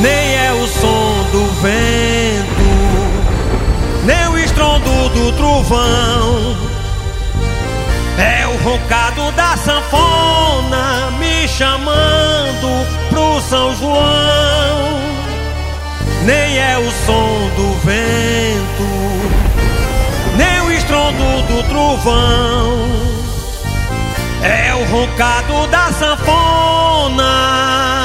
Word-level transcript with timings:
Nem 0.00 0.36
é 0.36 0.52
o 0.52 0.66
som 0.68 1.24
do 1.32 1.44
vento, 1.60 2.62
nem 4.04 4.28
o 4.28 4.38
estrondo 4.38 5.08
do 5.08 5.32
trovão. 5.32 6.56
É 8.16 8.46
o 8.46 8.56
roncado 8.62 9.32
da 9.32 9.56
sanfona 9.56 11.10
me 11.18 11.48
chamando 11.48 12.86
pro 13.10 13.40
São 13.40 13.74
João. 13.74 15.00
Nem 16.24 16.58
é 16.58 16.78
o 16.78 16.92
som 17.04 17.50
do 17.56 17.74
vento, 17.84 18.86
nem 20.36 20.60
o 20.60 20.70
estrondo 20.72 21.42
do 21.48 21.64
trovão. 21.68 22.86
É 24.44 24.72
o 24.74 24.84
roncado 24.92 25.66
da 25.66 25.90
sanfona 25.92 27.97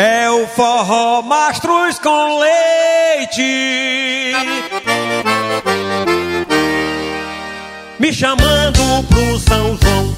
É 0.00 0.30
o 0.30 0.46
forró 0.46 1.22
mastruz 1.22 1.98
com 1.98 2.38
leite 2.38 4.32
Me 7.98 8.12
chamando 8.12 9.04
pro 9.08 9.38
São 9.40 9.76
João 9.76 10.16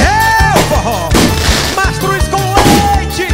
É 0.00 0.58
o 0.58 0.62
forró 0.70 1.10
mastruz 1.76 2.26
com 2.28 2.38
leite 2.96 3.28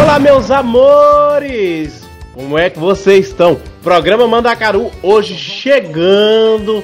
Olá 0.00 0.18
meus 0.18 0.50
amores! 0.50 2.02
Como 2.32 2.56
é 2.58 2.70
que 2.70 2.78
vocês 2.78 3.26
estão? 3.26 3.60
Programa 3.82 4.26
Mandacaru 4.26 4.90
hoje 5.02 5.36
chegando 5.36 6.82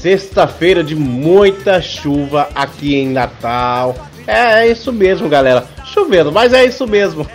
Sexta-feira 0.00 0.82
de 0.82 0.96
muita 0.96 1.78
chuva 1.82 2.48
aqui 2.54 2.94
em 2.96 3.10
Natal. 3.10 3.94
É, 4.26 4.62
é 4.62 4.70
isso 4.70 4.90
mesmo, 4.90 5.28
galera. 5.28 5.66
Chovendo, 5.84 6.32
mas 6.32 6.54
é 6.54 6.64
isso 6.64 6.86
mesmo. 6.86 7.26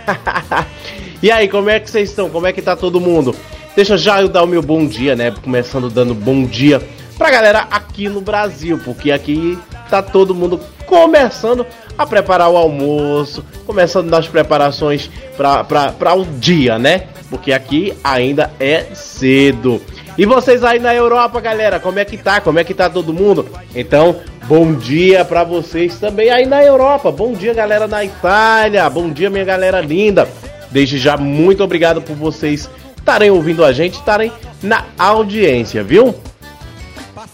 e 1.22 1.30
aí, 1.30 1.48
como 1.48 1.70
é 1.70 1.78
que 1.78 1.88
vocês 1.88 2.10
estão? 2.10 2.28
Como 2.28 2.44
é 2.44 2.52
que 2.52 2.60
tá 2.60 2.74
todo 2.74 3.00
mundo? 3.00 3.36
Deixa 3.76 3.96
já 3.96 4.20
eu 4.20 4.26
dar 4.26 4.42
o 4.42 4.48
meu 4.48 4.62
bom 4.62 4.84
dia, 4.84 5.14
né? 5.14 5.32
Começando 5.44 5.88
dando 5.88 6.12
bom 6.12 6.44
dia 6.44 6.82
pra 7.16 7.30
galera 7.30 7.68
aqui 7.70 8.08
no 8.08 8.20
Brasil, 8.20 8.80
porque 8.84 9.12
aqui 9.12 9.56
tá 9.88 10.02
todo 10.02 10.34
mundo 10.34 10.58
começando 10.86 11.64
a 11.96 12.04
preparar 12.04 12.50
o 12.50 12.56
almoço, 12.56 13.44
começando 13.64 14.10
das 14.10 14.26
preparações 14.26 15.08
para 15.36 16.14
o 16.16 16.24
dia, 16.24 16.80
né? 16.80 17.04
Porque 17.30 17.52
aqui 17.52 17.94
ainda 18.02 18.50
é 18.58 18.86
cedo. 18.92 19.80
E 20.18 20.24
vocês 20.24 20.64
aí 20.64 20.78
na 20.78 20.94
Europa, 20.94 21.40
galera, 21.40 21.78
como 21.78 21.98
é 21.98 22.04
que 22.04 22.16
tá? 22.16 22.40
Como 22.40 22.58
é 22.58 22.64
que 22.64 22.72
tá 22.72 22.88
todo 22.88 23.12
mundo? 23.12 23.46
Então, 23.74 24.16
bom 24.44 24.72
dia 24.72 25.26
para 25.26 25.44
vocês 25.44 25.98
também 25.98 26.30
aí 26.30 26.46
na 26.46 26.64
Europa. 26.64 27.12
Bom 27.12 27.34
dia, 27.34 27.52
galera 27.52 27.86
na 27.86 28.02
Itália. 28.02 28.88
Bom 28.88 29.10
dia, 29.10 29.28
minha 29.28 29.44
galera 29.44 29.78
linda. 29.82 30.26
Desde 30.70 30.96
já, 30.96 31.18
muito 31.18 31.62
obrigado 31.62 32.00
por 32.00 32.16
vocês 32.16 32.70
estarem 32.96 33.30
ouvindo 33.30 33.62
a 33.62 33.72
gente, 33.72 33.98
estarem 33.98 34.32
na 34.62 34.86
audiência, 34.98 35.84
viu? 35.84 36.14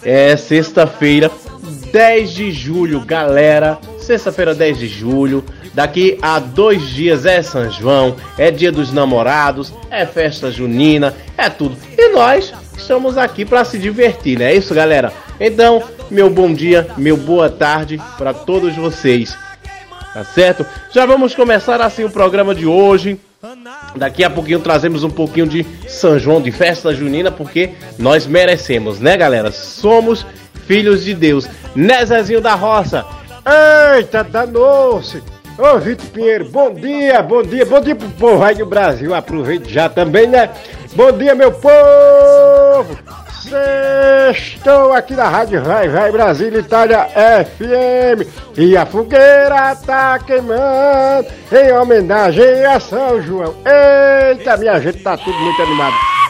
É 0.03 0.37
sexta-feira, 0.37 1.31
10 1.93 2.33
de 2.33 2.51
julho, 2.51 3.01
galera. 3.05 3.79
Sexta-feira, 4.01 4.57
10 4.57 4.79
de 4.79 4.89
julho. 4.89 5.45
Daqui 5.73 6.19
a 6.21 6.41
dois 6.41 6.83
dias 6.89 7.25
é 7.25 7.41
São 7.43 7.71
João, 7.71 8.17
é 8.37 8.51
dia 8.51 8.71
dos 8.71 8.93
namorados, 8.93 9.73
é 9.91 10.05
festa 10.05 10.51
junina, 10.51 11.15
é 11.39 11.49
tudo. 11.49 11.79
E 11.97 12.11
nós 12.11 12.53
estamos 12.77 13.19
aqui 13.19 13.45
para 13.45 13.65
se 13.65 13.79
divertir, 13.79 14.39
né? 14.39 14.53
É 14.53 14.55
isso, 14.55 14.75
galera. 14.75 15.13
Então, 15.41 15.83
meu 16.11 16.29
bom 16.31 16.53
dia, 16.53 16.89
meu 16.97 17.17
boa 17.17 17.49
tarde 17.49 18.01
para 18.19 18.33
todos 18.35 18.75
vocês. 18.77 19.37
Tá 20.13 20.25
certo? 20.25 20.67
Já 20.93 21.07
vamos 21.07 21.35
começar 21.35 21.81
assim 21.81 22.05
o 22.05 22.11
programa 22.11 22.55
de 22.55 22.67
hoje. 22.67 23.19
Daqui 23.97 24.23
a 24.23 24.31
pouquinho 24.31 24.61
trazemos 24.61 25.03
um 25.03 25.11
pouquinho 25.11 25.47
de 25.47 25.67
São 25.89 26.19
João, 26.19 26.41
de 26.41 26.53
festa 26.53 26.95
junina, 26.95 27.31
porque 27.31 27.71
nós 27.99 28.27
merecemos, 28.27 29.01
né, 29.01 29.17
galera? 29.17 29.51
Somos 29.51 30.25
filhos 30.67 31.05
de 31.05 31.15
Deus. 31.15 31.49
Né, 31.75 32.05
Zezinho 32.05 32.41
da 32.41 32.55
Roça? 32.55 33.05
Eita, 33.97 34.23
danou-se! 34.23 35.23
Ô 35.59 35.79
Vitor 35.79 36.07
Pinheiro, 36.07 36.49
bom 36.49 36.73
dia, 36.73 37.23
bom 37.23 37.43
dia, 37.43 37.67
bom 37.67 37.81
dia 37.81 37.95
pro 37.95 38.09
povo 38.11 38.43
aí 38.43 38.55
do 38.55 38.65
Brasil. 38.65 39.15
Aproveite 39.15 39.71
já 39.73 39.89
também, 39.89 40.27
né? 40.27 40.49
Bom 40.95 41.11
dia, 41.13 41.35
meu 41.35 41.51
povo! 41.51 42.99
Estou 44.31 44.93
aqui 44.93 45.15
na 45.15 45.29
Rádio 45.29 45.63
Vai 45.63 45.89
Vai 45.89 46.13
Brasil 46.13 46.55
Itália 46.59 47.09
FM 47.47 48.29
e 48.57 48.77
a 48.77 48.85
fogueira 48.85 49.75
tá 49.87 50.19
queimando 50.19 51.27
em 51.51 51.73
homenagem 51.73 52.65
a 52.67 52.79
São 52.79 53.23
João. 53.23 53.55
Eita, 53.65 54.57
minha 54.59 54.79
gente, 54.81 55.03
tá 55.03 55.17
tudo 55.17 55.39
muito 55.39 55.63
animado. 55.63 56.22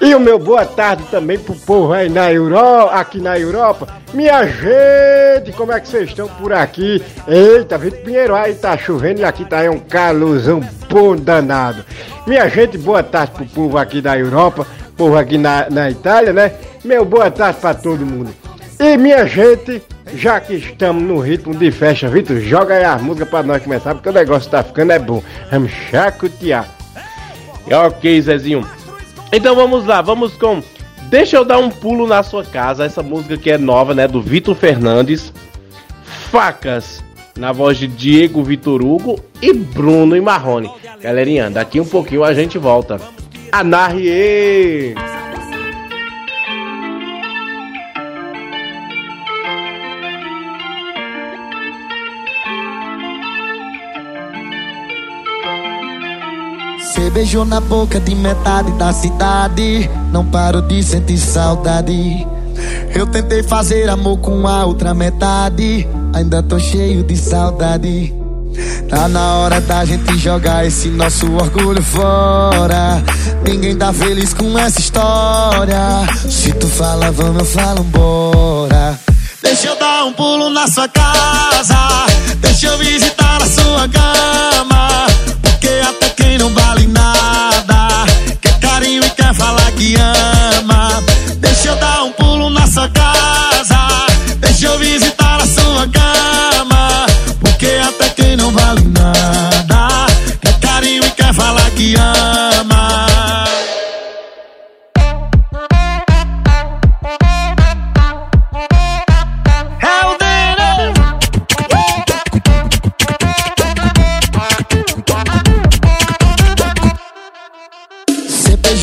E 0.00 0.14
o 0.14 0.20
meu 0.20 0.38
boa 0.38 0.64
tarde 0.64 1.04
também 1.10 1.38
pro 1.38 1.54
povo 1.54 1.92
aí 1.92 2.08
na 2.08 2.32
Europa, 2.32 2.94
aqui 2.94 3.20
na 3.20 3.38
Europa. 3.38 3.88
Minha 4.12 4.44
gente, 4.46 5.52
como 5.56 5.72
é 5.72 5.80
que 5.80 5.88
vocês 5.88 6.08
estão 6.08 6.28
por 6.28 6.52
aqui? 6.52 7.02
Eita, 7.26 7.78
Vitor 7.78 8.00
Pinheiro, 8.00 8.34
aí 8.34 8.54
tá 8.54 8.76
chovendo 8.76 9.20
e 9.20 9.24
aqui 9.24 9.44
tá 9.44 9.58
aí 9.58 9.68
um 9.68 9.78
calorzão 9.78 10.60
bom 10.88 11.16
danado. 11.16 11.84
Minha 12.26 12.48
gente, 12.48 12.76
boa 12.76 13.02
tarde 13.02 13.32
pro 13.32 13.46
povo 13.46 13.78
aqui 13.78 14.00
da 14.00 14.18
Europa, 14.18 14.66
povo 14.96 15.16
aqui 15.16 15.38
na, 15.38 15.70
na 15.70 15.90
Itália, 15.90 16.32
né? 16.32 16.52
Meu 16.84 17.04
boa 17.04 17.30
tarde 17.30 17.60
pra 17.60 17.72
todo 17.72 18.04
mundo. 18.04 18.34
E 18.78 18.96
minha 18.96 19.24
gente, 19.26 19.80
já 20.14 20.40
que 20.40 20.54
estamos 20.54 21.02
no 21.02 21.20
ritmo 21.20 21.54
de 21.54 21.70
festa, 21.70 22.08
Vitor, 22.08 22.40
joga 22.40 22.74
aí 22.74 22.84
as 22.84 23.00
músicas 23.00 23.28
pra 23.28 23.42
nós 23.42 23.62
começar, 23.62 23.94
porque 23.94 24.08
o 24.08 24.12
negócio 24.12 24.50
tá 24.50 24.62
ficando 24.62 24.92
é 24.92 24.98
bom. 24.98 25.22
Vamos 25.50 25.70
chacotear. 25.90 26.66
Ok, 27.70 28.20
Zezinho. 28.20 28.66
Então 29.32 29.56
vamos 29.56 29.86
lá, 29.86 30.02
vamos 30.02 30.34
com 30.34 30.62
Deixa 31.08 31.36
eu 31.36 31.44
dar 31.44 31.58
um 31.58 31.70
pulo 31.70 32.06
na 32.06 32.22
sua 32.22 32.44
casa, 32.44 32.84
essa 32.84 33.02
música 33.02 33.36
que 33.36 33.50
é 33.50 33.58
nova, 33.58 33.94
né, 33.94 34.08
do 34.08 34.20
Vitor 34.22 34.54
Fernandes. 34.54 35.32
Facas, 36.30 37.02
na 37.36 37.52
voz 37.52 37.76
de 37.76 37.86
Diego 37.86 38.42
Vitor 38.42 38.82
Hugo 38.82 39.18
e 39.40 39.52
Bruno 39.52 40.16
e 40.16 40.20
Marrone. 40.20 40.70
Galerinha, 41.00 41.50
daqui 41.50 41.80
um 41.80 41.84
pouquinho 41.84 42.24
a 42.24 42.32
gente 42.32 42.56
volta. 42.56 43.00
Anarrie! 43.50 44.94
Você 56.92 57.08
beijou 57.08 57.46
na 57.46 57.58
boca 57.58 57.98
de 57.98 58.14
metade 58.14 58.70
da 58.72 58.92
cidade. 58.92 59.88
Não 60.12 60.26
paro 60.26 60.60
de 60.60 60.82
sentir 60.82 61.16
saudade. 61.16 62.26
Eu 62.94 63.06
tentei 63.06 63.42
fazer 63.42 63.88
amor 63.88 64.18
com 64.18 64.46
a 64.46 64.66
outra 64.66 64.92
metade. 64.92 65.88
Ainda 66.12 66.42
tô 66.42 66.58
cheio 66.58 67.02
de 67.02 67.16
saudade. 67.16 68.14
Tá 68.90 69.08
na 69.08 69.36
hora 69.36 69.58
da 69.62 69.86
gente 69.86 70.18
jogar 70.18 70.66
esse 70.66 70.88
nosso 70.88 71.32
orgulho 71.32 71.82
fora. 71.82 73.02
Ninguém 73.42 73.74
tá 73.74 73.90
feliz 73.90 74.34
com 74.34 74.58
essa 74.58 74.78
história. 74.78 76.06
Se 76.28 76.52
tu 76.52 76.66
fala, 76.66 77.10
vamos, 77.10 77.38
eu 77.38 77.46
falo, 77.46 77.82
bora. 77.84 79.00
Deixa 79.42 79.68
eu 79.68 79.78
dar 79.78 80.04
um 80.04 80.12
pulo 80.12 80.50
na 80.50 80.68
sua 80.68 80.86
casa. 80.88 82.04
Deixa 82.36 82.66
eu 82.66 82.76
visitar 82.76 83.42
a 83.42 83.46
sua 83.46 83.88
cama. 83.88 84.51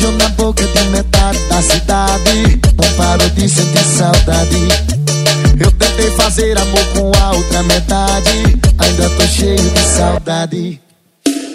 Beijou 0.00 0.12
na 0.12 0.28
boca 0.30 0.66
de 0.66 0.84
metade 0.88 1.38
da 1.48 1.62
cidade. 1.62 2.60
Não 2.76 2.96
paro 2.96 3.30
de 3.30 3.48
sentir 3.48 3.84
saudade. 3.84 4.68
Eu 5.60 5.70
tentei 5.72 6.10
fazer 6.12 6.58
amor 6.58 6.84
com 6.94 7.12
a 7.22 7.32
outra 7.32 7.62
metade. 7.64 8.58
Ainda 8.78 9.10
tô 9.10 9.26
cheio 9.26 9.56
de 9.56 9.80
saudade. 9.80 10.80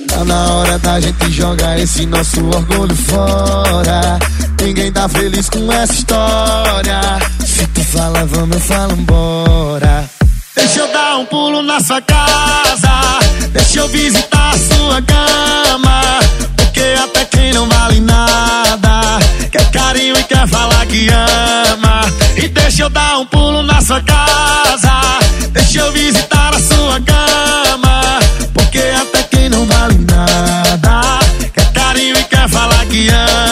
Tá 0.07 0.23
na 0.23 0.53
hora 0.53 0.77
da 0.79 0.99
gente 0.99 1.31
jogar 1.31 1.79
esse 1.79 2.05
nosso 2.05 2.45
orgulho 2.45 2.95
fora. 2.95 4.19
Ninguém 4.61 4.91
tá 4.91 5.09
feliz 5.09 5.49
com 5.49 5.71
essa 5.71 5.93
história. 5.93 7.01
Se 7.45 7.65
tu 7.67 7.83
fala, 7.83 8.25
vamos, 8.25 8.55
eu 8.55 8.61
falo, 8.61 8.93
embora. 8.93 10.09
Deixa 10.55 10.79
eu 10.79 10.93
dar 10.93 11.17
um 11.17 11.25
pulo 11.25 11.61
na 11.61 11.79
sua 11.79 12.01
casa. 12.01 13.19
Deixa 13.51 13.79
eu 13.79 13.87
visitar 13.89 14.53
a 14.53 14.57
sua 14.57 15.01
cama. 15.01 16.19
Porque 16.55 16.81
até 17.03 17.14
quem 17.45 17.53
não 17.53 17.69
vale 17.69 17.99
nada 17.99 19.19
quer 19.51 19.69
carinho 19.69 20.17
e 20.17 20.23
quer 20.23 20.47
falar 20.47 20.83
que 20.87 21.07
ama. 21.09 22.01
E 22.35 22.47
deixa 22.47 22.83
eu 22.83 22.89
dar 22.89 23.19
um 23.19 23.25
pulo 23.27 23.61
na 23.61 23.79
sua 23.81 24.01
casa. 24.01 25.19
Deixa 25.51 25.79
eu 25.81 25.91
visitar 25.91 26.55
a 26.55 26.59
sua 26.59 26.99
cama. 27.01 28.19
Porque 28.51 28.79
até 28.79 29.23
quem 29.23 29.49
não 29.49 29.63
vale 29.67 29.95
nada 30.05 31.19
quer 31.53 31.71
carinho 31.71 32.17
e 32.17 32.23
quer 32.23 32.49
falar 32.49 32.83
que 32.87 33.09
ama. 33.09 33.44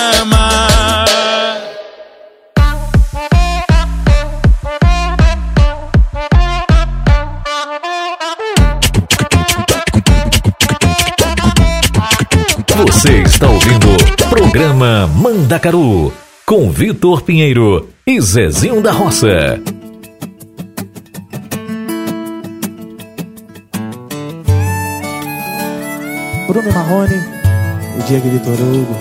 Você 12.85 13.21
está 13.21 13.49
ouvindo 13.49 13.87
Programa 14.29 15.07
Mandacaru 15.07 16.11
com 16.45 16.69
Vitor 16.69 17.21
Pinheiro 17.21 17.87
e 18.05 18.19
Zezinho 18.19 18.81
da 18.81 18.91
Roça. 18.91 19.57
Bruno 26.45 26.73
Marrone 26.73 27.23
e 27.97 28.03
Diego 28.03 28.29
Vitor 28.29 28.53
Hugo. 28.53 28.95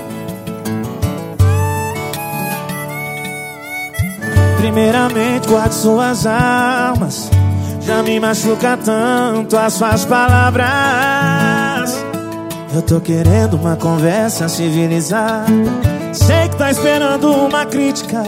Primeiramente, 4.59 5.49
guarde 5.49 5.75
suas 5.75 6.25
armas. 6.25 7.29
Já 7.81 8.01
me 8.05 8.21
machuca 8.21 8.77
tanto 8.77 9.57
as 9.57 9.73
suas 9.73 10.05
palavras. 10.05 12.02
Eu 12.75 12.81
tô 12.81 13.01
querendo 13.01 13.55
uma 13.55 13.77
conversa 13.77 14.49
civilizada. 14.49 15.45
Sei 16.13 16.49
que 16.49 16.57
tá 16.57 16.71
esperando 16.71 17.31
uma 17.31 17.67
crítica, 17.67 18.23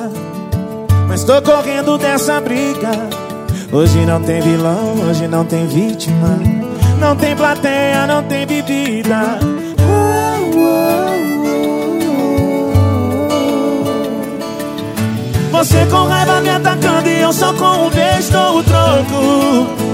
mas 1.08 1.24
tô 1.24 1.40
correndo 1.40 1.96
dessa 1.96 2.42
briga. 2.42 2.90
Hoje 3.72 4.04
não 4.04 4.22
tem 4.22 4.42
vilão, 4.42 4.96
hoje 5.08 5.26
não 5.26 5.46
tem 5.46 5.66
vítima. 5.66 6.38
Não 7.00 7.16
tem 7.16 7.34
plateia, 7.34 8.06
não 8.06 8.22
tem 8.22 8.46
bebida. 8.46 9.38
Você 15.52 15.86
com 15.86 16.04
raiva 16.04 16.40
me 16.42 16.50
atacando 16.50 17.08
e 17.08 17.20
eu 17.20 17.32
só 17.32 17.54
com 17.54 17.86
um 17.86 17.90
beijo 17.90 18.30
dou 18.30 18.58
o 18.58 18.64
troco. 18.64 19.93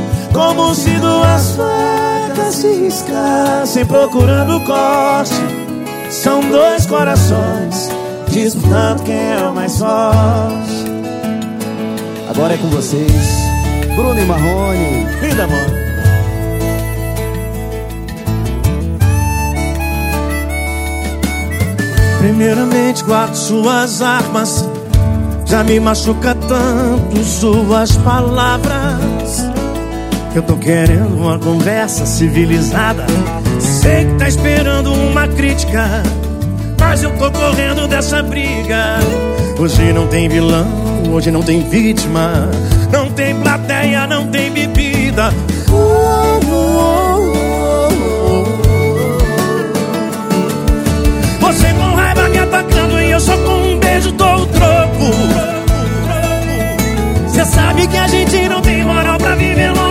Como 0.33 0.73
se 0.73 0.91
duas 0.91 1.55
facas 1.55 2.55
se 2.55 2.73
riscassem 2.73 3.85
procurando 3.85 4.63
corte. 4.65 5.33
São 6.09 6.41
dois 6.49 6.85
corações 6.85 7.89
disputando 8.29 9.03
quem 9.03 9.15
é 9.15 9.47
o 9.49 9.53
mais 9.53 9.77
forte. 9.77 10.91
Agora 12.29 12.53
é 12.53 12.57
com 12.57 12.69
vocês, 12.69 13.11
Bruno 13.95 14.19
e 14.19 14.25
Marrone. 14.25 15.05
Linda, 15.21 15.47
mano. 15.47 15.81
Primeiramente, 22.19 23.03
guarde 23.03 23.37
suas 23.37 24.01
armas. 24.01 24.69
Já 25.45 25.63
me 25.63 25.79
machuca 25.79 26.35
tanto 26.35 27.23
suas 27.23 27.97
palavras. 27.97 29.20
Eu 30.33 30.41
tô 30.43 30.55
querendo 30.55 31.17
uma 31.17 31.37
conversa 31.37 32.05
civilizada. 32.05 33.05
Sei 33.59 34.05
que 34.05 34.13
tá 34.13 34.27
esperando 34.29 34.93
uma 34.93 35.27
crítica. 35.27 36.03
Mas 36.79 37.03
eu 37.03 37.11
tô 37.17 37.29
correndo 37.31 37.85
dessa 37.87 38.23
briga. 38.23 38.99
Hoje 39.59 39.91
não 39.91 40.07
tem 40.07 40.29
vilão, 40.29 40.67
hoje 41.11 41.29
não 41.31 41.43
tem 41.43 41.67
vítima. 41.67 42.49
Não 42.91 43.11
tem 43.11 43.35
plateia, 43.35 44.07
não 44.07 44.27
tem 44.27 44.51
bebida. 44.51 45.33
Você 51.41 51.73
com 51.73 51.95
raiva 51.95 52.29
me 52.29 52.39
atacando 52.39 53.01
e 53.01 53.11
eu 53.11 53.19
só 53.19 53.37
com 53.37 53.73
um 53.73 53.79
beijo 53.79 54.11
dou 54.13 54.35
o 54.35 54.45
troco. 54.47 55.11
Você 57.27 57.45
sabe 57.45 57.85
que 57.87 57.97
a 57.97 58.07
gente 58.07 58.49
não 58.49 58.61
tem 58.61 58.83
moral 58.85 59.17
pra 59.17 59.35
viver 59.35 59.71
longe 59.73 59.90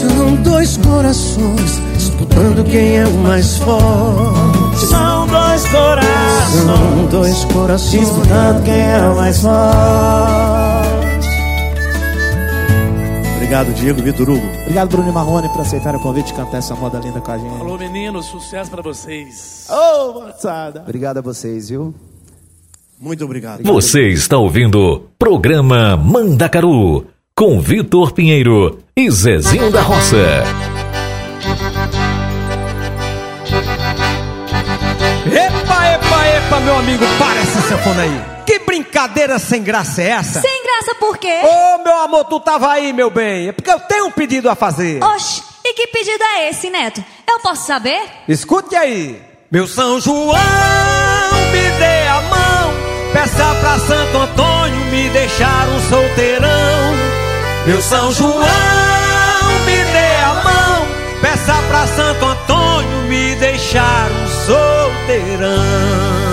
São 0.00 0.36
dois 0.42 0.76
corações 0.76 1.80
disputando 1.96 2.64
quem 2.70 2.98
é 2.98 3.06
o 3.06 3.14
mais 3.14 3.56
forte. 3.56 4.86
São 4.86 5.26
dois 5.26 5.66
corações. 5.68 6.64
São 6.64 7.06
dois 7.06 7.44
corações 7.46 8.00
disputando 8.00 8.62
quem 8.64 8.78
é 8.78 8.98
o 9.08 9.16
mais 9.16 9.40
forte. 9.40 9.56
Obrigado, 13.36 13.72
Diego 13.72 14.02
Vitor 14.02 14.28
Hugo. 14.28 14.46
Obrigado, 14.62 14.90
Bruno 14.90 15.12
Marrone, 15.12 15.48
por 15.48 15.62
aceitar 15.62 15.94
o 15.96 16.00
convite 16.00 16.26
de 16.26 16.34
cantar 16.34 16.58
essa 16.58 16.74
moda 16.74 16.98
linda 16.98 17.20
com 17.20 17.32
a 17.32 17.38
gente. 17.38 17.60
Alô, 17.60 17.78
meninos, 17.78 18.26
sucesso 18.26 18.70
pra 18.70 18.82
vocês. 18.82 19.66
Ô, 19.70 20.20
moçada. 20.20 20.80
Obrigado 20.82 21.18
a 21.18 21.22
vocês, 21.22 21.70
viu? 21.70 21.94
Muito 23.00 23.24
obrigado. 23.24 23.62
Você 23.62 24.08
está 24.08 24.36
ouvindo 24.36 25.08
Programa 25.18 25.96
Mandacaru 25.96 27.06
com 27.38 27.60
Vitor 27.60 28.12
Pinheiro 28.12 28.78
e 28.96 29.10
Zezinho 29.10 29.70
da 29.70 29.82
Roça. 29.82 30.16
Epa, 35.26 35.86
epa, 35.86 36.28
epa, 36.28 36.60
meu 36.60 36.78
amigo, 36.78 37.04
para 37.18 37.38
essa 37.40 37.60
sanfona 37.60 38.04
aí. 38.04 38.24
Que 38.46 38.60
brincadeira 38.60 39.38
sem 39.38 39.62
graça 39.62 40.00
é 40.00 40.12
essa? 40.12 40.40
Sem 40.40 40.62
graça 40.62 40.94
por 40.94 41.18
quê? 41.18 41.42
Ô, 41.44 41.84
meu 41.84 41.98
amor, 41.98 42.24
tu 42.24 42.40
tava 42.40 42.72
aí, 42.72 42.94
meu 42.94 43.10
bem. 43.10 43.48
É 43.48 43.52
porque 43.52 43.70
eu 43.70 43.80
tenho 43.80 44.06
um 44.06 44.10
pedido 44.10 44.48
a 44.48 44.54
fazer. 44.54 45.04
Oxe, 45.04 45.42
e 45.62 45.74
que 45.74 45.88
pedido 45.88 46.24
é 46.24 46.48
esse, 46.48 46.70
Neto? 46.70 47.04
Eu 47.28 47.38
posso 47.40 47.66
saber? 47.66 48.00
Escute 48.26 48.74
aí. 48.74 49.20
Meu 49.50 49.66
São 49.66 50.00
João, 50.00 50.32
me 51.52 51.70
dê 51.78 52.08
a 52.08 52.20
mão. 52.22 52.72
Peça 53.12 53.54
pra 53.60 53.78
Santo 53.78 54.16
Antônio 54.16 54.86
me 54.86 55.10
deixar 55.10 55.68
um 55.68 55.80
solteirão. 55.90 57.05
Meu 57.66 57.82
São 57.82 58.12
João, 58.12 58.30
me 59.64 59.84
dê 59.92 60.16
a 60.24 60.34
mão. 60.44 60.86
Peça 61.20 61.54
pra 61.68 61.86
Santo 61.88 62.24
Antônio 62.24 63.02
me 63.08 63.34
deixar 63.34 64.08
um 64.12 64.28
solteirão. 64.46 66.25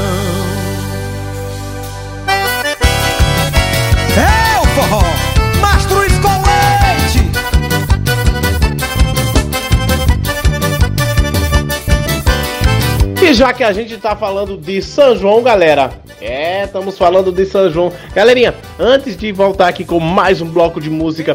E 13.24 13.34
já 13.34 13.54
que 13.54 13.64
a 13.64 13.72
gente 13.72 13.96
tá 13.96 14.18
falando 14.18 14.58
de 14.58 14.82
São 14.82 15.16
João, 15.16 15.42
galera, 15.42 15.92
é, 16.20 16.66
estamos 16.66 16.98
falando 16.98 17.32
de 17.32 17.46
São 17.46 17.72
João. 17.72 17.90
Galerinha, 18.14 18.54
antes 18.78 19.16
de 19.16 19.32
voltar 19.32 19.70
aqui 19.70 19.86
com 19.86 19.98
mais 19.98 20.42
um 20.42 20.46
bloco 20.46 20.82
de 20.82 20.90
música 20.90 21.34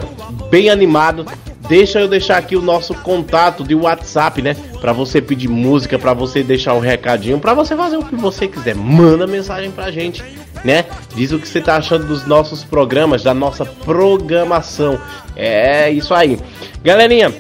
bem 0.51 0.69
animado, 0.69 1.25
deixa 1.67 1.99
eu 1.99 2.07
deixar 2.07 2.37
aqui 2.37 2.55
o 2.55 2.61
nosso 2.61 2.93
contato 2.97 3.65
de 3.65 3.75
WhatsApp, 3.75 4.43
né? 4.43 4.55
Pra 4.83 4.93
você 4.93 5.23
pedir 5.23 5.49
música, 5.49 5.99
pra 5.99 6.13
você 6.13 6.43
deixar 6.43 6.75
um 6.75 6.79
recadinho, 6.79 7.41
pra 7.41 7.55
você 7.55 7.75
fazer 7.75 7.97
o 7.97 8.05
que 8.05 8.15
você 8.15 8.47
quiser. 8.47 8.75
Manda 8.75 9.27
mensagem 9.27 9.71
pra 9.71 9.91
gente, 9.91 10.23
né? 10.63 10.85
Diz 11.15 11.33
o 11.33 11.39
que 11.39 11.49
você 11.49 11.59
tá 11.59 11.77
achando 11.77 12.07
dos 12.07 12.27
nossos 12.27 12.63
programas, 12.63 13.23
da 13.23 13.33
nossa 13.33 13.65
programação. 13.65 15.01
É 15.35 15.91
isso 15.91 16.13
aí. 16.13 16.39
Galerinha, 16.85 17.35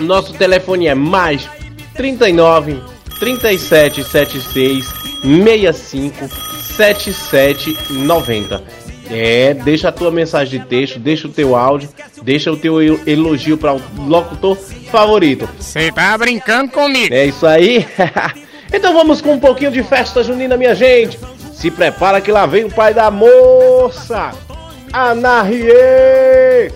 nosso 0.00 0.32
telefone 0.32 0.86
é 0.86 0.94
mais 0.94 1.46
39 1.94 2.93
3776 3.18 4.86
65 5.22 6.28
7790. 6.76 8.62
É, 9.10 9.52
deixa 9.54 9.88
a 9.88 9.92
tua 9.92 10.10
mensagem 10.10 10.58
de 10.58 10.66
texto, 10.66 10.98
deixa 10.98 11.28
o 11.28 11.30
teu 11.30 11.54
áudio, 11.54 11.88
deixa 12.22 12.50
o 12.50 12.56
teu 12.56 12.80
elogio 13.06 13.58
para 13.58 13.74
o 13.74 13.80
locutor 13.98 14.56
favorito. 14.90 15.48
Você 15.58 15.92
tá 15.92 16.16
brincando 16.16 16.72
comigo? 16.72 17.12
É 17.12 17.26
isso 17.26 17.46
aí. 17.46 17.86
então 18.72 18.94
vamos 18.94 19.20
com 19.20 19.34
um 19.34 19.40
pouquinho 19.40 19.70
de 19.70 19.82
festa 19.82 20.22
junina, 20.22 20.56
minha 20.56 20.74
gente. 20.74 21.18
Se 21.52 21.70
prepara 21.70 22.20
que 22.20 22.32
lá 22.32 22.46
vem 22.46 22.64
o 22.64 22.70
pai 22.70 22.94
da 22.94 23.10
moça. 23.10 24.32
Anarrie! 24.92 26.72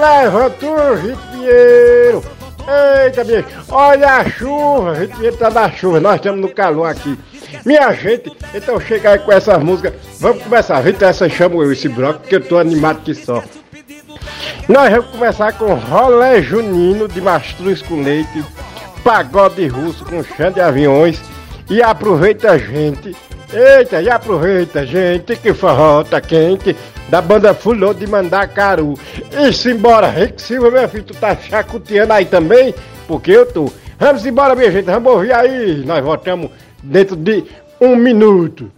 Levanta 0.00 0.66
o 0.66 1.16
Pinheiro! 1.32 2.39
Eita, 2.68 3.24
minha 3.24 3.44
olha 3.70 4.16
a 4.16 4.28
chuva, 4.28 4.92
a 4.92 5.04
gente 5.04 5.36
tá 5.38 5.50
na 5.50 5.70
chuva, 5.70 6.00
nós 6.00 6.16
estamos 6.16 6.40
no 6.40 6.48
calor 6.48 6.86
aqui. 6.86 7.18
Minha 7.64 7.92
gente, 7.92 8.32
então 8.54 8.80
chega 8.80 9.10
aí 9.10 9.18
com 9.18 9.32
essas 9.32 9.62
músicas. 9.62 9.94
Vamos 10.18 10.42
começar. 10.42 10.80
Rita, 10.80 11.06
essa 11.06 11.28
chamo 11.28 11.62
eu 11.62 11.72
esse 11.72 11.88
bloco, 11.88 12.20
porque 12.20 12.36
eu 12.36 12.44
tô 12.44 12.58
animado 12.58 13.02
que 13.02 13.14
só. 13.14 13.42
Nós 14.68 14.90
vamos 14.90 15.10
começar 15.10 15.52
com 15.52 15.74
rolé 15.74 16.42
junino 16.42 17.08
de 17.08 17.20
mastruz 17.20 17.82
com 17.82 18.02
leite, 18.02 18.44
pagode 19.02 19.66
russo 19.66 20.04
com 20.04 20.22
chão 20.22 20.50
de 20.52 20.60
aviões. 20.60 21.20
E 21.68 21.82
aproveita 21.82 22.58
gente. 22.58 23.16
Eita, 23.52 24.00
e 24.00 24.08
aproveita, 24.08 24.86
gente, 24.86 25.34
que 25.36 25.52
forró 25.52 26.04
tá 26.04 26.20
quente 26.20 26.76
da 27.10 27.20
banda 27.20 27.52
Fulô 27.52 27.92
de 27.92 28.06
Mandacaru. 28.06 28.94
E 29.32 29.52
simbora, 29.52 30.08
Rick 30.08 30.40
Silva, 30.40 30.70
meu 30.70 30.88
filho, 30.88 31.04
tu 31.04 31.14
tá 31.14 31.36
chacoteando 31.36 32.12
aí 32.12 32.24
também? 32.24 32.72
Porque 33.06 33.32
eu 33.32 33.44
tô. 33.44 33.70
Vamos 33.98 34.24
embora, 34.24 34.54
minha 34.54 34.70
gente, 34.70 34.86
vamos 34.86 35.12
ouvir 35.12 35.32
aí. 35.32 35.82
Nós 35.84 36.02
voltamos 36.02 36.50
dentro 36.82 37.16
de 37.16 37.44
um 37.80 37.96
minuto. 37.96 38.70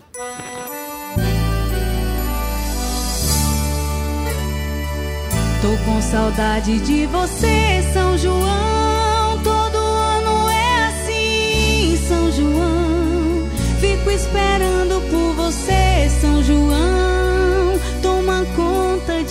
Tô 5.60 5.76
com 5.84 6.02
saudade 6.02 6.80
de 6.80 7.06
você, 7.06 7.82
São 7.92 8.18
João. 8.18 9.38
Todo 9.44 9.76
ano 9.76 10.50
é 10.50 10.86
assim, 10.86 11.96
São 12.08 12.32
João. 12.32 13.48
Fico 13.78 14.10
esperando 14.10 15.00
por 15.10 15.34
você, 15.34 16.08
São 16.20 16.42
João. 16.42 17.11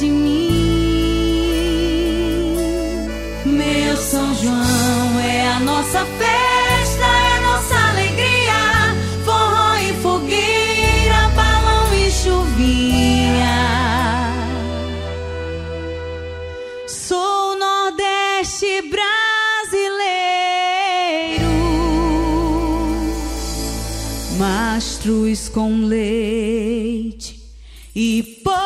De 0.02 0.10
mim. 0.10 0.50
Meu 3.46 3.96
São 3.98 4.34
João 4.34 5.20
é 5.20 5.48
a 5.48 5.60
nossa 5.60 6.04
festa, 6.04 7.06
é 7.06 7.38
a 7.38 7.42
nossa 7.42 7.76
alegria. 7.92 8.96
Forró 9.24 9.76
e 9.78 9.94
fogueira, 10.02 11.30
balão 11.36 11.94
e 11.94 12.10
chuvinha. 12.10 13.60
Sou 16.88 17.56
Nordeste 17.60 18.82
brasileiro, 18.90 19.06
mastruz 24.40 25.48
com 25.48 25.86
leite 25.86 27.40
e 27.96 28.24
poesia. 28.44 28.61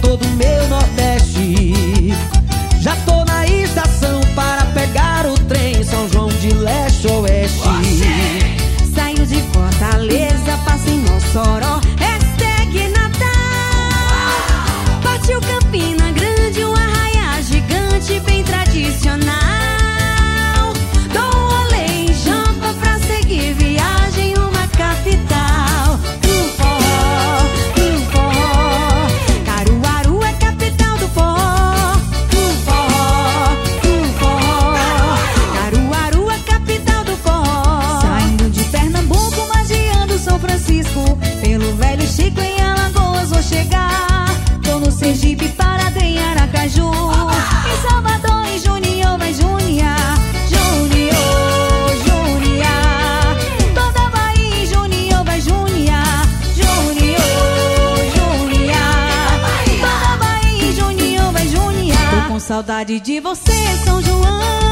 Todo 0.00 0.24
o 0.24 0.30
meu 0.30 0.68
Nordeste. 0.68 2.12
Já 2.80 2.96
tô 3.04 3.24
na 3.24 3.46
estação 3.46 4.20
para 4.34 4.64
pegar 4.66 5.26
o 5.26 5.34
trem 5.46 5.82
São 5.82 6.08
João 6.08 6.28
de 6.28 6.52
leste 6.54 7.06
oeste. 7.08 7.60
Saiu 8.94 9.26
de 9.26 9.40
Fortaleza, 9.52 10.58
passa 10.64 10.88
em 10.90 11.00
Mossoró, 11.00 11.80
Sergipe, 45.46 45.56
Parada 45.56 46.00
em 46.00 46.18
Aracaju. 46.18 46.90
Em 46.90 47.88
Salvador, 47.88 48.44
em 48.46 48.58
Junior, 48.58 49.18
vai 49.18 49.32
Junia. 49.32 49.94
Junior, 50.48 51.90
Junia. 52.04 52.74
Toda 53.74 54.10
Bahia, 54.10 54.62
em 54.62 54.66
Junior, 54.66 55.24
vai 55.24 55.40
Junia. 55.40 56.02
Junior, 56.54 57.20
Junia. 58.14 58.84
Toda 59.80 60.16
Bahia, 60.16 60.68
em 60.68 60.72
Junior, 60.72 61.32
vai 61.32 61.48
Junia. 61.48 61.96
Tô 62.10 62.32
com 62.32 62.40
saudade 62.40 63.00
de 63.00 63.20
você, 63.20 63.52
São 63.84 64.02
João. 64.02 64.65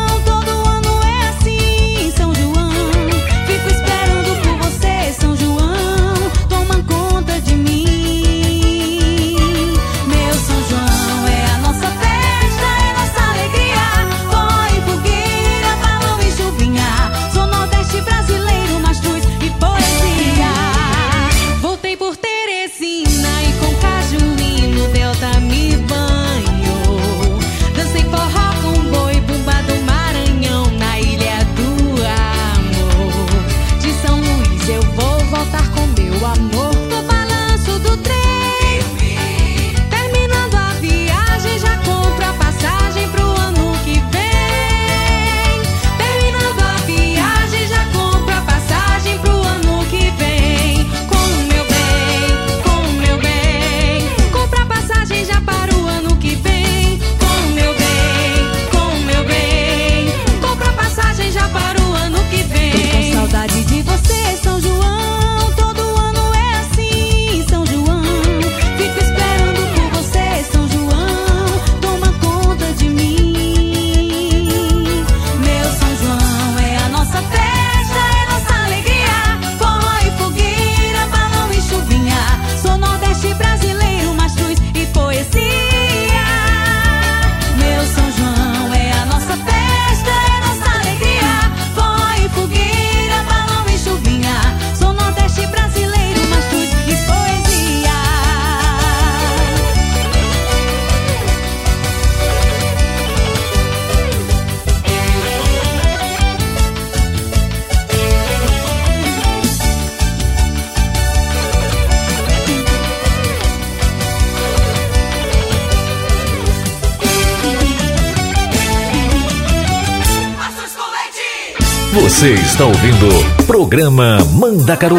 Está 122.55 122.67
ouvindo 122.67 123.09
Programa 123.49 124.19
Mandacaru 124.33 124.97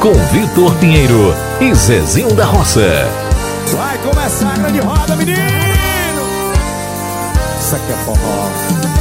com 0.00 0.12
Vitor 0.32 0.74
Pinheiro 0.80 1.32
e 1.60 1.72
Zezinho 1.72 2.34
da 2.34 2.44
Roça. 2.44 3.08
Vai 3.76 3.96
começar 3.98 4.54
a 4.54 4.58
grande 4.58 4.80
roda, 4.80 5.14
menino! 5.14 5.38
Isso 7.60 7.76
aqui 7.76 7.92
é 7.92 7.96
forró. 8.04 8.99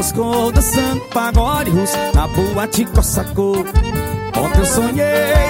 Moscou 0.00 0.50
Dançando 0.50 1.00
pagode 1.12 1.70
russo 1.72 1.94
na 2.14 2.26
boate 2.26 2.86
Cossacô 2.86 3.52
Ontem 4.34 4.58
eu 4.58 4.64
sonhei 4.64 5.04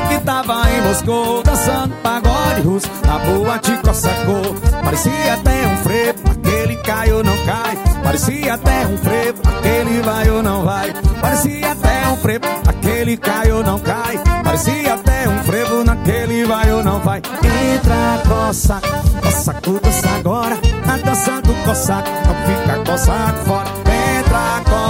que 0.09 0.25
tava 0.25 0.69
em 0.69 0.81
Moscou 0.81 1.41
Dançando 1.45 1.95
pagode 2.03 2.61
russo 2.63 2.89
na 3.07 3.19
boate 3.21 3.77
Cossacô 3.77 4.57
Parecia 4.83 5.35
até 5.35 5.67
um 5.69 5.77
frevo, 5.77 6.19
aquele 6.33 6.77
cai 6.79 7.13
ou 7.13 7.23
não 7.23 7.37
cai. 7.47 7.79
Parecia 8.03 8.55
até 8.55 8.87
um 8.89 8.99
frevo, 8.99 9.41
aquele 9.45 10.01
vai 10.01 10.31
ou 10.31 10.43
não 10.43 10.65
vai. 10.65 10.93
Parecia 11.21 11.71
até 11.71 12.09
um 12.09 12.17
frevo, 12.17 12.45
aquele 12.67 13.17
cai 13.17 13.53
ou 13.53 13.63
não 13.63 13.79
cai. 13.79 14.19
Parecia 14.43 14.95
até 14.95 15.29
um 15.29 15.45
frevo, 15.45 15.85
naquele 15.85 16.45
vai 16.45 16.73
ou 16.73 16.83
não 16.83 16.99
vai. 16.99 17.19
Entra, 17.19 18.21
coça, 18.27 18.81
coçaco, 19.23 19.81
dança 19.81 20.09
agora 20.09 20.59
A 20.89 20.97
dança 20.97 21.41
do 21.41 21.55
coçaco, 21.65 22.11
não 22.27 22.35
fica 22.47 22.91
coçaco 22.91 23.45
fora 23.45 23.90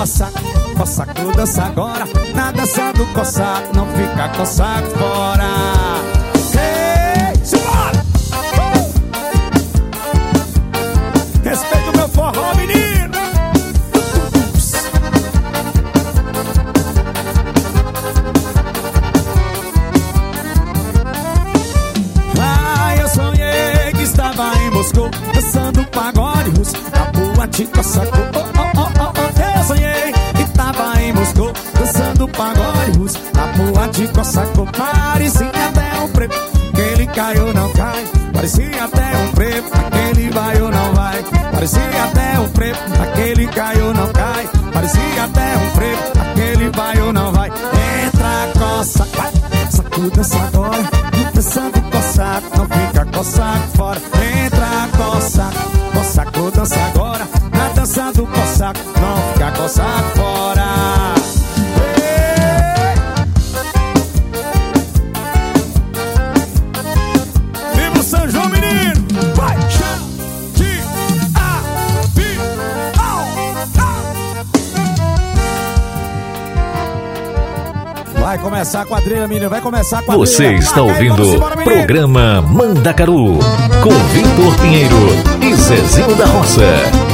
Entra, 0.01 0.07
coça, 0.07 0.33
coçaco, 0.79 1.37
dança 1.37 1.63
agora. 1.63 2.07
Na 2.35 2.51
dança 2.53 2.91
do 2.95 3.05
coçaco, 3.13 3.77
não 3.77 3.87
fica 3.89 4.31
coçaco 4.31 4.89
fora 4.97 6.10
cai 37.21 37.39
ou 37.39 37.53
não 37.53 37.71
cai 37.75 38.03
Parecia 38.33 38.90
quadrilha, 79.01 79.27
menino, 79.27 79.49
vai 79.49 79.61
começar 79.61 80.01
a 80.01 80.03
quadrilha 80.03 80.27
Você 80.27 80.53
está 80.55 80.83
ouvindo 80.83 81.23
menino. 81.23 81.65
Programa 81.65 82.43
Mandacaru 82.43 83.39
com 83.83 83.91
Vitor 84.13 84.61
Pinheiro 84.61 84.97
e 85.43 85.55
Zezinho 85.55 86.15
da 86.17 86.27
Roça. 86.27 87.10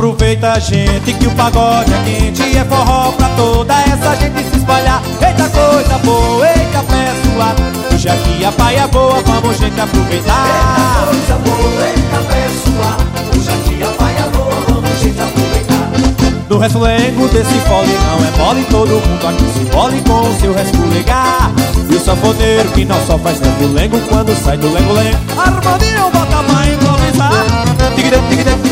Aproveita, 0.00 0.58
gente, 0.58 1.12
que 1.12 1.26
o 1.26 1.30
pagode 1.32 1.92
é 1.92 2.02
quente 2.02 2.56
É 2.56 2.64
forró 2.64 3.12
pra 3.12 3.28
toda 3.36 3.74
essa 3.82 4.16
gente 4.16 4.48
se 4.48 4.56
espalhar. 4.56 5.02
Eita 5.20 5.46
coisa 5.50 5.98
boa, 5.98 6.48
eita 6.48 6.82
pessoa 6.84 7.54
Hoje 7.92 8.08
aqui 8.08 8.42
a 8.42 8.50
paia 8.50 8.88
boa, 8.88 9.20
vamos 9.20 9.58
gente 9.58 9.78
aproveitar. 9.78 10.46
Eita 10.46 11.06
coisa 11.06 11.34
boa, 11.44 11.86
eita 11.86 12.16
pessoa 12.32 12.96
Hoje 13.36 13.50
aqui 13.50 13.82
a 13.82 13.88
paia 13.88 14.26
boa, 14.32 14.54
vamos 14.68 15.00
gente 15.00 15.20
aproveitar. 15.20 16.48
No 16.48 16.56
resfulengo 16.56 17.28
desse 17.28 17.60
fole 17.68 17.92
não 17.92 18.26
é 18.26 18.38
mole 18.38 18.66
Todo 18.70 18.88
mundo 18.88 19.26
aqui 19.28 19.44
se 19.52 19.66
fole 19.66 20.00
com 20.00 20.30
o 20.30 20.40
seu 20.40 20.54
resfulegar 20.54 21.52
E 21.90 21.94
o 21.94 22.00
sanfoneiro 22.00 22.70
que 22.70 22.86
não 22.86 23.06
só 23.06 23.18
faz 23.18 23.38
resfulengo 23.38 24.00
Quando 24.08 24.34
sai 24.34 24.56
do 24.56 24.72
lengo-lengo 24.72 25.18
Armandinho 25.36 26.10
bota 26.10 26.42
pra 26.42 26.66
improvisar 26.66 27.70
tigre, 27.94 28.18
tigre, 28.30 28.50
tigre, 28.62 28.69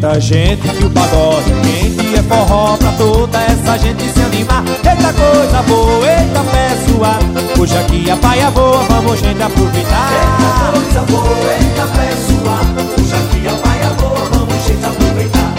Aproveita, 0.00 0.18
gente, 0.18 0.66
que 0.66 0.84
o 0.84 0.90
pagode 0.90 1.52
é 1.52 1.60
quente 1.60 2.14
É 2.16 2.22
forró 2.22 2.76
pra 2.78 2.90
toda 2.92 3.38
essa 3.42 3.78
gente 3.78 4.10
se 4.10 4.20
animar. 4.22 4.64
Eita 4.66 5.12
coisa 5.12 5.62
boa, 5.68 6.06
eita 6.06 6.40
pessoa 6.40 7.18
Hoje 7.60 7.76
aqui 7.76 8.10
a 8.10 8.16
paia 8.16 8.50
voa, 8.50 8.82
vamos 8.88 9.20
gente 9.20 9.42
aproveitar. 9.42 10.10
Eita 10.10 10.72
coisa 10.72 11.00
boa, 11.02 11.52
eita 11.52 11.86
pessoa 11.92 12.60
Hoje 12.98 13.14
aqui 13.14 13.46
a 13.46 13.52
paia 13.52 13.90
voa, 13.98 14.30
vamos 14.32 14.66
gente 14.66 14.86
aproveitar. 14.86 15.54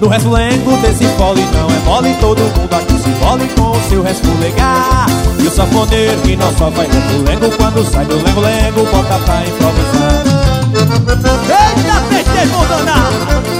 No 0.00 0.08
resfulengo 0.08 0.76
desse 0.82 1.04
fole 1.16 1.46
não 1.54 1.68
é 1.70 1.78
mole 1.86 2.14
Todo 2.20 2.40
mundo 2.40 2.74
aqui 2.74 2.92
se 2.92 3.10
fole 3.24 3.48
com 3.56 3.70
o 3.70 3.88
seu 3.88 4.02
resfulegar 4.02 5.06
E 5.42 5.46
o 5.46 5.50
sanfoneiro 5.50 6.20
que 6.20 6.36
não 6.36 6.54
só 6.58 6.70
faz 6.70 6.92
resfulengo 6.92 7.50
Quando 7.56 7.90
sai 7.90 8.04
do 8.04 8.16
lengo-lengo, 8.16 8.84
bota 8.92 9.18
pra 9.24 9.42
improvisar. 9.46 10.38
Eita, 11.48 12.02
festejo 12.10 12.66
danado! 12.68 13.57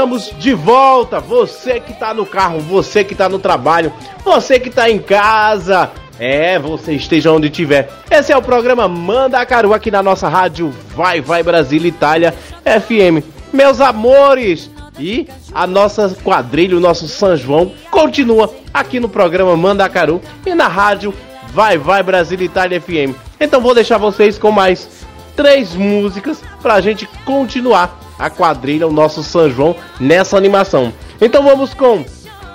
Estamos 0.00 0.32
de 0.38 0.54
volta. 0.54 1.20
Você 1.20 1.78
que 1.78 1.92
tá 1.92 2.14
no 2.14 2.24
carro, 2.24 2.58
você 2.60 3.04
que 3.04 3.14
tá 3.14 3.28
no 3.28 3.38
trabalho, 3.38 3.92
você 4.24 4.58
que 4.58 4.70
tá 4.70 4.88
em 4.88 4.98
casa. 4.98 5.90
É, 6.18 6.58
você 6.58 6.94
esteja 6.94 7.30
onde 7.30 7.50
tiver. 7.50 7.90
Esse 8.10 8.32
é 8.32 8.36
o 8.36 8.40
programa 8.40 8.88
Manda 8.88 9.44
Caru 9.44 9.74
aqui 9.74 9.90
na 9.90 10.02
nossa 10.02 10.26
rádio 10.26 10.72
Vai 10.96 11.20
Vai 11.20 11.42
Brasil 11.42 11.84
Itália 11.84 12.34
FM. 12.64 13.22
Meus 13.52 13.78
amores, 13.78 14.70
E 14.98 15.28
a 15.54 15.66
nossa 15.66 16.08
quadrilha, 16.24 16.78
o 16.78 16.80
nosso 16.80 17.06
São 17.06 17.36
João, 17.36 17.72
continua 17.90 18.54
aqui 18.72 19.00
no 19.00 19.08
programa 19.08 19.54
Mandacaru 19.54 20.20
e 20.46 20.54
na 20.54 20.66
rádio 20.66 21.12
Vai 21.52 21.76
Vai 21.76 22.02
Brasil 22.02 22.40
Itália 22.40 22.80
FM. 22.80 23.14
Então 23.38 23.60
vou 23.60 23.74
deixar 23.74 23.98
vocês 23.98 24.38
com 24.38 24.50
mais 24.50 25.06
três 25.36 25.74
músicas 25.74 26.42
pra 26.62 26.80
gente 26.80 27.06
continuar 27.26 27.99
a 28.20 28.28
quadrilha, 28.28 28.86
o 28.86 28.92
nosso 28.92 29.22
São 29.24 29.50
João, 29.50 29.74
nessa 29.98 30.36
animação. 30.36 30.92
Então 31.20 31.42
vamos 31.42 31.72
com 31.72 32.04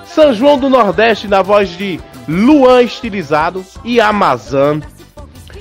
São 0.06 0.34
João 0.34 0.60
do 0.60 0.70
Nordeste 0.70 1.28
na 1.28 1.42
voz 1.42 1.70
de 1.70 2.00
Luan 2.28 2.84
Estilizado 2.84 3.66
e 3.84 4.00
Amazon. 4.00 4.80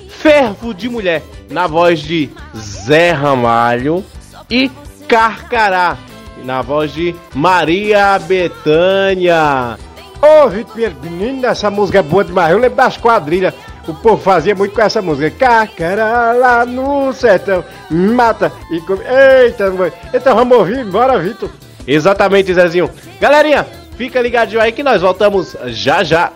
Fervo 0.09 0.75
de 0.75 0.89
Mulher 0.89 1.23
na 1.51 1.67
voz 1.67 2.01
de 2.01 2.31
Zé 2.57 3.13
Ramalho 3.13 4.05
e 4.51 4.71
Carcará 5.09 5.97
na 6.45 6.61
voz 6.63 6.93
de 6.93 7.15
Maria 7.35 8.19
Betânia. 8.19 9.79
Ô, 10.21 10.49
Vitor 10.49 10.75
Pinheiro, 10.75 10.97
menino, 11.03 11.47
essa 11.47 11.71
música 11.71 11.99
é 11.99 12.03
boa 12.03 12.25
demais. 12.25 12.53
Eu 12.53 12.59
lembro 12.59 12.77
das 12.77 12.97
quadrilhas. 12.97 13.55
O 13.87 13.93
povo 13.95 14.23
fazia 14.23 14.55
muito 14.55 14.75
com 14.75 14.81
essa 14.83 15.03
música. 15.03 15.31
Carcará 15.31 16.33
lá 16.33 16.65
no 16.65 17.13
sertão, 17.13 17.63
mata 17.91 18.51
e 18.71 18.81
come. 18.81 19.03
Eita, 19.05 19.73
então 20.13 20.35
vamos 20.35 20.57
ouvir, 20.57 20.85
bora, 20.85 21.19
Vitor. 21.19 21.51
Exatamente, 21.87 22.55
Zezinho. 22.55 22.91
Galerinha, 23.21 23.67
fica 23.97 24.21
ligadinho 24.23 24.61
aí 24.61 24.73
que 24.73 24.83
nós 24.83 25.03
voltamos 25.03 25.55
já 25.67 26.03
já. 26.03 26.33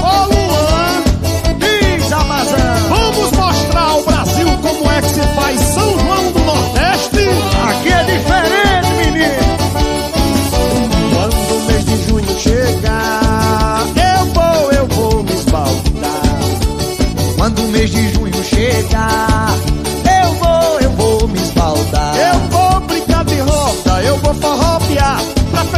Ô 0.00 0.24
Luan, 0.26 1.02
diz 1.58 2.12
Amazon, 2.12 2.60
vamos 2.88 3.30
mostrar 3.32 3.82
ao 3.82 4.02
Brasil 4.02 4.48
como 4.62 4.90
é 4.90 5.02
que 5.02 5.08
se 5.08 5.20
faz 5.34 5.60
São 5.60 5.98
João 5.98 6.32
do 6.32 6.38
Nordeste? 6.40 7.28
Aqui 7.68 7.92
é 7.92 8.04
diferente, 8.04 8.47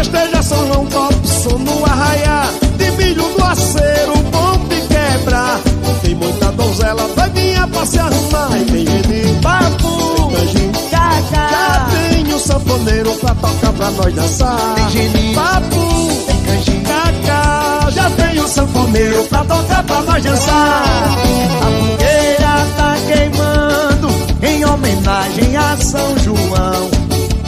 Pra 0.00 0.20
festejar 0.20 0.42
São 0.42 0.66
João 0.66 0.86
Topson 0.86 1.58
no 1.58 1.84
arraiar. 1.84 2.48
De 2.78 2.90
milho 2.92 3.22
do 3.22 3.44
aceiro, 3.44 4.14
bom 4.30 4.56
de 4.66 4.80
quebrar. 4.88 5.60
Tem 6.00 6.14
muita 6.14 6.50
donzela, 6.52 7.06
doidinha 7.14 7.68
pra 7.68 7.84
se 7.84 7.98
arrumar. 7.98 8.48
E 8.56 8.64
tem 8.64 8.86
gente 8.86 9.40
papo, 9.42 10.32
tem 10.32 10.48
gente 10.48 10.90
Já 10.90 11.86
tem 11.90 12.34
o 12.34 12.38
sanfoneiro 12.38 13.14
pra 13.16 13.34
tocar 13.34 13.72
pra 13.74 13.90
nós 13.90 14.14
dançar. 14.14 14.74
Tem 14.74 14.90
gente 14.90 15.34
papo, 15.34 16.24
tem 16.26 16.42
canjinho. 16.44 16.82
Cacá, 16.82 17.90
já 17.90 18.10
tem 18.10 18.40
o 18.40 18.48
sanfoneiro 18.48 19.24
pra 19.24 19.44
tocar 19.44 19.82
pra 19.82 20.00
nós 20.00 20.24
dançar. 20.24 21.14
A 21.60 21.66
fogueira 21.78 22.66
tá 22.74 22.96
queimando 23.06 24.08
em 24.46 24.64
homenagem 24.64 25.56
a 25.58 25.76
São 25.76 26.18
João. 26.20 26.90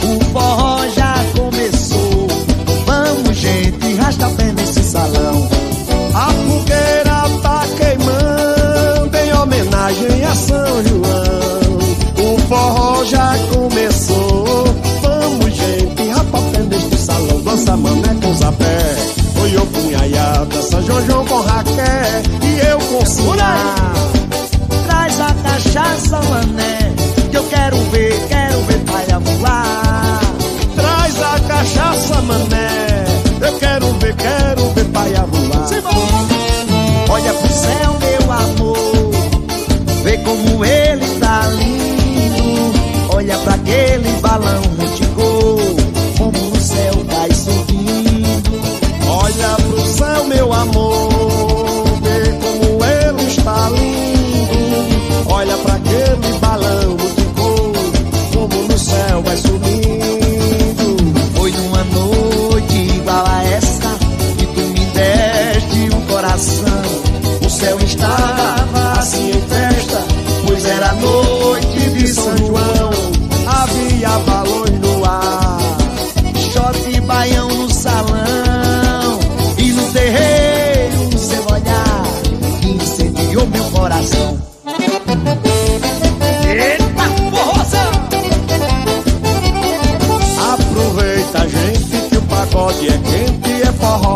O 0.03 0.23
forró 0.31 0.82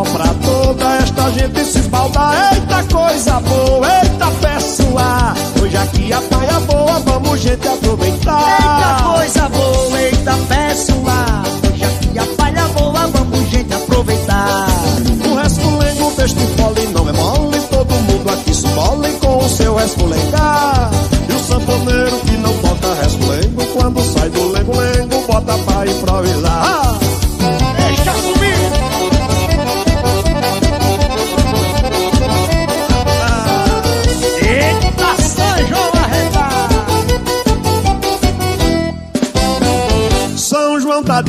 pra 0.04 0.34
toda 0.34 0.96
esta 0.98 1.30
gente 1.30 1.64
se 1.64 1.78
esbaldar. 1.78 2.54
Eita 2.54 2.84
coisa 2.92 3.40
boa, 3.40 3.86
eita 4.02 4.26
pessoa, 4.40 5.34
hoje 5.62 5.76
aqui 5.76 6.12
a 6.12 6.20
paia 6.22 6.60
boa, 6.60 6.98
vamos 7.00 7.40
gente 7.40 7.66
aproveitar. 7.68 8.40
Eita 8.40 9.02
coisa 9.04 9.48
boa, 9.48 10.00
eita 10.02 10.32
pessoa 10.48 10.97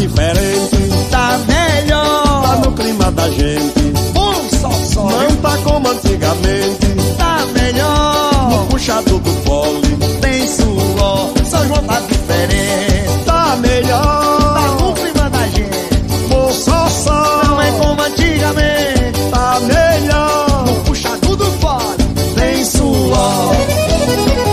Tá 0.09 0.33
diferente, 0.33 1.09
Tá 1.11 1.17
tá 1.17 1.39
melhor 1.47 2.61
no 2.65 2.71
clima 2.73 3.11
da 3.11 3.29
gente. 3.29 3.93
Um 4.15 4.59
só 4.59 5.03
Não 5.03 5.35
tá 5.37 5.57
como 5.63 5.89
antigamente, 5.89 6.87
Tá 7.17 7.45
melhor. 7.53 8.65
Puxado 8.69 9.19
do 9.19 9.31
pole. 9.43 9.97
Tem 10.21 10.47
suor. 10.47 11.31
São 11.45 11.67
João 11.67 11.83
tá 11.83 11.99
diferente. 12.01 13.25
Tá 13.25 13.49
Tá 13.49 13.55
melhor, 13.57 14.81
no 14.81 14.93
clima 14.93 15.29
da 15.29 15.47
gente. 15.47 16.27
Com 16.27 16.53
só 16.53 16.87
só. 16.89 17.43
Não 17.45 17.61
é 17.61 17.71
como 17.71 18.01
antigamente. 18.01 19.19
Tá 19.31 19.59
melhor, 19.61 20.65
Puxa 20.85 21.09
tudo 21.21 21.45
fora 21.59 21.95
Tem 22.35 22.65
suor. 22.65 23.55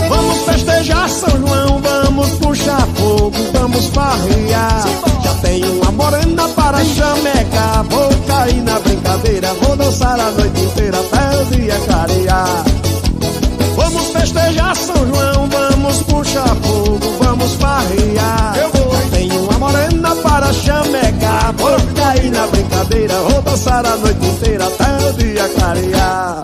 Vamos 0.09 0.37
festejar 0.45 1.09
São 1.09 1.29
João, 1.29 1.81
vamos 1.81 2.29
puxar 2.39 2.87
fogo, 2.95 3.33
vamos 3.53 3.85
farrear. 3.87 5.06
Morena 5.97 6.47
para 6.49 6.85
chamecar, 6.85 7.83
vou 7.89 8.09
cair 8.27 8.61
na 8.61 8.79
brincadeira, 8.79 9.53
vou 9.55 9.75
dançar 9.75 10.19
a 10.19 10.31
noite 10.31 10.61
inteira 10.61 10.99
até 10.99 11.41
o 11.41 11.45
dia 11.45 11.75
clarear. 11.87 12.63
Vamos 13.75 14.07
festejar 14.11 14.75
São 14.75 14.95
João, 14.95 15.49
vamos 15.49 16.03
puxar 16.03 16.55
fogo, 16.55 16.99
vamos 17.19 17.53
farrear. 17.55 18.57
Eu 18.57 18.69
vou. 18.69 18.87
Tenho 19.09 19.41
uma 19.43 19.57
morena 19.57 20.15
para 20.17 20.53
chamecar, 20.53 21.53
vou 21.57 21.77
cair 21.95 22.29
na 22.29 22.45
brincadeira, 22.47 23.15
vou 23.15 23.41
dançar 23.41 23.85
a 23.85 23.97
noite 23.97 24.25
inteira 24.25 24.67
até 24.67 25.09
o 25.09 25.13
dia 25.13 25.49
clarear. 25.49 26.36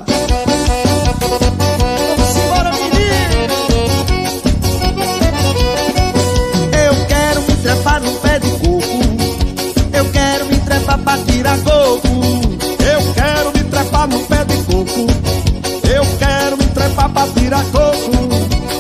Tirar 17.31 17.63
coco. 17.65 18.11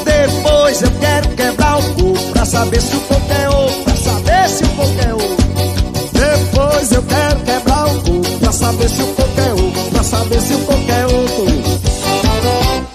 Depois 0.03 0.81
eu 0.81 0.91
quero 0.99 1.29
quebrar 1.29 1.79
o 1.79 1.83
coco 1.93 2.31
pra 2.33 2.45
saber 2.45 2.81
se 2.81 2.95
o 2.95 2.99
coco 3.01 3.31
é 3.31 3.49
ouro, 3.49 3.83
pra 3.83 3.95
saber 3.95 4.49
se 4.49 4.63
o 4.63 4.69
coco 4.69 4.95
é 5.07 5.13
ouro. 5.13 5.37
Depois 6.13 6.91
eu 6.91 7.03
quero 7.03 7.39
quebrar 7.41 7.87
o 7.87 8.01
coco 8.01 8.39
pra 8.39 8.51
saber 8.51 8.89
se 8.89 9.01
o 9.01 9.07
coco 9.07 9.41
é 9.41 9.51
ouro, 9.51 9.89
pra 9.91 10.03
saber 10.03 10.41
se 10.41 10.53
o 10.53 10.59
coco 10.59 10.91
é 10.91 11.05
ouro. 11.05 11.83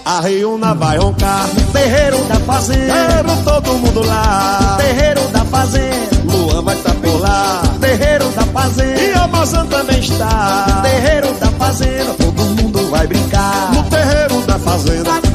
A 0.05 0.21
reúna 0.21 0.73
vai 0.73 0.97
roncar 0.97 1.47
no 1.53 1.61
terreiro 1.71 2.17
da 2.25 2.35
fazenda. 2.39 3.23
Todo 3.43 3.73
mundo 3.75 4.05
lá. 4.05 4.77
Terreiro 4.77 5.21
da 5.29 5.45
fazenda. 5.45 6.09
Luan 6.25 6.63
vai 6.63 6.75
tá 6.77 6.93
por 6.95 7.21
lá. 7.21 7.61
Terreiro 7.79 8.25
da 8.29 8.41
fazenda. 8.41 9.01
E 9.01 9.13
a 9.13 9.27
maçã 9.27 9.65
também 9.67 9.99
está. 9.99 10.81
Terreiro 10.83 11.31
da 11.35 11.47
fazenda. 11.51 12.13
Todo 12.17 12.41
mundo 12.61 12.89
vai 12.89 13.07
brincar. 13.07 13.71
No 13.73 13.83
terreiro 13.83 14.41
da 14.41 14.59
fazenda. 14.59 15.28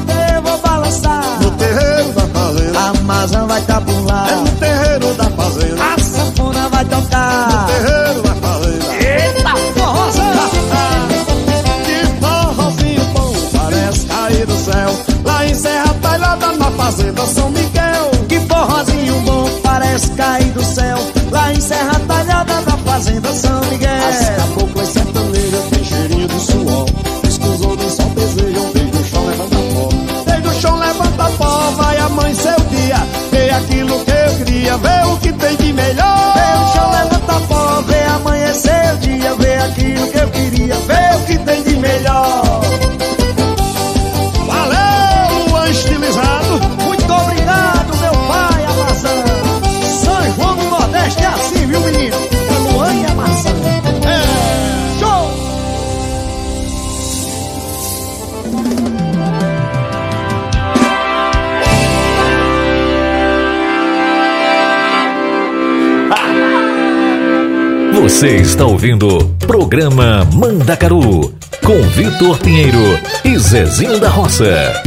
Está 68.55 68.65
ouvindo 68.65 69.35
Programa 69.45 70.25
Mandacaru 70.33 71.35
com 71.61 71.81
Vitor 71.89 72.37
Pinheiro 72.37 72.97
e 73.25 73.37
Zezinho 73.37 73.99
da 73.99 74.07
Roça. 74.07 74.81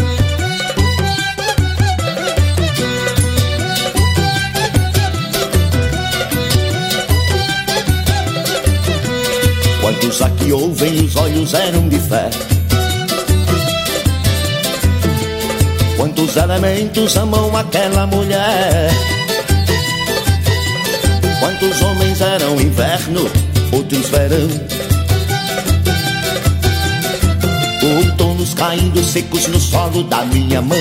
Quantos 9.83 10.23
aqui 10.23 10.51
ouvem 10.51 11.05
os 11.05 11.15
olhos 11.17 11.53
eram 11.53 11.91
de 11.91 11.99
fé? 11.99 12.31
Quantos 15.99 16.37
elementos 16.37 17.17
amam 17.19 17.55
aquela 17.55 18.07
mulher? 18.07 18.89
Quantos 21.39 21.83
homens 21.83 22.21
eram 22.23 22.59
inverno, 22.59 23.31
outros 23.89 24.11
verão? 24.11 24.49
Outonos 27.97 28.53
caindo 28.53 29.03
secos 29.03 29.47
no 29.47 29.59
solo 29.59 30.03
da 30.05 30.25
minha 30.27 30.61
mão. 30.61 30.77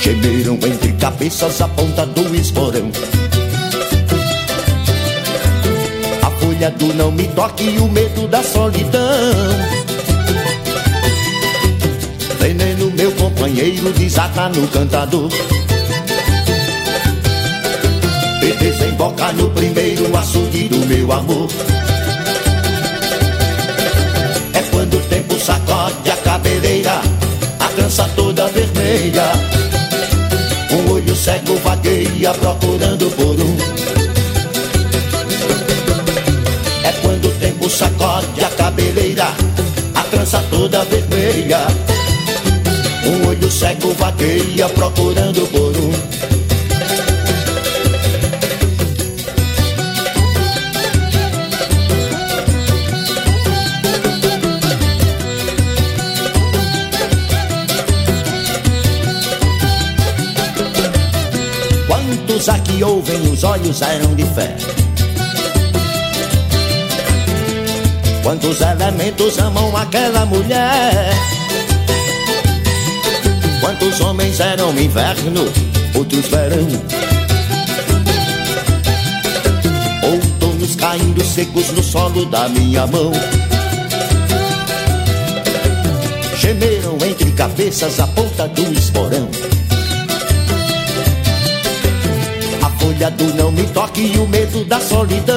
Gemeram 0.00 0.54
entre 0.54 0.92
cabeças 0.92 1.60
a 1.60 1.68
ponta 1.68 2.06
do 2.06 2.36
esporão. 2.36 2.88
A 6.22 6.30
folha 6.30 6.70
do 6.70 6.94
não 6.94 7.10
me 7.10 7.26
toque 7.28 7.64
e 7.64 7.78
o 7.78 7.88
medo 7.88 8.28
da 8.28 8.44
solidão. 8.44 9.00
Veneno, 12.38 12.92
meu 12.92 13.10
companheiro, 13.12 13.92
desata 13.92 14.48
no 14.50 14.68
cantador. 14.68 15.30
Desemboca 19.04 19.32
no 19.32 19.50
primeiro 19.50 20.16
açude 20.16 20.68
do 20.68 20.86
meu 20.86 21.12
amor. 21.12 21.48
É 24.54 24.62
quando 24.70 24.96
o 24.96 25.00
tempo 25.00 25.38
sacode 25.38 26.10
a 26.10 26.16
cabeleira, 26.16 27.00
a 27.60 27.68
trança 27.68 28.08
toda 28.16 28.48
vermelha. 28.48 29.32
Um 30.70 30.92
olho 30.92 31.14
cego 31.14 31.56
vagueia 31.56 32.32
procurando 32.34 33.10
por 33.16 33.40
um. 33.40 33.56
É 36.84 36.92
quando 37.02 37.28
o 37.28 37.32
tempo 37.32 37.68
sacode 37.68 38.44
a 38.44 38.48
cabeleira, 38.50 39.28
a 39.94 40.02
trança 40.04 40.42
toda 40.50 40.84
vermelha. 40.84 41.66
Um 43.06 43.28
olho 43.28 43.50
cego 43.50 43.92
vagueia 43.94 44.68
procurando 44.70 45.46
por 45.50 45.76
um. 45.76 46.13
Olhos 63.44 63.82
eram 63.82 64.14
de 64.14 64.24
fé? 64.24 64.56
Quantos 68.22 68.60
elementos 68.60 69.38
amam 69.38 69.76
aquela 69.76 70.24
mulher? 70.24 71.12
Quantos 73.60 74.00
homens 74.00 74.40
eram 74.40 74.70
inverno, 74.70 75.44
outros 75.94 76.26
verão? 76.26 76.66
Outonos 80.02 80.74
caindo 80.76 81.24
secos 81.24 81.70
no 81.72 81.82
solo 81.82 82.24
da 82.26 82.48
minha 82.48 82.86
mão. 82.86 83.12
Gemeram 86.38 86.96
entre 87.06 87.30
cabeças 87.32 88.00
a 88.00 88.06
ponta 88.06 88.48
do 88.48 88.72
esporão. 88.72 89.28
A 92.84 92.86
folha 92.86 93.10
do 93.12 93.34
não 93.34 93.50
me 93.50 93.62
toque 93.68 94.12
e 94.14 94.18
o 94.18 94.28
medo 94.28 94.62
da 94.66 94.78
solidão. 94.78 95.34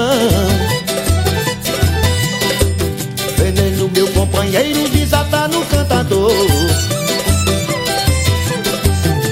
Veneno, 3.38 3.90
meu 3.96 4.06
companheiro, 4.10 4.90
desata 4.90 5.48
no 5.48 5.66
cantador. 5.68 6.30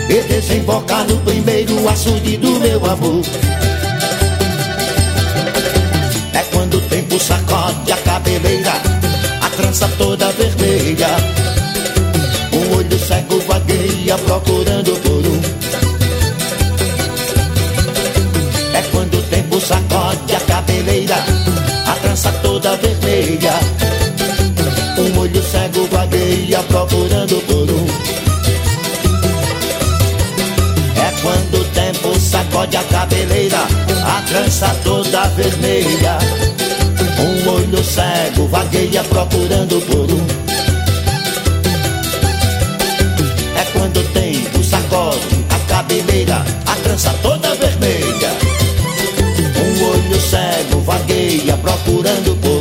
E 0.09 0.21
desemboca 0.29 1.03
no 1.03 1.17
primeiro 1.17 1.89
açude 1.89 2.37
do 2.37 2.57
meu 2.57 2.85
amor. 2.85 3.21
É 6.33 6.41
quando 6.53 6.77
o 6.77 6.81
tempo 6.81 7.19
sacode 7.19 7.91
a 7.91 7.97
cabeleira, 7.97 8.81
a 9.41 9.49
trança 9.49 9.89
toda 9.97 10.31
vermelha. 10.31 11.09
Um 12.53 12.77
olho 12.77 12.97
cego 12.97 13.41
vagueia 13.41 14.17
procurando 14.19 14.95
por 15.01 15.24
sacode 20.85 21.25
a 21.87 21.95
trança 21.95 22.31
toda 22.43 22.77
vermelha. 22.77 23.53
Um 24.97 25.19
olho 25.19 25.43
cego 25.43 25.87
vagueia 25.87 26.61
procurando 26.63 27.41
por 27.47 27.69
um. 27.71 27.85
É 31.01 31.11
quando 31.21 31.61
o 31.61 31.65
tempo 31.65 32.19
sacode 32.19 32.77
a 32.77 32.83
cabeleira, 32.83 33.61
a 34.05 34.21
trança 34.29 34.75
toda 34.83 35.27
vermelha. 35.29 36.17
Um 37.19 37.49
olho 37.49 37.83
cego 37.83 38.47
vagueia 38.47 39.03
procurando 39.05 39.81
por 39.87 40.11
um. 40.11 40.25
É 43.57 43.65
quando 43.73 43.97
o 43.97 44.03
tempo 44.09 44.63
sacode 44.63 45.45
a 45.49 45.59
cabeleira, 45.67 46.45
a 46.67 46.75
trança 46.75 47.13
toda 47.23 47.55
vermelha. 47.55 48.44
Procurando 52.15 52.35
por 52.41 52.54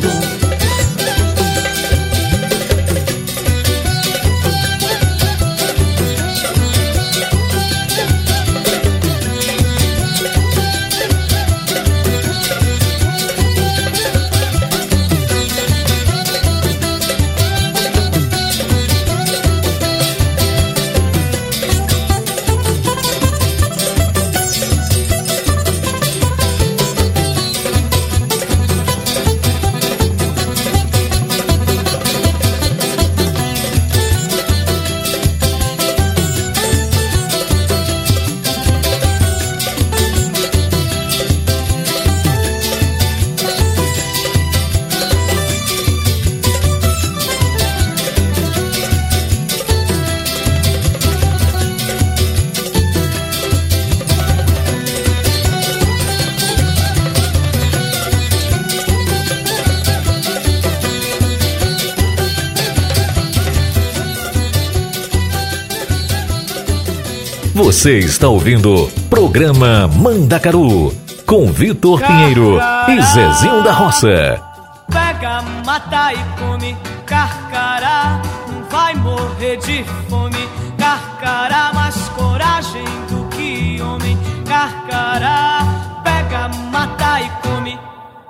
Você 67.84 67.98
está 67.98 68.28
ouvindo 68.28 68.90
Programa 69.10 69.86
Mandacaru 69.86 70.90
com 71.26 71.52
Vitor 71.52 72.00
Pinheiro 72.00 72.58
e 72.88 73.02
Zezinho 73.02 73.62
da 73.62 73.72
Roça. 73.72 74.42
Pega, 74.90 75.42
mata 75.66 76.14
e 76.14 76.16
come, 76.40 76.74
carcará, 77.04 78.22
não 78.48 78.64
vai 78.70 78.94
morrer 78.94 79.58
de 79.58 79.84
fome. 80.08 80.48
Carcará, 80.78 81.74
mais 81.74 82.08
coragem 82.16 82.84
do 83.10 83.28
que 83.28 83.78
homem. 83.82 84.16
Carcará, 84.48 86.00
pega, 86.02 86.48
mata 86.72 87.20
e 87.20 87.28
come, 87.46 87.78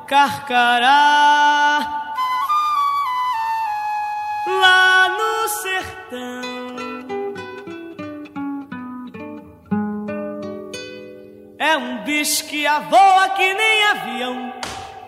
carcará. 0.09 1.34
Voa 12.81 13.29
que 13.31 13.55
nem 13.55 13.85
avião. 13.85 14.53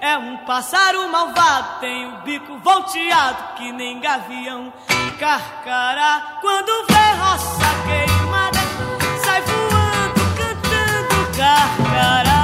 É 0.01 0.17
um 0.17 0.37
pássaro 0.39 1.09
malvado, 1.11 1.81
tem 1.81 2.07
o 2.07 2.19
bico 2.19 2.59
volteado 2.59 3.55
que 3.57 3.73
nem 3.73 4.01
gavião. 4.01 4.73
Carcará, 5.19 6.39
quando 6.41 6.87
vê 6.87 7.13
roça 7.19 7.67
queimada, 7.87 8.59
sai 9.25 9.41
voando, 9.41 10.21
cantando 10.37 11.37
carcará. 11.37 12.36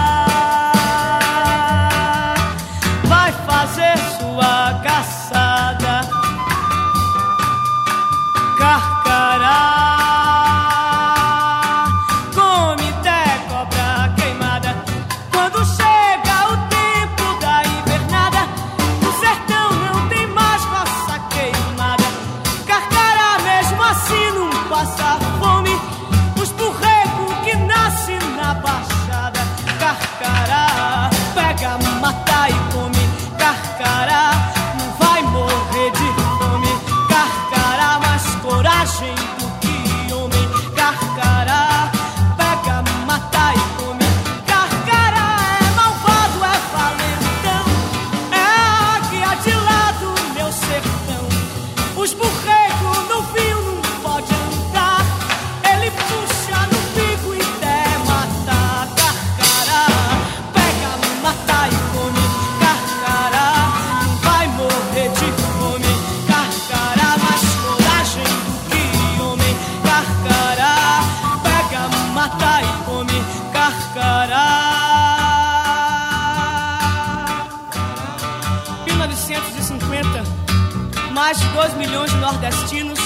Nordestinos 82.23 83.01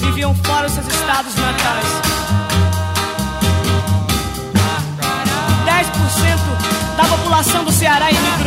viviam 0.00 0.34
fora 0.34 0.66
dos 0.66 0.72
seus 0.74 0.88
estados 0.88 1.32
natais. 1.36 1.86
10% 5.64 6.96
da 6.96 7.04
população 7.04 7.64
do 7.64 7.70
Ceará 7.70 8.10
emigrou. 8.10 8.37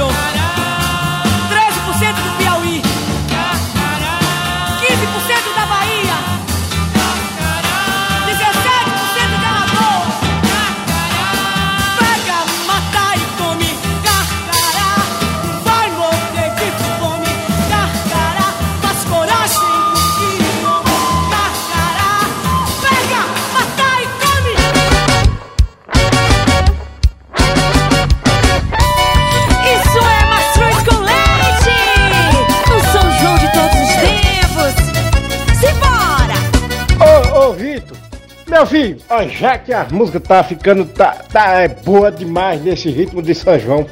Ó, 39.09 39.23
já 39.23 39.57
que 39.57 39.73
a 39.73 39.85
música 39.91 40.19
tá 40.19 40.43
ficando, 40.43 40.85
tá, 40.85 41.17
tá 41.31 41.61
é 41.61 41.67
boa 41.67 42.11
demais 42.11 42.61
nesse 42.63 42.89
ritmo 42.89 43.21
de 43.21 43.33
São 43.35 43.57
João, 43.59 43.85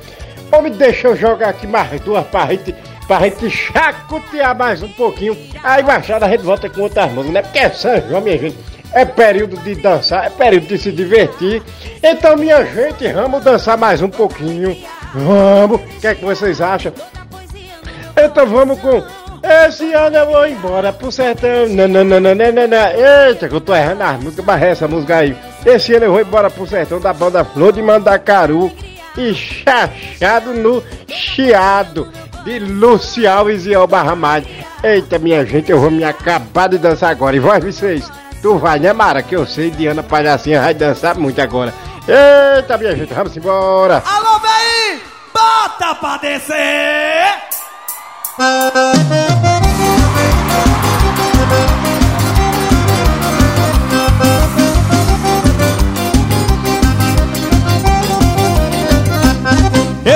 homem, 0.52 0.72
deixa 0.72 1.08
eu 1.08 1.16
jogar 1.16 1.50
aqui 1.50 1.68
mais 1.68 2.00
duas 2.02 2.26
pra 2.28 2.48
gente, 2.48 2.76
pra 3.08 3.20
gente 3.22 3.50
chacotear 3.50 4.58
mais 4.58 4.82
um 4.82 4.90
pouquinho, 4.90 5.38
aí 5.64 5.84
Machado 5.84 6.26
a 6.26 6.30
gente 6.30 6.44
volta 6.44 6.70
com 6.70 6.82
outras 6.82 7.12
músicas, 7.12 7.34
né? 7.34 7.42
Porque 7.42 7.60
é 7.60 7.70
São 7.70 8.10
João, 8.10 8.22
minha 8.22 8.38
gente, 8.38 8.58
é 8.94 9.06
período 9.06 9.58
de 9.58 9.76
dançar, 9.76 10.26
é 10.26 10.30
período 10.30 10.68
de 10.68 10.78
se 10.78 10.92
divertir, 10.92 11.62
então, 12.02 12.36
minha 12.38 12.66
gente, 12.66 13.08
vamos 13.12 13.44
dançar 13.44 13.78
mais 13.78 14.02
um 14.02 14.10
pouquinho, 14.10 14.78
vamos, 15.14 15.82
o 15.82 16.00
que 16.00 16.08
é 16.08 16.16
que 16.16 16.24
vocês 16.24 16.62
acham? 16.62 16.94
Então 18.22 18.46
vamos 18.46 18.80
com. 18.80 19.02
Esse 19.42 19.94
ano 19.94 20.18
eu 20.18 20.26
vou 20.26 20.48
embora 20.48 20.92
pro 20.92 21.12
sertão. 21.12 21.68
Nananana. 21.70 22.92
Eita, 23.28 23.48
que 23.48 23.56
eu 23.56 23.62
tô 23.62 23.74
errando 23.74 24.04
as 24.04 24.24
músicas, 24.24 24.46
mas 24.46 24.62
essa 24.62 24.88
música 24.88 25.18
aí. 25.18 25.36
Esse 25.66 25.94
ano 25.94 26.06
eu 26.06 26.12
vou 26.12 26.22
embora 26.22 26.50
pro 26.50 26.68
sertão 26.68 27.00
da 27.00 27.14
banda 27.14 27.44
Flor 27.46 27.72
de 27.72 27.82
Mandacaru 27.82 28.72
e 29.18 29.34
chachado 29.34 30.54
no 30.54 30.84
chiado 31.08 32.08
de 32.44 32.60
Luci 32.60 33.26
Alves 33.28 33.66
e 33.66 33.74
Alba 33.74 34.02
Ramalho. 34.02 34.46
Eita, 34.84 35.20
minha 35.20 35.46
gente, 35.46 35.72
eu 35.72 35.80
vou 35.80 35.92
me 35.92 36.04
acabar 36.04 36.70
de 36.70 36.78
dançar 36.78 37.12
agora. 37.12 37.36
E 37.36 37.40
vós, 37.40 37.64
vocês, 37.64 38.10
tu 38.42 38.58
vai, 38.58 38.80
né, 38.80 38.94
Mara? 38.94 39.22
Que 39.22 39.36
eu 39.36 39.46
sei, 39.46 39.72
Diana 39.72 40.04
Palhacinha 40.04 40.62
vai 40.62 40.74
dançar 40.74 41.18
muito 41.18 41.42
agora. 41.42 41.74
Eita, 42.08 42.78
minha 42.78 42.96
gente, 42.96 43.14
vamos 43.14 43.36
embora. 43.36 44.02
Alô, 44.06 44.40
véi! 44.40 45.02
Bota 45.34 45.96
pra 45.96 46.18
descer! 46.18 47.49
Eu 48.40 48.48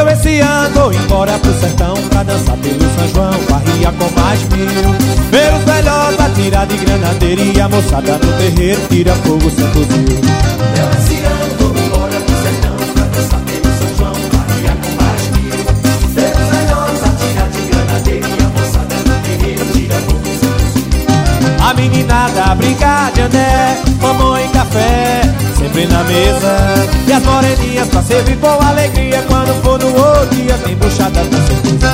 esse 0.07 0.39
ano 0.39 0.74
vou 0.74 0.93
embora 0.93 1.38
pro 1.38 1.53
sertão 1.59 1.95
pra 2.09 2.24
dançar 2.24 2.55
pelo 2.59 2.80
São 2.95 3.09
João, 3.13 3.34
barria 3.49 3.91
com 3.91 4.09
mais 4.17 4.41
mil. 4.43 4.69
Ver 5.30 5.53
os 5.53 5.63
velhotes 5.65 6.19
atirar 6.21 6.65
de 6.65 6.78
granadeira 6.78 7.41
e 7.41 7.59
a 7.59 7.67
moçada 7.67 8.17
no 8.19 8.38
terreiro 8.38 8.80
tira 8.88 9.13
fogo 9.15 9.51
sem 9.51 9.67
fuzil. 9.67 10.21
Eu 10.78 10.89
esse 10.97 11.26
ano 11.26 11.53
meninada 21.84 22.55
brincar 22.55 23.11
de 23.11 23.21
andé, 23.21 23.77
mamãe 24.01 24.45
e 24.45 24.49
café, 24.49 25.21
sempre 25.57 25.86
na 25.88 26.03
mesa. 26.03 26.55
E 27.07 27.11
as 27.11 27.23
moreninhas 27.23 27.89
pra 27.89 28.01
servir 28.01 28.38
com 28.38 28.47
alegria, 28.47 29.21
quando 29.27 29.53
for 29.61 29.79
no 29.79 29.88
outro 29.88 30.36
dia 30.36 30.57
tem 30.59 30.75
buchada 30.75 31.19
com 31.19 31.47
certeza. 31.47 31.93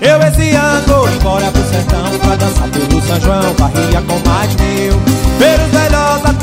Eu 0.00 0.22
esse 0.22 0.56
ano 0.56 0.86
vou 0.86 1.08
embora 1.10 1.50
pro 1.50 1.62
sertão 1.62 2.18
pra 2.20 2.36
dançar 2.36 2.68
pelo 2.68 3.02
São 3.02 3.20
João, 3.20 3.54
barria 3.58 4.02
com 4.02 4.28
mais 4.28 4.54
mil. 4.56 4.92
Ver 5.38 5.60
os 5.60 5.70
velhotes 5.72 5.95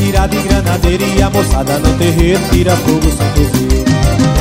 tira 0.04 0.28
de 0.28 0.38
granadeira 0.42 1.06
e 1.06 1.22
a 1.22 1.30
moçada 1.30 1.80
no 1.80 1.98
terreiro 1.98 2.42
tira 2.52 2.76
fogo 2.76 3.10
sem 3.10 3.32
dizer. 3.34 3.86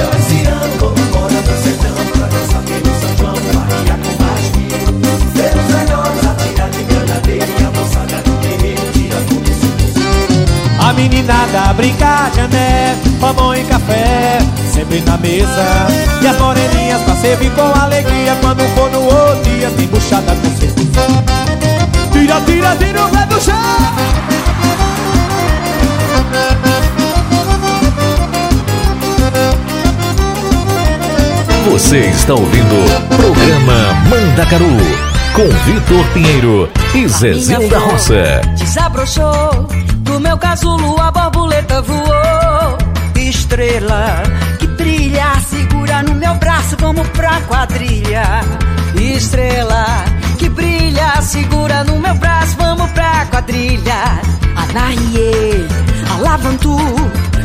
Eu 0.01 0.11
esse 0.19 0.47
ano 0.49 0.77
vou 0.79 0.93
embora 0.99 1.41
do 1.41 1.63
sertão 1.63 1.95
pra 2.13 2.27
dançar 2.27 2.63
pelo 2.63 2.91
São 3.01 3.17
João, 3.17 3.35
Bahia 3.55 3.97
com 4.03 4.25
mais 4.25 4.47
mil. 4.57 4.79
Ver 5.35 5.53
os 5.57 5.67
velhos 5.73 6.27
atirar 6.27 6.71
de 6.71 6.83
granadeira 6.83 7.47
e 7.47 7.65
a 7.65 7.71
moçada 7.71 8.17
no 8.27 8.37
terreiro 8.43 8.83
tira 8.93 9.17
fogo 9.29 9.53
sem 9.61 9.73
dizer. 9.87 10.81
A 10.81 10.93
meninada 10.95 11.73
brinca 11.75 12.31
de 12.35 13.11
pamão 13.21 13.55
e 13.55 13.63
café, 13.65 14.39
sempre 14.75 15.01
na 15.03 15.17
mesa. 15.17 15.87
E 16.21 16.27
as 16.27 16.39
moreninhas 16.39 17.03
pra 17.03 17.15
servir 17.15 17.53
com 17.53 17.81
alegria 17.81 18.37
quando 18.41 18.63
for 18.75 18.91
no 18.91 19.03
outro 19.05 19.45
dia 19.45 19.71
tem 19.71 19.87
buchada 19.87 20.35
com 20.35 20.57
certeza. 20.59 21.07
Tira, 22.11 22.41
tira, 22.41 22.77
tira 22.77 23.07
o 23.07 23.11
pé 23.11 23.27
do 23.27 23.41
chão. 23.41 24.32
Você 31.71 31.99
está 31.99 32.35
ouvindo 32.35 32.75
Programa 33.17 33.95
Mandacaru 34.09 34.77
com 35.33 35.49
Vitor 35.65 36.05
Pinheiro 36.13 36.69
e 36.95 37.09
Zezinho 37.09 37.69
da 37.71 37.79
Roça. 37.79 38.41
Desabrochou 38.59 39.69
do 39.99 40.19
meu 40.19 40.37
casulo 40.37 41.01
a 41.01 41.11
borboleta 41.11 41.81
voou. 41.83 42.79
Estrela 43.15 44.23
que 44.59 44.67
brilha, 44.67 45.35
segura 45.49 46.03
no 46.03 46.15
meu 46.15 46.35
braço, 46.35 46.77
vamos 46.79 47.07
pra 47.09 47.41
quadrilha. 47.43 48.25
Estrela 48.97 50.05
que 50.39 50.49
brilha, 50.49 51.23
segura 51.23 51.85
no 51.85 51.99
meu 51.99 52.15
braço, 52.15 52.57
vamos 52.59 52.91
pra 52.91 53.25
quadrilha. 53.27 54.21
Anaie, 54.57 55.67
Alavantu, 56.17 56.77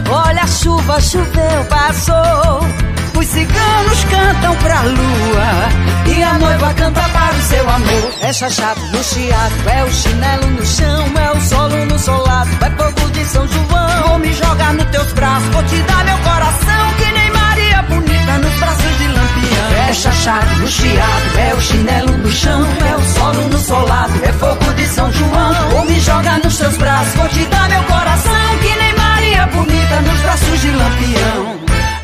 olha 0.09 0.41
a 0.41 0.47
chuva, 0.47 0.99
choveu, 0.99 1.65
passou. 1.69 2.96
Os 3.17 3.25
ciganos 3.25 4.03
cantam 4.11 4.55
pra 4.57 4.81
lua 4.81 6.15
E 6.15 6.21
a 6.21 6.33
noiva 6.33 6.71
canta 6.75 7.01
para 7.01 7.33
o 7.33 7.41
seu 7.41 7.67
amor. 7.67 8.13
É 8.21 8.31
chachado 8.31 8.79
no 8.93 9.03
chiado, 9.03 9.69
é 9.69 9.83
o 9.83 9.91
chinelo 9.91 10.47
no 10.51 10.63
chão 10.63 11.05
É 11.17 11.31
o 11.35 11.41
solo 11.41 11.85
no 11.87 11.97
solado, 11.97 12.49
é 12.61 12.69
fogo 12.69 13.09
de 13.09 13.25
São 13.25 13.47
João. 13.47 14.07
Vou 14.07 14.19
me 14.19 14.31
jogar 14.31 14.73
nos 14.75 14.85
teus 14.91 15.11
braços, 15.13 15.49
vou 15.49 15.63
te 15.63 15.77
dar 15.77 16.05
meu 16.05 16.17
coração 16.19 16.93
Que 16.99 17.11
nem 17.11 17.31
Maria 17.31 17.81
Bonita 17.81 18.37
nos 18.37 18.53
braços 18.59 18.97
de 18.99 19.07
Lampião. 19.07 19.89
É 19.89 19.93
chachado 19.93 20.55
no 20.57 20.67
chiado, 20.67 21.39
é 21.39 21.53
o 21.55 21.61
chinelo 21.61 22.17
no 22.19 22.31
chão 22.31 22.67
É 22.87 22.95
o 22.95 23.01
solo 23.01 23.49
no 23.49 23.57
solado, 23.57 24.13
é 24.23 24.33
fogo 24.33 24.73
de 24.75 24.85
São 24.85 25.11
João. 25.11 25.69
Vou 25.71 25.85
me 25.85 25.99
jogar 25.99 26.39
nos 26.39 26.55
teus 26.55 26.77
braços, 26.77 27.15
vou 27.15 27.27
te 27.29 27.43
dar 27.45 27.67
meu 27.67 27.83
coração 27.83 28.57
Que 28.61 28.75
nem 28.75 28.93
Maria 28.93 29.47
Bonita 29.47 30.01
nos 30.01 30.19
braços 30.21 30.61
de 30.61 30.69
Lampião 30.69 31.56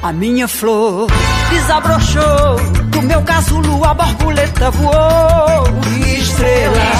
a 0.04 0.12
minha 0.12 0.50
flor 0.50 1.08
desabrochou 1.50 2.58
Do 2.90 3.02
meu 3.02 3.22
casulo 3.22 3.84
a 3.86 3.94
borboleta 3.94 4.70
voou. 4.70 5.64
E 5.98 6.20
estrela 6.20 6.92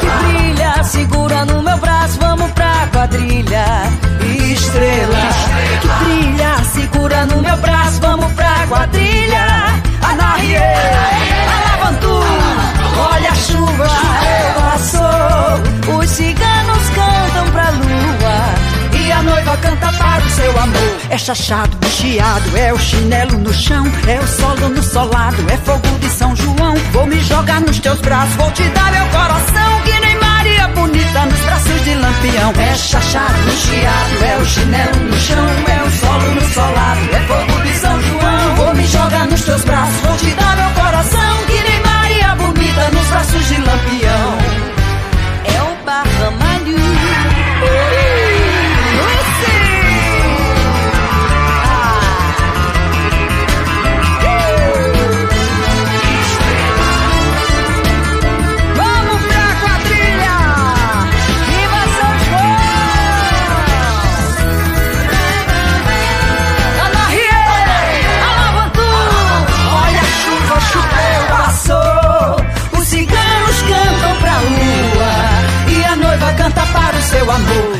que 0.00 0.06
brilha 0.26 0.82
Segura 0.82 1.44
no 1.44 1.62
meu 1.62 1.78
braço, 1.78 2.18
vamos 2.18 2.50
pra 2.52 2.88
quadrilha. 2.92 3.64
E 4.22 4.52
estrela 4.52 5.28
que 5.80 5.88
brilha 6.04 6.64
Segura 6.72 7.26
no 7.26 7.40
meu 7.40 7.56
braço, 7.58 8.00
vamos 8.00 8.32
pra 8.32 8.66
quadrilha. 8.66 9.46
Anarie, 10.02 10.56
Alavantu 10.56 12.20
Olha 13.12 13.30
a 13.30 13.34
chuva, 13.34 13.88
passou. 14.58 15.98
Os 15.98 16.10
ciganos 16.10 16.90
cantam 16.90 17.50
pra 17.52 17.70
lua 17.70 18.57
a 19.10 19.22
noiva 19.22 19.56
canta 19.58 19.92
para 19.92 20.24
o 20.24 20.30
seu 20.30 20.58
amor. 20.58 20.96
É 21.10 21.18
chachado, 21.18 21.76
chiado, 21.88 22.56
é 22.56 22.72
o 22.72 22.78
chinelo 22.78 23.38
no 23.38 23.52
chão, 23.52 23.84
é 24.06 24.18
o 24.20 24.26
solo 24.26 24.68
no 24.68 24.82
solado, 24.82 25.36
é 25.50 25.56
fogo 25.58 25.88
de 26.00 26.08
São 26.10 26.34
João. 26.36 26.74
Vou 26.92 27.06
me 27.06 27.20
jogar 27.20 27.60
nos 27.60 27.78
teus 27.78 28.00
braços, 28.00 28.34
vou 28.34 28.50
te 28.52 28.64
dar 28.64 28.92
meu 28.92 29.06
coração, 29.06 29.80
que 29.84 30.00
nem 30.00 30.18
Maria 30.18 30.68
bonita 30.68 31.26
nos 31.26 31.40
braços 31.40 31.84
de 31.84 31.94
lampião. 31.94 32.52
É 32.58 32.74
chachado, 32.74 33.50
chiado, 33.50 34.24
é 34.24 34.36
o 34.38 34.46
chinelo 34.46 35.00
no 35.04 35.20
chão, 35.20 35.48
é 35.68 35.82
o 35.82 35.90
solo 35.90 36.34
no 36.34 36.52
solado, 36.52 37.00
é 37.12 37.20
fogo 37.26 37.62
de 37.62 37.78
São 37.78 38.02
João. 38.02 38.54
Vou 38.56 38.74
me 38.74 38.86
jogar 38.86 39.26
nos 39.26 39.42
teus 39.42 39.64
braços, 39.64 40.00
vou 40.00 40.16
te 40.16 40.30
dar 40.34 40.56
meu 40.56 40.70
coração, 40.82 41.36
que 41.46 41.60
nem 41.62 41.80
Maria 41.82 42.34
bonita 42.34 42.90
nos 42.90 43.06
braços 43.08 43.48
de 43.48 43.56
lampião. 43.60 44.17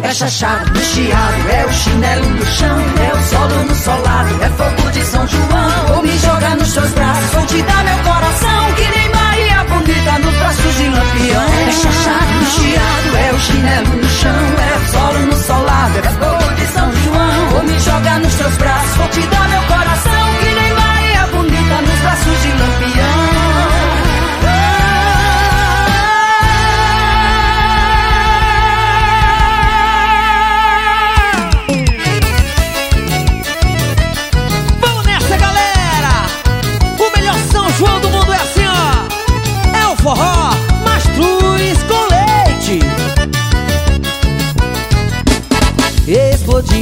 É 0.09 0.15
chachado 0.15 0.73
no 0.73 0.81
chiado, 0.81 1.51
é 1.51 1.67
o 1.67 1.71
chinelo 1.71 2.31
no 2.31 2.47
chão 2.47 2.79
É 2.99 3.13
o 3.13 3.23
solo 3.25 3.65
no 3.65 3.75
solado, 3.75 4.43
é 4.43 4.49
fogo 4.49 4.91
de 4.91 5.05
São 5.05 5.29
João 5.29 5.87
Vou 5.89 6.03
me 6.03 6.19
jogar 6.19 6.57
nos 6.57 6.69
seus 6.69 6.91
braços, 6.93 7.31
vou 7.35 7.45
te 7.45 7.61
dar 7.61 7.85
meu 7.85 7.99
coração 7.99 8.75
Que 8.75 8.89
nem 8.89 9.09
Maria 9.11 9.65
bonita 9.65 10.19
nos 10.19 10.35
braços 10.37 10.75
de 10.77 10.89
lampião. 10.89 11.45
É 11.69 11.73
chachado 11.73 12.33
no 12.41 12.47
chiado, 12.47 13.17
é 13.17 13.33
o 13.35 13.39
chinelo 13.39 13.97
no 13.97 14.09
chão. 14.09 14.31
É 14.31 14.79
o 14.79 14.93
solo 14.93 15.27
no 15.27 15.37
solado, 15.37 15.99
é 15.99 16.03
fogo 16.03 16.55
de 16.55 16.67
São 16.73 16.93
João. 17.05 17.49
Vou 17.51 17.63
me 17.65 17.79
jogar 17.79 18.19
nos 18.21 18.33
seus 18.33 18.57
braços, 18.57 18.97
vou 18.97 19.09
te 19.09 19.21
dar 19.21 19.49
meu 19.49 19.63
coração 19.63 20.27
Que 20.41 20.55
nem 20.55 20.73
Maria 20.73 21.27
bonita 21.27 21.83
nos 21.83 21.99
braços 22.01 22.43
de 22.43 22.49
lampião 22.49 22.98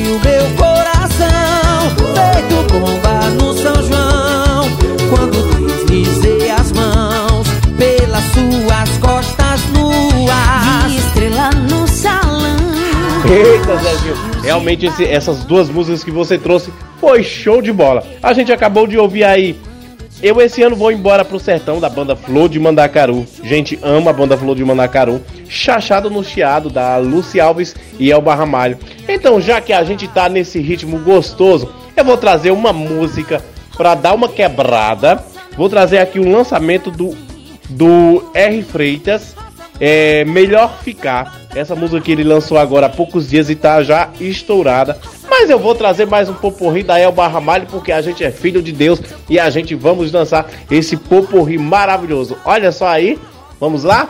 Explodiu 0.06 0.20
meu 0.20 0.56
coração, 0.56 1.90
feito 2.14 2.72
bomba 2.72 3.20
no 3.30 3.52
São 3.54 3.74
João. 3.82 4.70
Quando 5.10 5.84
deslizei 5.84 6.48
as 6.50 6.70
mãos 6.70 7.46
pelas 7.76 8.22
suas 8.24 8.98
costas 9.00 9.60
nuas. 9.72 10.92
E 10.92 10.96
estrela 10.98 11.50
no 11.50 11.88
salão 11.88 12.56
Eita, 13.28 13.76
Zezinho. 13.78 14.14
Realmente 14.44 14.86
esse- 14.86 15.04
essas 15.06 15.42
duas 15.44 15.68
músicas 15.68 16.04
que 16.04 16.12
você 16.12 16.38
trouxe 16.38 16.72
foi 17.00 17.24
show 17.24 17.60
de 17.60 17.72
bola. 17.72 18.04
A 18.22 18.32
gente 18.32 18.52
acabou 18.52 18.86
de 18.86 18.96
ouvir 18.96 19.24
aí. 19.24 19.58
Eu 20.26 20.40
esse 20.40 20.60
ano 20.60 20.74
vou 20.74 20.90
embora 20.90 21.24
pro 21.24 21.38
sertão 21.38 21.78
da 21.78 21.88
banda 21.88 22.16
Flor 22.16 22.48
de 22.48 22.58
Mandacaru. 22.58 23.24
Gente, 23.44 23.78
ama 23.80 24.10
a 24.10 24.12
banda 24.12 24.36
Flor 24.36 24.56
de 24.56 24.64
Mandacaru. 24.64 25.22
Chachado 25.48 26.10
no 26.10 26.24
Chiado 26.24 26.68
da 26.68 26.96
Lucy 26.96 27.38
Alves 27.38 27.76
e 27.96 28.10
Elba 28.10 28.34
Ramalho. 28.34 28.76
Então, 29.08 29.40
já 29.40 29.60
que 29.60 29.72
a 29.72 29.84
gente 29.84 30.08
tá 30.08 30.28
nesse 30.28 30.58
ritmo 30.58 30.98
gostoso, 30.98 31.72
eu 31.96 32.04
vou 32.04 32.16
trazer 32.16 32.50
uma 32.50 32.72
música 32.72 33.40
pra 33.76 33.94
dar 33.94 34.14
uma 34.14 34.28
quebrada. 34.28 35.24
Vou 35.56 35.68
trazer 35.68 35.98
aqui 35.98 36.18
um 36.18 36.32
lançamento 36.32 36.90
do 36.90 37.16
do 37.70 38.28
R 38.34 38.64
Freitas 38.64 39.36
é 39.80 40.24
Melhor 40.24 40.78
Ficar. 40.82 41.40
Essa 41.54 41.74
música 41.74 42.00
que 42.00 42.12
ele 42.12 42.24
lançou 42.24 42.58
agora 42.58 42.86
há 42.86 42.90
poucos 42.90 43.28
dias 43.28 43.48
e 43.48 43.54
tá 43.54 43.82
já 43.82 44.10
estourada. 44.20 44.98
Mas 45.28 45.50
eu 45.50 45.58
vou 45.58 45.74
trazer 45.74 46.06
mais 46.06 46.28
um 46.28 46.34
poporri 46.34 46.82
da 46.82 46.98
Elba 46.98 47.26
Ramalho 47.26 47.66
porque 47.70 47.92
a 47.92 48.00
gente 48.00 48.24
é 48.24 48.30
filho 48.30 48.62
de 48.62 48.72
Deus 48.72 49.00
e 49.28 49.38
a 49.38 49.50
gente 49.50 49.74
vamos 49.74 50.10
dançar 50.10 50.46
esse 50.70 50.96
poporri 50.96 51.58
maravilhoso. 51.58 52.36
Olha 52.44 52.72
só 52.72 52.88
aí, 52.88 53.18
vamos 53.60 53.84
lá? 53.84 54.06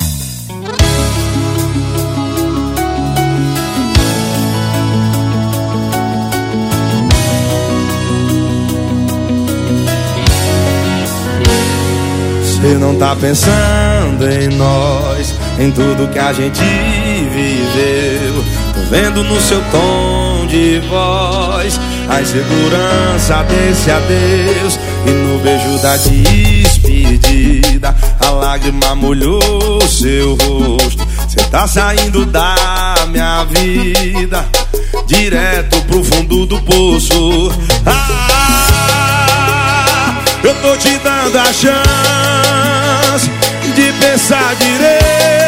Você 12.66 12.74
não 12.74 12.98
tá 12.98 13.14
pensando 13.14 14.28
em 14.28 14.48
nós, 14.48 15.32
em 15.58 15.70
tudo 15.70 16.10
que 16.12 16.18
a 16.18 16.32
gente 16.32 16.60
viveu. 16.60 18.44
Tô 18.74 18.80
vendo 18.90 19.22
no 19.24 19.40
seu 19.40 19.62
tom 19.70 20.46
de 20.46 20.80
voz 20.88 21.80
a 22.08 22.20
insegurança 22.20 23.42
desse 23.44 23.90
adeus 23.90 24.78
e 25.06 25.10
no 25.10 25.38
beijo 25.40 25.78
da 25.78 25.96
despedida 25.96 27.96
a 28.20 28.30
lágrima 28.30 28.94
molhou 28.94 29.80
seu 29.88 30.36
rosto. 30.36 31.06
Você 31.26 31.40
tá 31.50 31.66
saindo 31.66 32.26
da 32.26 32.94
minha 33.08 33.44
vida 33.44 34.44
direto 35.06 35.80
pro 35.82 36.04
fundo 36.04 36.46
do 36.46 36.60
poço. 36.62 37.52
Ah, 37.86 38.86
eu 40.42 40.54
tô 40.56 40.76
te 40.76 40.98
dando 40.98 41.38
a 41.38 41.52
chance 41.52 43.30
de 43.74 43.92
pensar 44.00 44.54
direito 44.56 45.45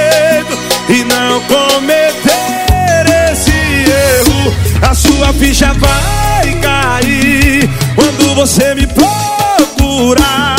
e 0.88 1.04
não 1.04 1.40
cometer 1.42 3.04
esse 3.30 3.50
erro. 3.50 4.54
A 4.82 4.94
sua 4.94 5.32
ficha 5.34 5.72
vai 5.74 6.54
cair 6.60 7.68
quando 7.94 8.34
você 8.34 8.74
me 8.74 8.86
procurar 8.86 10.56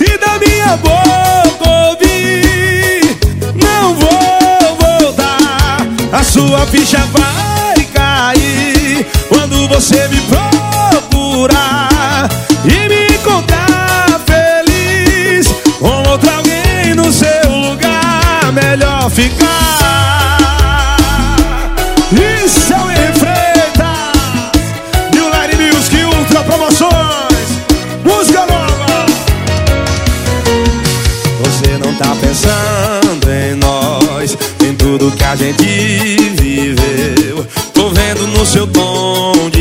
e 0.00 0.18
da 0.18 0.38
minha 0.38 0.76
boca 0.76 1.68
ouvir. 1.88 3.18
Não 3.54 3.94
vou 3.94 4.76
voltar. 4.80 5.78
A 6.12 6.22
sua 6.22 6.64
ficha 6.66 7.04
vai 7.12 7.84
cair 7.92 9.06
quando 9.28 9.66
você 9.68 10.06
me 10.08 10.20
procurar. 10.22 11.87
ficar. 19.10 20.96
Isso 22.12 22.72
é 22.72 22.76
o 22.76 22.90
Enfrenta. 22.90 24.12
New 25.12 25.28
News 25.58 25.74
Music 25.74 26.04
Ultra 26.04 26.42
Promoções. 26.42 27.48
Música 28.04 28.46
nova. 28.46 29.06
Você 31.42 31.78
não 31.78 31.94
tá 31.94 32.14
pensando 32.20 33.30
em 33.30 33.54
nós, 33.56 34.36
em 34.66 34.74
tudo 34.74 35.12
que 35.12 35.24
a 35.24 35.36
gente 35.36 35.64
viveu. 36.40 37.46
Tô 37.72 37.90
vendo 37.90 38.26
no 38.28 38.44
seu 38.44 38.66
tom 38.66 39.50
de 39.50 39.57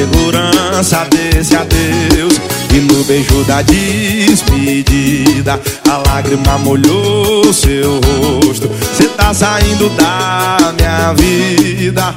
segurança 0.00 1.06
desse 1.10 1.54
adeus. 1.54 2.34
E 2.72 2.78
no 2.78 3.02
beijo 3.02 3.42
da 3.44 3.62
despedida 3.62 5.60
A 5.88 5.96
lágrima 6.08 6.56
molhou 6.58 7.52
seu 7.52 8.00
rosto. 8.00 8.70
Cê 8.96 9.08
tá 9.08 9.34
saindo 9.34 9.88
da 9.90 10.72
minha 10.78 11.12
vida 11.14 12.14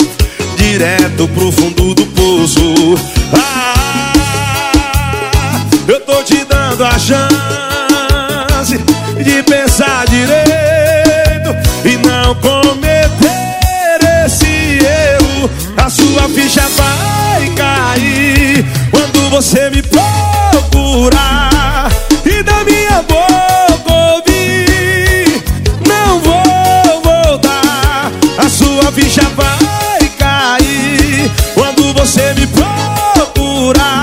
Direto 0.55 1.27
pro 1.29 1.51
fundo 1.51 1.95
do 1.95 2.05
poço. 2.05 2.95
Ah, 3.33 3.73
eu 5.87 5.99
tô 6.01 6.21
te 6.23 6.45
dando 6.45 6.85
a 6.85 6.99
chance 6.99 8.77
De 9.23 9.43
pensar 9.43 10.05
direito. 10.07 10.42
A 15.83 15.89
sua 15.89 16.29
ficha 16.29 16.61
vai 16.77 17.49
cair 17.57 18.65
quando 18.89 19.29
você 19.29 19.69
me 19.69 19.81
procurar 19.81 21.11
e 22.25 22.41
da 22.41 22.63
minha 22.63 23.01
boca 23.01 23.93
ouvir. 24.15 25.43
Não 25.85 26.21
vou 26.21 27.01
voltar. 27.03 28.13
A 28.37 28.47
sua 28.49 28.93
ficha 28.93 29.23
vai 29.35 30.07
cair 30.17 31.29
quando 31.53 31.93
você 31.93 32.33
me 32.33 32.47
procurar. 32.47 34.02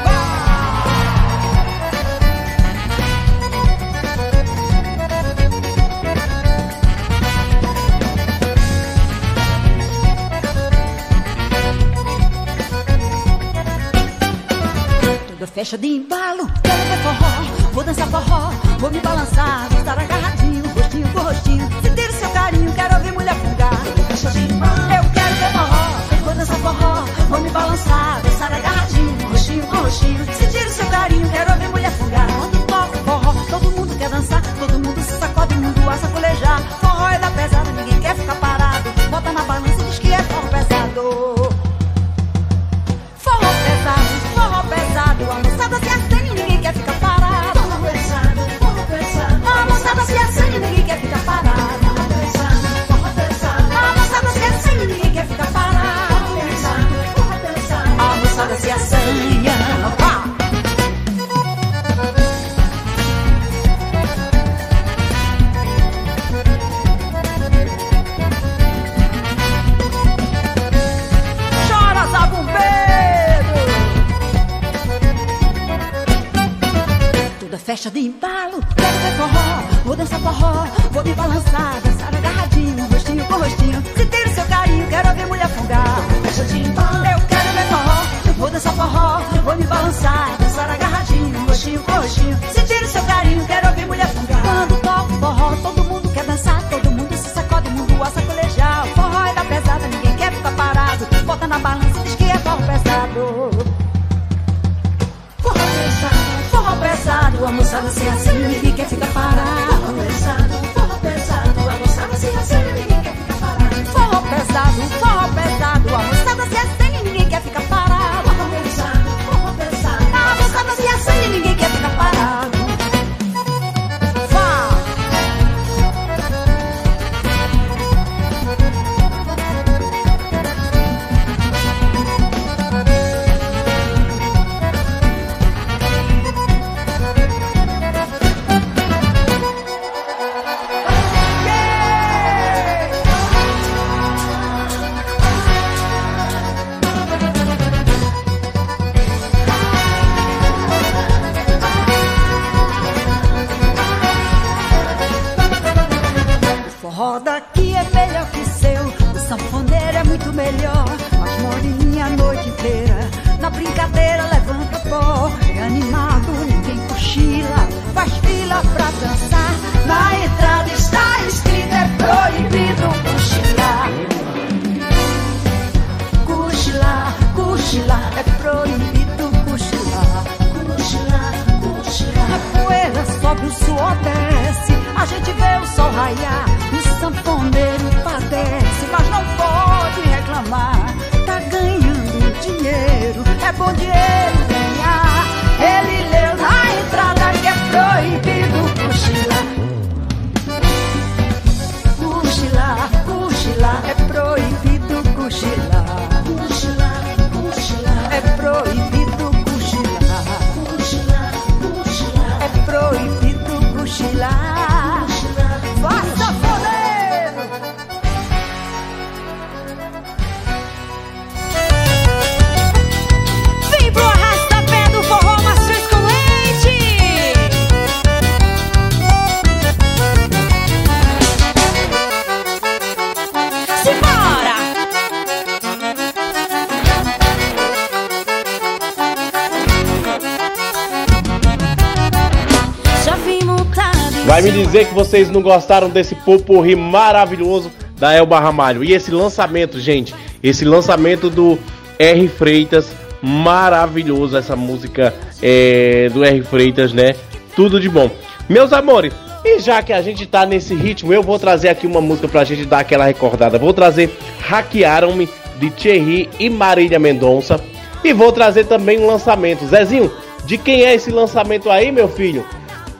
Vocês 245.01 245.31
não 245.31 245.41
gostaram 245.41 245.89
desse 245.89 246.13
poporri 246.13 246.75
maravilhoso 246.75 247.71
da 247.97 248.13
Elba 248.13 248.39
Ramalho. 248.39 248.83
E 248.83 248.93
esse 248.93 249.09
lançamento, 249.09 249.79
gente, 249.79 250.13
esse 250.43 250.63
lançamento 250.63 251.27
do 251.27 251.57
R 251.97 252.27
Freitas, 252.27 252.91
maravilhoso 253.19 254.37
essa 254.37 254.55
música 254.55 255.11
é, 255.41 256.07
do 256.13 256.23
R 256.23 256.43
Freitas, 256.43 256.93
né? 256.93 257.15
Tudo 257.55 257.79
de 257.79 257.89
bom. 257.89 258.11
Meus 258.47 258.71
amores, 258.71 259.11
e 259.43 259.59
já 259.59 259.81
que 259.81 259.91
a 259.91 260.03
gente 260.03 260.27
tá 260.27 260.45
nesse 260.45 260.75
ritmo, 260.75 261.11
eu 261.11 261.23
vou 261.23 261.39
trazer 261.39 261.69
aqui 261.69 261.87
uma 261.87 261.99
música 261.99 262.27
pra 262.27 262.43
gente 262.43 262.63
dar 262.63 262.81
aquela 262.81 263.05
recordada. 263.05 263.57
Vou 263.57 263.73
trazer 263.73 264.15
Hackearam-me 264.39 265.27
de 265.57 265.71
Thierry 265.71 266.29
e 266.39 266.47
Marília 266.47 266.99
Mendonça. 266.99 267.59
E 268.03 268.13
vou 268.13 268.31
trazer 268.31 268.65
também 268.65 268.99
um 268.99 269.07
lançamento. 269.07 269.65
Zezinho, 269.65 270.11
de 270.45 270.59
quem 270.59 270.83
é 270.83 270.93
esse 270.93 271.09
lançamento 271.09 271.71
aí, 271.71 271.91
meu 271.91 272.07
filho? 272.07 272.45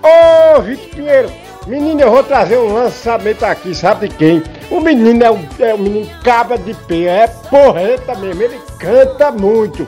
Ô, 0.01 0.61
Vitor 0.61 0.89
Pinheiro, 0.95 1.40
menino, 1.68 2.01
eu 2.01 2.12
vou 2.12 2.24
trazer 2.24 2.57
um 2.57 2.74
lançamento 2.74 3.43
aqui, 3.43 3.74
sabe 3.76 4.07
de 4.07 4.16
quem? 4.16 4.43
O 4.70 4.80
menino 4.80 5.24
é 5.24 5.32
um, 5.32 5.47
é 5.59 5.74
um 5.74 5.78
menino 5.78 6.09
cabra 6.24 6.57
de 6.57 6.74
pé, 6.74 7.03
é 7.03 7.28
porreta 7.28 8.16
mesmo, 8.16 8.41
ele 8.41 8.59
canta 8.80 9.32
muito. 9.32 9.88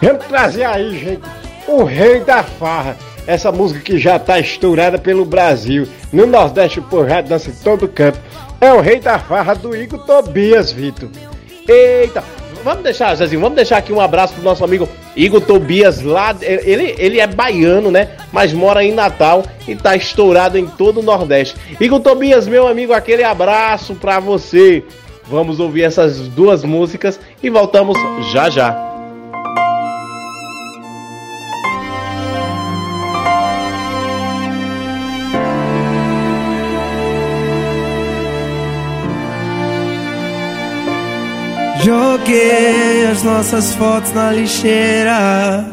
Vamos 0.00 0.24
trazer 0.26 0.64
aí, 0.64 0.96
gente, 0.96 1.22
o 1.66 1.82
Rei 1.84 2.20
da 2.20 2.42
Farra. 2.42 2.96
Essa 3.26 3.52
música 3.52 3.80
que 3.80 3.98
já 3.98 4.18
tá 4.18 4.38
estourada 4.38 4.96
pelo 4.96 5.22
Brasil. 5.22 5.86
No 6.10 6.24
Nordeste, 6.24 6.80
o 6.80 7.06
já 7.06 7.20
dança 7.20 7.50
em 7.50 7.52
todo 7.52 7.86
canto. 7.86 8.18
É 8.58 8.72
o 8.72 8.80
Rei 8.80 9.00
da 9.00 9.18
Farra 9.18 9.54
do 9.54 9.76
Igor 9.76 9.98
Tobias, 10.06 10.72
Vitor. 10.72 11.10
Eita, 11.68 12.24
vamos 12.64 12.82
deixar, 12.82 13.14
Zezinho, 13.14 13.42
vamos 13.42 13.56
deixar 13.56 13.76
aqui 13.76 13.92
um 13.92 14.00
abraço 14.00 14.32
pro 14.32 14.42
nosso 14.42 14.64
amigo 14.64 14.88
Igor 15.18 15.40
Tobias 15.40 16.00
lá. 16.00 16.34
Ele, 16.40 16.94
ele 16.96 17.20
é 17.20 17.26
baiano, 17.26 17.90
né? 17.90 18.08
Mas 18.32 18.52
mora 18.52 18.84
em 18.84 18.92
Natal 18.92 19.44
e 19.66 19.74
tá 19.74 19.96
estourado 19.96 20.56
em 20.56 20.66
todo 20.66 21.00
o 21.00 21.02
Nordeste. 21.02 21.56
Igor 21.80 22.00
Tobias, 22.00 22.46
meu 22.46 22.66
amigo, 22.66 22.92
aquele 22.92 23.24
abraço 23.24 23.94
pra 23.94 24.20
você. 24.20 24.84
Vamos 25.26 25.60
ouvir 25.60 25.82
essas 25.82 26.28
duas 26.28 26.64
músicas 26.64 27.20
e 27.42 27.50
voltamos 27.50 27.98
já 28.32 28.48
já. 28.48 28.87
Joguei 41.82 43.06
as 43.10 43.22
nossas 43.22 43.74
fotos 43.74 44.12
na 44.12 44.32
lixeira. 44.32 45.64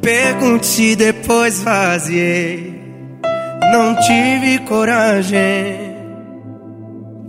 Pergunte 0.00 0.96
depois 0.96 1.62
vaziei. 1.62 2.80
Não 3.72 3.94
tive 3.96 4.58
coragem. 4.60 5.90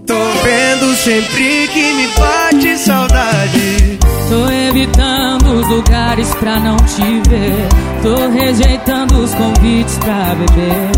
Tô 0.07 0.15
vendo 0.43 0.95
sempre 0.95 1.67
que 1.67 1.93
me 1.93 2.07
bate 2.07 2.77
saudade. 2.77 3.99
Tô 4.29 4.49
evitando 4.49 5.59
os 5.59 5.67
lugares 5.67 6.34
pra 6.36 6.59
não 6.59 6.77
te 6.77 7.29
ver. 7.29 7.67
Tô 8.01 8.29
rejeitando 8.29 9.23
os 9.23 9.34
convites 9.36 9.97
pra 9.99 10.36
beber. 10.36 10.91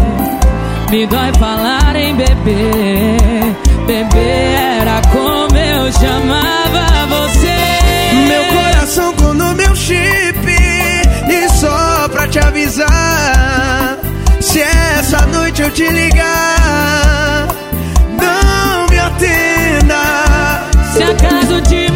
Me 0.91 1.07
dói 1.07 1.31
falar 1.39 1.95
em 1.95 2.15
beber. 2.15 3.55
Beber 3.87 4.79
era 4.79 5.01
como 5.11 5.57
eu 5.57 5.91
chamava. 5.91 7.02
Com 8.95 9.33
no 9.33 9.55
meu 9.55 9.75
chip. 9.75 10.37
E 10.47 11.49
só 11.59 12.07
pra 12.09 12.27
te 12.27 12.37
avisar. 12.37 13.97
Se 14.39 14.61
essa 14.61 15.25
noite 15.27 15.63
eu 15.63 15.71
te 15.71 15.89
ligar, 15.89 17.47
não 18.21 18.87
me 18.87 18.99
atenda. 18.99 20.69
Se 20.93 21.01
acaso 21.01 21.59
de 21.61 21.91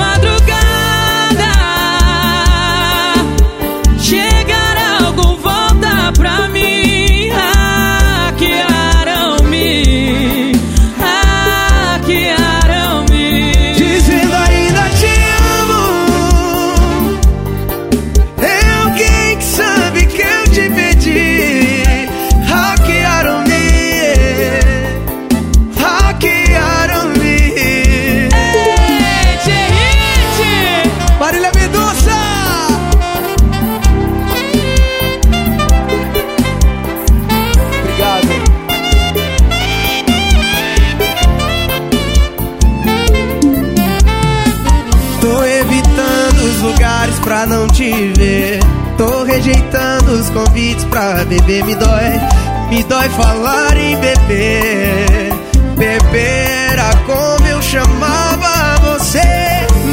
convites 50.68 50.84
pra 50.86 51.26
beber. 51.26 51.64
Me 51.64 51.76
dói, 51.76 52.22
me 52.70 52.84
dói 52.84 53.10
falar 53.10 53.78
em 53.78 53.96
beber. 53.98 55.34
Beber 55.78 56.72
era 56.72 56.96
como 57.06 57.48
eu 57.48 57.62
chamava 57.62 58.76
você. 58.82 59.22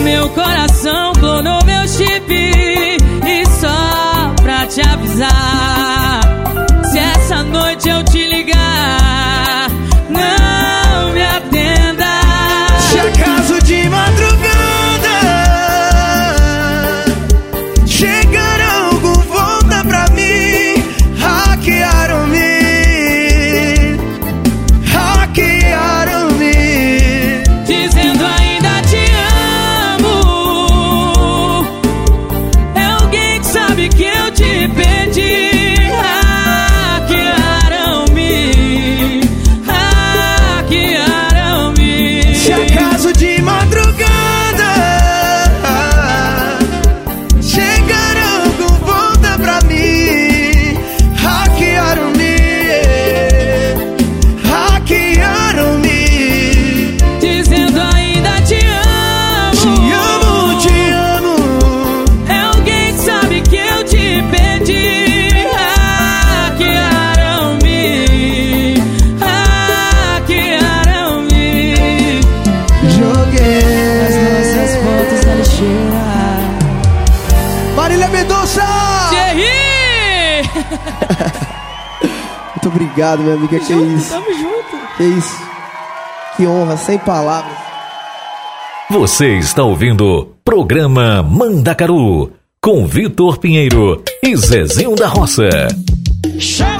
Meu 0.03 0.29
coração 0.31 1.13
clonou 1.15 1.65
meu 1.65 1.87
chip 1.89 2.27
E 2.29 3.47
só 3.61 4.35
pra 4.43 4.67
te 4.67 4.81
avisar 4.87 6.04
obrigado, 82.95 83.23
minha 83.23 83.35
amiga. 83.35 83.59
Que 83.59 83.73
isso? 83.73 84.11
Tamo 84.11 84.33
junto. 84.33 84.97
Que 84.97 85.03
isso? 85.05 85.37
Que 86.37 86.47
honra, 86.47 86.77
sem 86.77 86.97
palavras. 86.99 87.53
Você 88.91 89.39
está 89.39 89.65
ouvindo 89.65 90.29
Programa 90.45 91.23
Mandacaru 91.23 92.31
com 92.61 92.87
Vitor 92.87 93.39
Pinheiro 93.39 94.03
e 94.23 94.37
Zezinho 94.37 94.95
da 94.95 95.09
Roça. 95.09 95.49
Chama, 96.39 96.74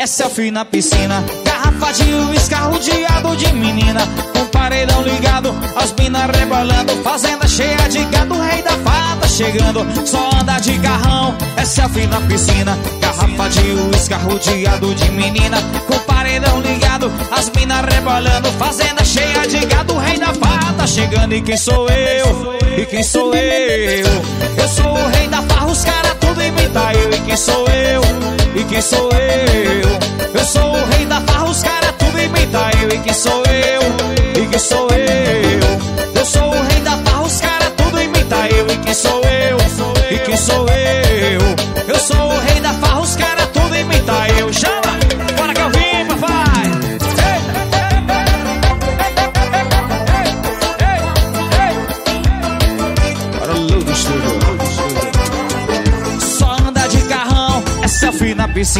é 0.00 0.06
selfie 0.06 0.50
na 0.50 0.64
piscina. 0.64 1.22
Garrafa 1.44 1.92
de 1.92 2.14
uísque, 2.14 2.54
rodeado 2.54 3.36
de 3.36 3.52
menina. 3.52 4.00
Com 4.32 4.46
paredão 4.46 5.02
ligado, 5.02 5.54
as 5.76 5.92
minas 5.92 6.26
rebolando. 6.34 6.92
Fazenda 7.04 7.46
cheia 7.46 7.86
de 7.90 8.02
gado, 8.06 8.34
rei 8.40 8.62
da 8.62 8.70
fada 8.78 9.28
chegando. 9.28 9.86
Só 10.06 10.30
anda 10.40 10.58
de 10.58 10.78
carrão, 10.78 11.36
é 11.54 11.64
selfie 11.66 12.06
na 12.06 12.18
piscina. 12.22 12.78
Garrafa 12.98 13.50
de 13.50 13.60
uísque, 13.60 14.14
rodeado 14.14 14.94
de 14.94 15.10
menina. 15.10 15.58
Com 15.86 15.98
paredão 15.98 16.62
ligado, 16.62 17.12
as 17.30 17.50
minas 17.50 17.84
rebolando. 17.84 18.50
Fazenda 18.52 19.04
cheia 19.04 19.46
de 19.46 19.66
gado, 19.66 19.98
rei 19.98 20.18
da 20.18 20.32
fada 20.32 20.86
chegando. 20.86 21.34
E 21.34 21.42
quem 21.42 21.58
sou 21.58 21.86
eu? 21.90 22.58
E 22.78 22.86
quem 22.86 23.02
sou 23.02 23.34
eu? 23.34 24.06
Eu 24.56 24.68
sou 24.68 24.92
o 24.92 25.08
rei 25.08 25.28
da 25.28 25.42
farra, 25.42 25.66
os 25.66 25.84
caras 25.84 26.09
tudo 26.20 26.42
imita 26.42 26.92
eu. 26.94 27.10
E 27.10 27.20
quem 27.20 27.36
sou 27.36 27.66
eu? 27.68 28.02
E 28.54 28.64
quem 28.64 28.80
sou 28.80 29.10
eu? 29.12 30.38
Eu 30.38 30.44
sou 30.44 30.72
o 30.72 30.84
rei 30.90 31.06
da 31.06 31.20
farra, 31.20 31.50
os 31.50 31.62
caras 31.62 31.92
tudo 31.98 32.20
imita 32.20 32.70
eu. 32.82 32.88
E 32.88 32.98
quem 32.98 33.12
sou 33.12 33.42
eu? 33.46 34.42
E 34.42 34.46
quem 34.46 34.58
sou 34.58 34.88
eu? 34.90 36.20
Eu 36.20 36.24
sou 36.24 36.48
o 36.48 36.62
rei 36.68 36.80
da 36.80 36.96
farra, 36.98 37.22
os 37.22 37.40
caras 37.40 37.72
tudo 37.76 38.00
imita 38.00 38.36
eu. 38.48 38.66
E 38.70 38.76
quem 38.78 38.94
sou 38.94 39.20
eu? 39.24 39.56
E 40.10 40.18
quem 40.20 40.36
sou? 40.36 40.66
Eu 40.68 41.09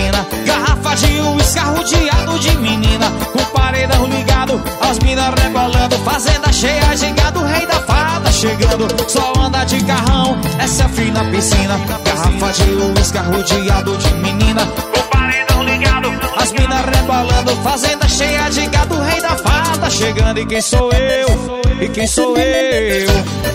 piscina. 0.00 0.26
Garrafa 0.46 0.94
de 0.96 1.20
uísque, 1.20 1.60
rodeado 1.60 2.38
de 2.38 2.56
menina. 2.58 3.10
Com 3.32 3.44
paredão 3.52 4.06
ligado, 4.06 4.62
as 4.80 4.98
minas 5.00 5.34
rebolando. 5.34 5.96
Fazenda 5.98 6.52
cheia 6.52 6.94
de 6.96 7.10
gado, 7.12 7.44
rei 7.44 7.66
da 7.66 7.80
fada 7.82 8.32
chegando. 8.32 8.88
Só 9.08 9.32
anda 9.38 9.64
de 9.64 9.82
carrão, 9.84 10.38
é 10.58 10.66
selfie 10.66 11.10
na 11.10 11.24
piscina. 11.24 11.78
Garrafa 12.04 12.52
de 12.52 12.70
uísque, 12.70 13.18
rodeado 13.18 13.96
de 13.96 14.14
menina. 14.14 14.66
Com 14.66 15.02
paredão 15.10 15.62
ligado, 15.64 16.08
as 16.36 16.52
minas 16.52 16.84
rebolando. 16.84 17.56
Fazenda 17.62 18.08
cheia 18.08 18.48
de 18.50 18.66
gado, 18.66 19.00
rei 19.00 19.20
da 19.20 19.36
fada 19.36 19.90
chegando. 19.90 20.38
E 20.38 20.46
quem 20.46 20.60
sou 20.60 20.90
eu? 20.92 21.60
E 21.80 21.88
quem 21.88 22.06
sou 22.06 22.36
eu? 22.36 23.10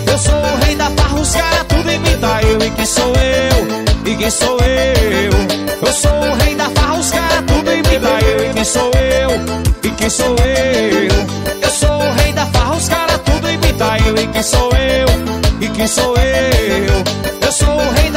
Eu 0.08 0.20
sou 0.20 0.36
o 0.36 0.66
rei 0.66 0.76
da 0.76 0.90
farra, 0.92 1.20
os 1.20 1.36
caras 1.36 1.66
tudo 1.68 1.92
imita 1.92 2.42
eu. 2.44 2.60
E 2.62 2.72
quem 2.72 2.86
sou 2.86 3.14
eu? 3.16 3.95
E 4.06 4.16
quem 4.16 4.30
sou 4.30 4.60
eu? 4.60 5.32
Eu 5.86 5.94
sou 5.94 6.12
o 6.12 6.36
rei 6.36 6.56
da 6.56 6.70
farra, 6.70 7.00
os 7.00 7.10
caras 7.10 7.44
tudo 7.48 7.72
imita 7.72 8.26
eu. 8.26 8.50
E 8.50 8.54
quem 8.54 8.64
sou 8.64 8.92
eu? 8.94 9.32
E 9.84 9.90
quem 9.96 10.10
sou 10.10 10.36
eu? 10.38 11.62
Eu 11.62 11.70
sou 11.72 11.90
o 11.90 12.14
rei 12.14 12.32
da 12.34 12.46
caras 12.88 13.20
tudo 13.26 13.50
imita 13.50 13.98
eu. 14.06 14.16
E 14.16 14.28
quem 14.28 14.44
sou 14.44 14.70
eu? 14.74 15.08
E 15.60 15.70
quem 15.70 15.88
sou 15.88 16.16
eu? 16.18 17.04
Eu 17.42 17.52
sou 17.52 17.76
o 17.76 17.92
rei 17.94 18.12
da 18.12 18.15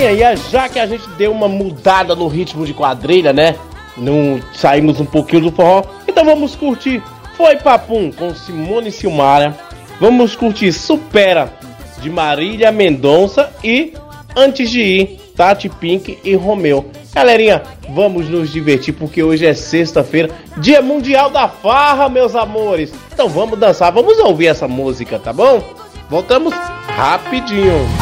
largar 0.00 0.10
Galerinha, 0.10 0.12
e 0.12 0.24
a- 0.24 0.34
já 0.34 0.68
que 0.68 0.78
a 0.78 0.86
gente 0.86 1.08
deu 1.10 1.32
uma 1.32 1.48
mudada 1.48 2.14
no 2.14 2.26
ritmo 2.28 2.64
de 2.66 2.72
quadrilha, 2.74 3.32
né? 3.32 3.56
Não 3.96 4.40
saímos 4.54 5.00
um 5.00 5.04
pouquinho 5.04 5.42
do 5.42 5.52
forró, 5.52 5.82
então 6.08 6.24
vamos 6.24 6.54
curtir 6.54 7.02
Foi 7.36 7.56
Papum 7.56 8.10
com 8.12 8.34
Simone 8.34 8.90
Silmara. 8.90 9.56
Vamos 9.98 10.36
curtir 10.36 10.72
Supera 10.72 11.52
de 12.00 12.08
Marília 12.10 12.70
Mendonça 12.72 13.50
e 13.64 13.94
Antes 14.36 14.70
de 14.70 14.80
ir, 14.80 15.20
Tati 15.36 15.68
Pink 15.68 16.18
e 16.22 16.36
Romeu. 16.36 16.88
Galerinha, 17.12 17.62
vamos 17.88 18.28
nos 18.28 18.52
divertir 18.52 18.94
porque 18.94 19.24
hoje 19.24 19.44
é 19.44 19.52
sexta-feira, 19.54 20.30
Dia 20.58 20.80
Mundial 20.80 21.30
da 21.30 21.48
Farra, 21.48 22.08
meus 22.08 22.36
amores. 22.36 22.92
Então 23.12 23.28
vamos 23.28 23.58
dançar, 23.58 23.90
vamos 23.90 24.18
ouvir 24.20 24.46
essa 24.46 24.68
música, 24.68 25.18
tá 25.18 25.32
bom? 25.32 25.60
Voltamos 26.08 26.54
rapidinho. 26.96 27.99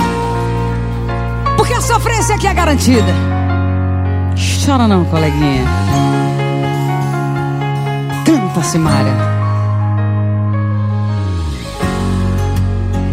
Porque 1.68 1.80
a 1.80 1.82
sofrência 1.82 2.34
aqui 2.34 2.46
é 2.46 2.54
garantida. 2.54 3.12
Chora 4.64 4.88
não, 4.88 5.04
coleguinha. 5.04 5.66
Canta, 8.24 8.62
Simária. 8.62 9.12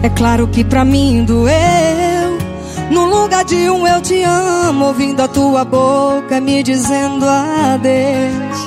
É 0.02 0.08
claro 0.08 0.48
que 0.48 0.64
pra 0.64 0.86
mim 0.86 1.26
doeu. 1.26 2.38
No 2.92 3.04
lugar 3.04 3.44
de 3.44 3.70
um 3.70 3.86
eu 3.86 4.02
te 4.02 4.24
amo, 4.24 4.86
ouvindo 4.86 5.22
a 5.22 5.28
tua 5.28 5.66
boca 5.66 6.40
me 6.40 6.64
dizendo 6.64 7.26
adeus. 7.28 8.58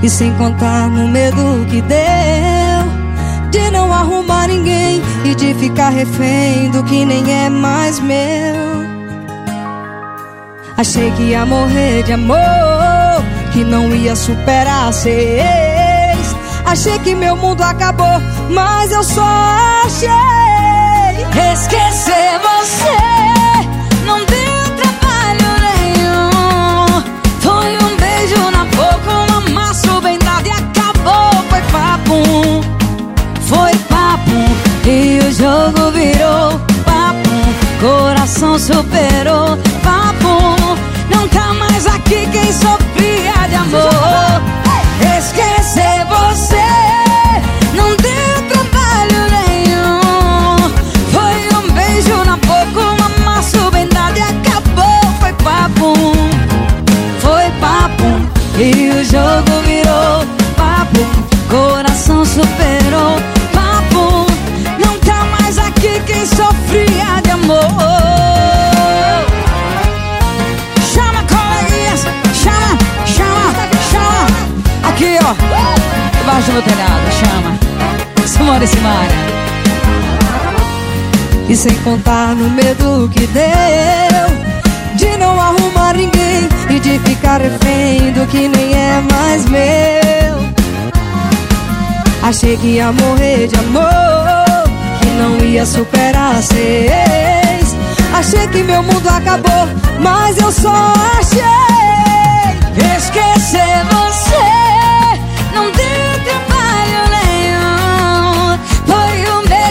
E 0.00 0.08
sem 0.08 0.32
contar 0.34 0.88
no 0.88 1.08
medo 1.08 1.66
que 1.68 1.82
deu 1.82 2.59
de 3.50 3.70
não 3.70 3.92
arrumar 3.92 4.48
ninguém 4.48 5.02
e 5.24 5.34
de 5.34 5.54
ficar 5.54 5.90
refém 5.90 6.70
do 6.70 6.82
que 6.84 7.04
nem 7.04 7.44
é 7.44 7.50
mais 7.50 8.00
meu. 8.00 8.80
Achei 10.76 11.10
que 11.12 11.22
ia 11.24 11.44
morrer 11.44 12.02
de 12.04 12.12
amor, 12.14 12.36
que 13.52 13.64
não 13.64 13.94
ia 13.94 14.16
superar 14.16 14.90
ex. 15.04 16.36
Achei 16.64 16.98
que 17.00 17.14
meu 17.14 17.36
mundo 17.36 17.62
acabou, 17.62 18.20
mas 18.48 18.92
eu 18.92 19.02
só 19.02 19.22
achei 19.84 20.08
esquecer 21.52 22.38
você. 22.38 23.39
Jogo 35.40 35.90
virou 35.92 36.60
papo. 36.84 37.30
Coração 37.80 38.58
superou 38.58 39.56
Do 76.40 76.52
meu 76.52 76.62
telhado, 76.62 77.10
chama. 77.20 78.26
Simone 78.26 78.66
Simara. 78.66 79.40
E 81.50 81.56
sem 81.56 81.74
contar 81.82 82.34
no 82.34 82.48
medo 82.48 83.10
que 83.12 83.26
deu 83.26 83.44
De 84.94 85.16
não 85.18 85.38
arrumar 85.40 85.94
ninguém 85.94 86.48
E 86.70 86.78
de 86.78 86.98
ficar 87.00 87.40
refém 87.40 88.12
do 88.12 88.24
que 88.28 88.48
nem 88.48 88.72
é 88.72 89.02
mais 89.12 89.44
meu 89.46 89.60
Achei 92.22 92.56
que 92.56 92.68
ia 92.68 92.92
morrer 92.92 93.48
de 93.48 93.56
amor 93.56 94.70
Que 95.00 95.08
não 95.08 95.44
ia 95.44 95.66
superar 95.66 96.40
seis 96.40 97.76
Achei 98.14 98.46
que 98.46 98.62
meu 98.62 98.82
mundo 98.82 99.08
acabou 99.08 99.68
Mas 100.00 100.38
eu 100.38 100.52
só 100.52 100.92
achei 101.18 101.69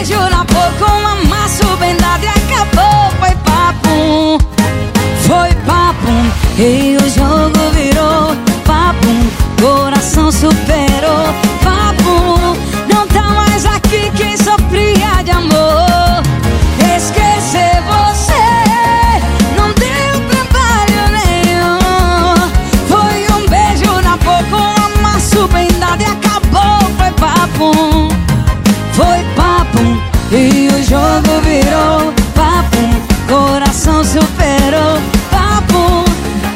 beijo 0.00 0.18
na 0.30 0.44
boca, 0.44 0.92
um 0.92 1.06
amasso 1.06 1.76
bem 1.78 1.94
dado 1.96 2.24
e 2.24 2.28
acabou. 2.28 3.10
Foi 3.20 3.36
papum, 3.44 4.38
foi 5.26 5.54
papum. 5.66 6.30
E 6.58 6.96
o 6.96 7.10
jogo 7.10 7.70
virou 7.74 8.34
papum. 8.64 9.30
Coração 9.60 10.32
superou 10.32 11.26
jogo 30.90 31.40
virou 31.44 32.12
papum. 32.34 32.90
Coração 33.28 34.02
superou 34.02 34.98
papum. 35.30 36.04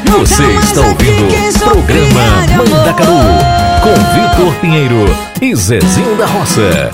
Não 0.09 0.19
Você 0.19 0.43
tá 0.43 0.59
está 0.59 0.81
ouvindo 0.81 1.55
o 1.55 1.83
programa. 1.83 2.65
Mandacaru 2.69 3.15
com 3.81 3.93
Vitor 4.13 4.53
Pinheiro 4.59 5.05
e 5.41 5.55
Zezinho 5.55 6.17
da 6.17 6.25
Roça. 6.25 6.91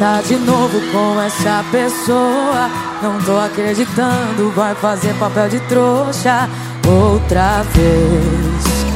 Tá 0.00 0.20
de 0.26 0.34
novo 0.38 0.80
com 0.92 1.22
essa 1.22 1.64
pessoa. 1.70 2.68
Não 3.00 3.20
tô 3.20 3.38
acreditando, 3.38 4.50
vai 4.56 4.74
fazer 4.74 5.14
papel 5.14 5.48
de 5.50 5.60
trouxa 5.60 6.48
outra 6.84 7.62
vez. 7.74 8.88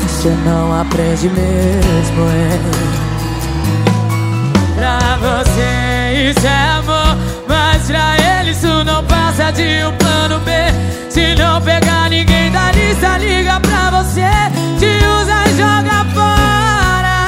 Você 0.00 0.28
não 0.44 0.80
aprende 0.80 1.28
mesmo, 1.28 2.22
hein? 2.22 2.91
Você 5.22 6.30
isso 6.30 6.46
é 6.46 6.78
amor, 6.78 7.16
mas 7.46 7.86
pra 7.86 8.16
ele 8.40 8.50
isso 8.50 8.82
não 8.82 9.04
passa 9.04 9.52
de 9.52 9.84
um 9.84 9.96
plano 9.96 10.40
B. 10.40 10.50
Se 11.08 11.34
não 11.36 11.60
pegar 11.62 12.10
ninguém 12.10 12.50
da 12.50 12.72
lista, 12.72 13.18
liga 13.18 13.60
pra 13.60 14.02
você, 14.02 14.28
te 14.80 14.98
usa 15.06 15.44
e 15.46 15.56
joga 15.56 16.04
fora. 16.12 17.26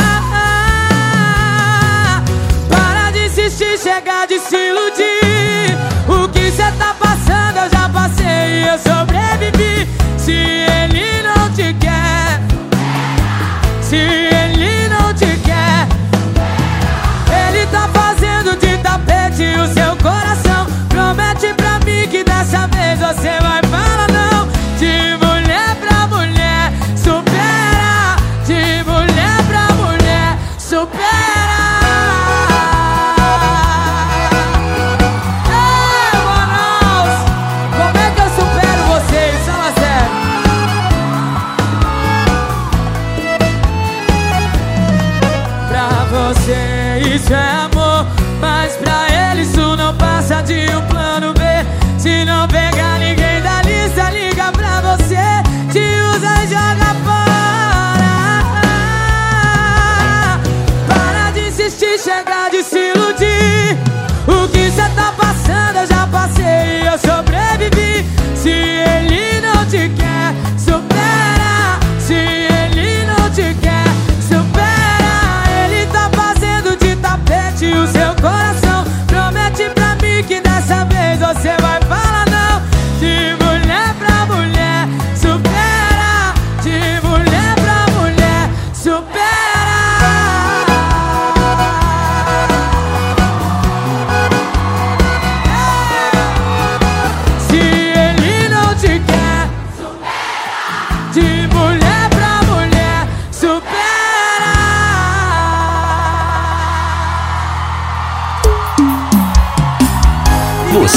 Para 2.68 3.12
de 3.12 3.26
insistir, 3.26 3.78
chega 3.78 4.26
de 4.26 4.40
se 4.40 4.56
iludir. 4.56 5.78
O 6.08 6.28
que 6.28 6.50
cê 6.50 6.72
tá 6.76 6.96
passando 6.98 7.58
eu 7.58 7.70
já 7.70 7.88
passei 7.90 8.24
e 8.24 8.66
eu 8.66 8.78
sobrevivi. 8.78 9.88
Se 10.18 10.32
ele 10.32 11.22
não 11.22 11.48
te 11.52 11.72
quer, 11.74 12.40
se 13.80 13.96
ele 13.96 14.88
não 14.88 15.14
te 15.14 15.33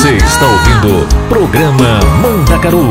Você 0.07 0.15
está 0.15 0.47
ouvindo 0.47 1.03
o 1.03 1.27
programa 1.27 1.99
Mandacaru 2.21 2.89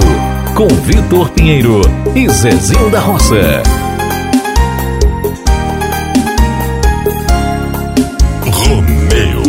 com 0.55 0.69
Vitor 0.69 1.31
Pinheiro 1.31 1.81
e 2.15 2.29
Zezinho 2.29 2.91
da 2.91 3.01
Roça. 3.01 3.63
Romeu. 8.43 9.43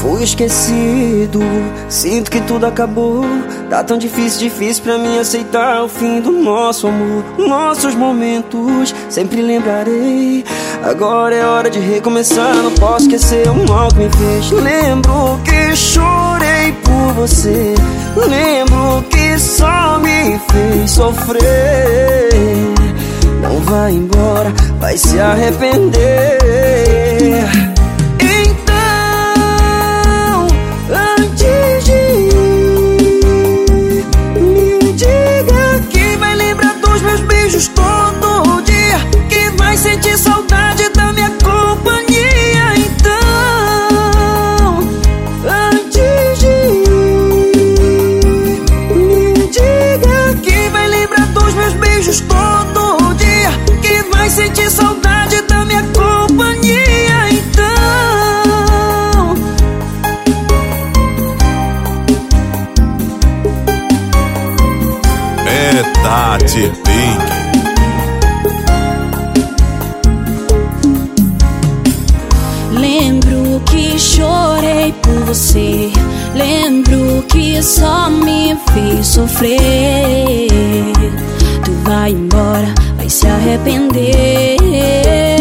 Fui 0.00 0.22
esquecido, 0.22 1.40
sinto 1.88 2.30
que 2.30 2.40
tudo 2.42 2.64
acabou. 2.64 3.24
Tá 3.68 3.82
tão 3.82 3.98
difícil, 3.98 4.38
difícil 4.38 4.84
pra 4.84 4.98
mim 4.98 5.18
aceitar 5.18 5.82
o 5.82 5.88
fim 5.88 6.20
do 6.20 6.30
nosso 6.30 6.86
amor. 6.86 7.24
Nossos 7.36 7.96
momentos, 7.96 8.94
sempre 9.08 9.42
lembrarei. 9.42 10.44
Agora 10.84 11.34
é 11.34 11.46
hora 11.46 11.70
de 11.70 11.78
recomeçar, 11.78 12.56
não 12.56 12.72
posso 12.72 13.06
esquecer 13.06 13.48
o 13.48 13.68
mal 13.68 13.88
que 13.88 13.98
me 13.98 14.10
fez. 14.10 14.50
Lembro 14.50 15.40
que 15.44 15.76
chorei 15.76 16.72
por 16.82 17.12
você. 17.14 17.74
Lembro 18.16 19.04
que 19.08 19.38
só 19.38 19.98
me 19.98 20.38
fez 20.50 20.90
sofrer. 20.90 22.30
Não 23.40 23.60
vai 23.60 23.92
embora, 23.92 24.52
vai 24.80 24.96
se 24.98 25.20
arrepender. 25.20 26.61
Só 77.62 78.10
me 78.10 78.56
fez 78.72 79.06
sofrer. 79.06 80.48
Tu 81.64 81.70
vai 81.84 82.10
embora, 82.10 82.74
vai 82.96 83.08
se 83.08 83.28
arrepender. 83.28 85.31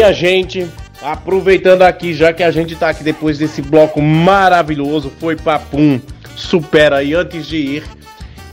Minha 0.00 0.14
gente, 0.14 0.66
aproveitando 1.02 1.82
aqui, 1.82 2.14
já 2.14 2.32
que 2.32 2.42
a 2.42 2.50
gente 2.50 2.74
tá 2.74 2.88
aqui 2.88 3.04
depois 3.04 3.36
desse 3.36 3.60
bloco 3.60 4.00
maravilhoso, 4.00 5.12
foi 5.20 5.36
papum, 5.36 6.00
supera 6.34 6.96
aí 6.96 7.12
antes 7.12 7.46
de 7.46 7.58
ir. 7.58 7.84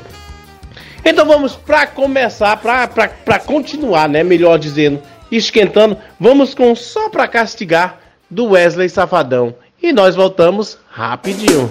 Então 1.03 1.25
vamos 1.25 1.55
para 1.55 1.87
começar, 1.87 2.57
para 2.57 3.39
continuar, 3.39 4.07
né? 4.09 4.21
Melhor 4.23 4.59
dizendo, 4.59 5.01
esquentando. 5.37 5.97
Vamos 6.19 6.53
com 6.53 6.75
Só 6.75 7.09
Pra 7.09 7.27
Castigar 7.27 7.99
do 8.29 8.49
Wesley 8.51 8.89
Safadão. 8.89 9.55
E 9.81 9.93
nós 9.93 10.15
voltamos 10.15 10.77
rapidinho. 10.91 11.69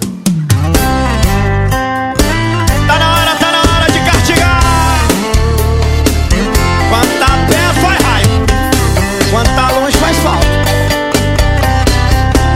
Tá 2.87 2.97
na 2.97 3.19
hora, 3.19 3.35
tá 3.35 3.51
na 3.51 3.59
hora 3.59 3.91
de 3.91 3.99
castigar. 3.99 4.59
Quanta 6.89 7.27
pé 7.47 7.73
faz 7.81 8.01
raio, 8.01 8.45
quanta 9.31 9.71
longe 9.79 9.97
faz 9.97 10.17
falta. 10.17 10.47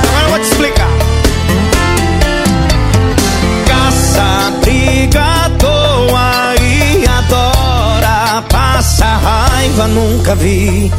Agora 0.07 0.23
eu 0.23 0.29
vou 0.29 0.39
te 0.39 0.45
explicar. 0.45 0.89
Caça, 3.67 4.51
briga 4.61 5.21
à 5.21 5.49
toa 5.59 6.55
e 6.59 7.05
adora. 7.07 8.41
Passa 8.49 9.05
raiva, 9.05 9.87
nunca 10.33 10.35
vi. 10.35 10.91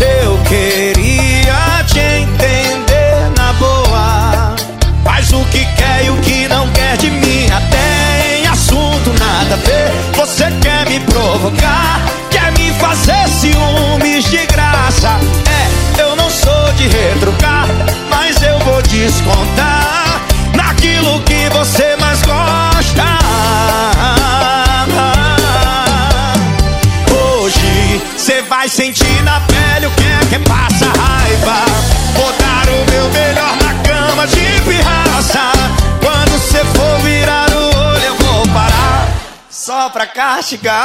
Eu 0.00 0.38
queria 0.44 1.84
te 1.86 1.98
entender 1.98 3.30
na 3.36 3.52
boa. 3.54 4.54
Faz 5.04 5.32
o 5.32 5.44
que 5.46 5.64
quer 5.76 6.04
e 6.04 6.10
o 6.10 6.16
que 6.18 6.48
não 6.48 6.68
quer 6.70 6.96
de 6.96 7.10
mim. 7.10 7.46
Até 7.46 8.38
em 8.38 8.46
assunto 8.46 9.12
nada 9.18 9.54
a 9.54 9.58
ver. 9.58 9.90
Você 10.16 10.44
quer 10.60 10.88
me 10.88 11.00
provocar, 11.00 12.00
quer 12.30 12.52
me 12.52 12.72
fazer 12.74 13.28
ciúmes 13.28 14.24
de 14.24 14.46
graça. 14.46 15.18
É, 15.46 16.00
eu 16.00 16.16
não 16.16 16.30
sou 16.30 16.72
de 16.76 16.88
retrucar, 16.88 17.66
mas 18.10 18.42
eu 18.42 18.58
vou 18.60 18.82
descontar 18.82 20.20
naquilo 20.54 21.20
que 21.22 21.48
você 21.50 21.96
você 28.30 28.42
vai 28.42 28.68
sentir 28.68 29.22
na 29.24 29.40
pele 29.40 29.86
o 29.86 29.90
que 29.90 30.04
é 30.04 30.20
que 30.28 30.38
passa 30.48 30.86
raiva. 30.86 31.64
Vou 32.14 32.32
dar 32.34 32.68
o 32.68 32.90
meu 32.90 33.10
melhor 33.10 33.56
na 33.56 33.74
cama 33.82 34.24
de 34.28 34.60
pirraça. 34.62 35.50
Quando 36.00 36.38
você 36.38 36.64
for 36.64 37.00
virar 37.00 37.50
o 37.50 37.76
olho, 37.76 38.04
eu 38.04 38.14
vou 38.14 38.46
parar 38.54 39.08
só 39.50 39.90
pra 39.90 40.06
castigar. 40.06 40.84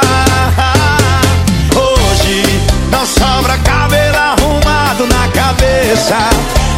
Hoje 1.72 2.42
não 2.90 3.06
sobra 3.06 3.56
cabelo 3.58 4.16
arrumado 4.16 5.06
na 5.06 5.28
cabeça. 5.28 6.16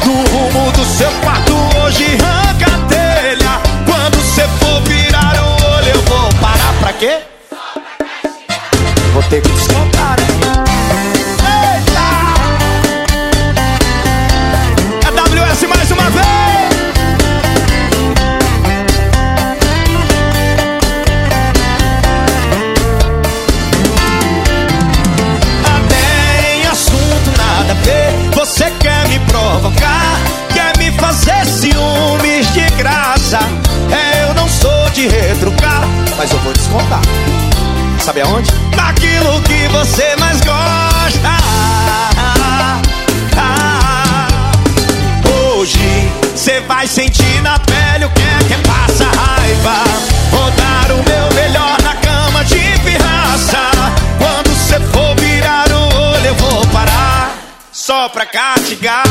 No 0.05 0.23
rumo 0.27 0.71
do 0.73 0.85
seu 0.85 1.11
quarto, 1.23 1.55
hoje 1.83 2.05
arranca 2.21 2.67
a 2.67 2.89
telha. 2.89 3.61
Quando 3.87 4.17
você 4.17 4.47
for 4.61 4.83
virar 4.83 5.35
o 5.35 5.77
olho, 5.77 5.89
eu 5.89 6.03
vou 6.03 6.29
parar 6.43 6.75
pra 6.79 6.93
quê? 6.93 7.21
Vou 9.15 9.23
ter 9.25 9.41
que 9.41 9.49
descontar, 9.49 10.21
né? 10.21 10.68
Provocar, 29.49 30.21
quer 30.53 30.77
me 30.77 30.93
fazer 30.99 31.45
ciúmes 31.47 32.53
de 32.53 32.69
graça. 32.77 33.39
É, 33.91 34.25
eu 34.25 34.35
não 34.35 34.47
Mas 36.17 36.31
eu 36.31 36.39
vou 36.41 36.53
descontar. 36.53 37.01
Sabe 38.01 38.21
aonde? 38.21 38.51
Naquilo 38.77 39.41
que 39.43 39.69
você 39.69 40.17
mais 40.17 40.41
gosta. 40.41 41.29
Hoje 45.55 46.13
você 46.35 46.61
vai 46.61 46.87
sentir 46.87 47.43
na 47.43 47.59
pele 47.59 48.05
o 48.05 48.11
que 48.11 48.23
é 48.23 48.39
que 48.49 48.69
passa 48.69 49.05
raiva. 49.05 49.85
Vou 50.31 50.51
dar 50.53 50.93
o 50.93 51.03
meu 51.09 51.43
melhor 51.43 51.77
na 51.83 51.95
cama 51.95 52.45
de 52.45 52.79
pirraça. 52.85 53.71
Quando 54.19 54.49
você 54.51 54.79
for 54.93 55.17
virar 55.17 55.69
o 55.71 56.13
olho, 56.13 56.27
eu 56.27 56.35
vou 56.35 56.67
parar 56.67 57.38
só 57.89 58.07
pra 58.11 58.27
castigar. 58.27 59.03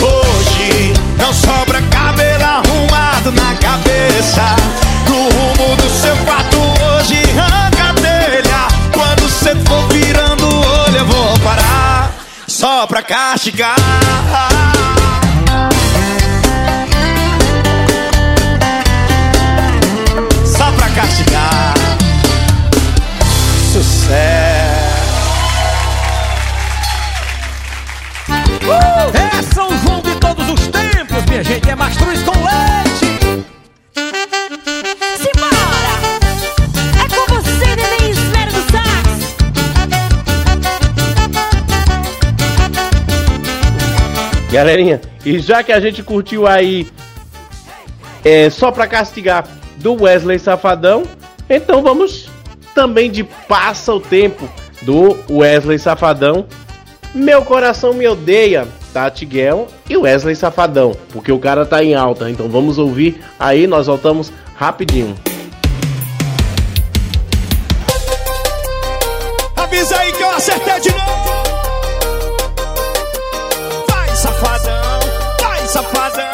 Hoje 0.00 0.94
não 1.18 1.30
sobra 1.30 1.82
cabelo 1.82 2.42
arrumado 2.42 3.30
na 3.32 3.54
cabeça. 3.56 4.56
No 5.06 5.28
rumo 5.28 5.76
do 5.76 5.90
seu 5.90 6.16
quarto 6.24 6.56
hoje 6.56 7.22
arranca 7.38 7.90
a 7.90 7.94
telha. 8.00 8.68
Quando 8.94 9.28
você 9.28 9.54
for 9.56 9.86
virando 9.88 10.48
o 10.48 10.84
olho, 10.86 10.96
eu 10.96 11.04
vou 11.04 11.38
parar 11.40 12.14
só 12.46 12.86
pra 12.86 13.02
castigar. 13.02 13.76
Tempos, 31.32 31.38
minha 31.38 31.42
gente. 31.42 31.70
É 31.70 31.74
mastruz 31.74 32.22
com 32.22 32.32
leite. 32.32 33.46
Simbora! 35.16 35.94
É 37.02 37.08
com 37.08 37.24
você, 37.34 37.66
neném 37.76 38.10
esfera 38.10 38.50
do 38.50 38.62
sax! 38.70 38.92
Galerinha, 44.52 45.00
e 45.24 45.38
já 45.38 45.62
que 45.62 45.72
a 45.72 45.80
gente 45.80 46.02
curtiu 46.02 46.46
aí 46.46 46.86
é, 48.24 48.50
só 48.50 48.70
pra 48.70 48.86
castigar 48.86 49.46
do 49.76 50.02
Wesley 50.02 50.38
Safadão, 50.38 51.04
então 51.48 51.82
vamos 51.82 52.28
também 52.74 53.10
de 53.10 53.24
Passa 53.24 53.94
o 53.94 54.00
Tempo 54.00 54.48
do 54.82 55.16
Wesley 55.30 55.78
Safadão. 55.78 56.46
Meu 57.14 57.42
coração 57.44 57.92
me 57.92 58.06
odeia, 58.06 58.66
Tati 58.92 59.24
Guel 59.24 59.68
e 59.88 59.96
Wesley 59.96 60.36
Safadão, 60.36 60.94
porque 61.12 61.32
o 61.32 61.38
cara 61.38 61.64
tá 61.64 61.82
em 61.82 61.94
alta. 61.94 62.30
Então 62.30 62.48
vamos 62.48 62.78
ouvir 62.78 63.22
aí, 63.38 63.66
nós 63.66 63.86
voltamos 63.86 64.32
rapidinho. 64.54 65.14
Avisa 69.56 69.96
aí 69.98 70.12
que 70.12 70.22
eu 70.22 70.30
acertei 70.30 70.80
de 70.80 70.90
novo. 70.90 71.42
Vai, 73.88 74.08
safadão, 74.16 75.00
vai, 75.40 75.66
safadão. 75.66 76.32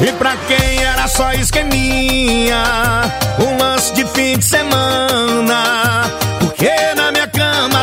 E 0.00 0.12
pra 0.14 0.36
quem 0.48 0.82
era 0.84 1.06
só 1.06 1.32
esqueminha, 1.32 2.62
um 3.38 3.56
lance 3.56 3.92
de 3.94 4.04
fim 4.06 4.36
de 4.36 4.44
semana. 4.44 6.10
Porque 6.40 6.91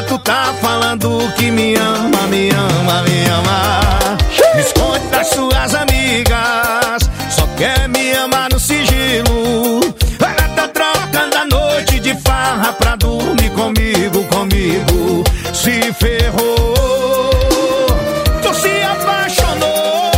tu 0.09 0.17
tá 0.17 0.51
falando 0.59 1.19
que 1.37 1.51
me 1.51 1.75
ama, 1.75 2.21
me 2.31 2.49
ama, 2.49 3.03
me 3.03 3.25
ama. 3.25 4.17
Me 4.55 4.61
esconde 4.61 5.05
das 5.11 5.27
suas 5.27 5.75
amigas, 5.75 7.07
só 7.29 7.45
quer 7.55 7.87
me 7.87 8.13
amar 8.13 8.49
no 8.51 8.59
sigilo. 8.59 9.81
Ela 10.19 10.49
tá 10.55 10.67
trocando 10.67 11.37
a 11.37 11.45
noite 11.45 11.99
de 11.99 12.15
farra 12.21 12.73
pra 12.73 12.95
dormir 12.95 13.51
comigo, 13.51 14.23
comigo. 14.25 15.23
Se 15.53 15.93
ferrou, 15.93 17.45
tu 18.41 18.53
se 18.55 18.81
apaixonou. 18.81 20.11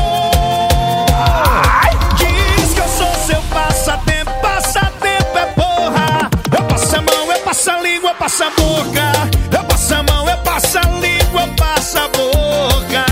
Diz 2.15 2.73
que 2.73 2.80
eu 2.80 2.88
sou 2.88 3.13
seu 3.27 3.41
passatempo, 3.53 4.31
passatempo 4.41 5.38
é 5.38 5.45
porra. 5.47 6.30
Eu 6.57 6.63
passo 6.63 6.95
a 6.95 7.01
mão, 7.01 7.31
eu 7.31 7.39
passo 7.39 7.72
a 7.72 7.81
língua, 7.81 8.11
eu 8.11 8.15
passo 8.15 8.43
a 8.45 8.49
boca. 8.51 9.51
Eu 10.32 10.38
passo 10.38 10.78
a 10.78 10.82
língua, 10.82 11.41
eu 11.41 11.53
passo 11.56 11.98
a 11.98 12.08
boca. 12.08 13.06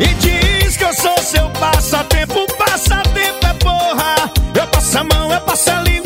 E 0.00 0.06
diz 0.14 0.76
que 0.76 0.82
eu 0.82 0.92
sou 0.92 1.16
seu 1.18 1.48
passatempo, 1.50 2.44
passatempo 2.58 3.46
é 3.46 3.54
porra. 3.54 4.30
Eu 4.52 4.66
passo 4.66 4.98
a 4.98 5.04
mão, 5.04 5.32
eu 5.32 5.40
passo 5.42 5.70
a 5.70 5.80
língua, 5.82 6.03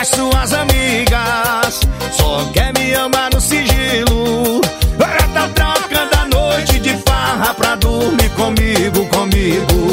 das 0.00 0.08
suas 0.08 0.52
amigas. 0.54 1.80
Só 2.12 2.50
quer 2.54 2.72
me 2.72 2.94
amar 2.94 3.30
no 3.32 3.40
sigilo. 3.40 4.60
Ela 4.98 5.28
tá 5.34 5.48
trocando 5.48 6.14
a 6.18 6.24
noite 6.26 6.80
de 6.80 6.96
farra 7.06 7.52
pra 7.54 7.74
dormir 7.76 8.30
comigo, 8.30 9.06
comigo. 9.08 9.89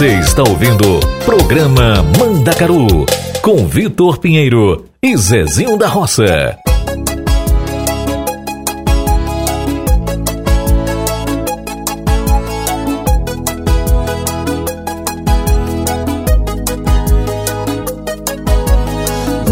Você 0.00 0.18
está 0.18 0.42
ouvindo 0.42 0.98
Programa 1.26 2.02
Mandacaru 2.18 3.04
com 3.42 3.66
Vitor 3.66 4.16
Pinheiro 4.16 4.86
e 5.02 5.14
Zezinho 5.14 5.76
da 5.76 5.88
Roça. 5.88 6.56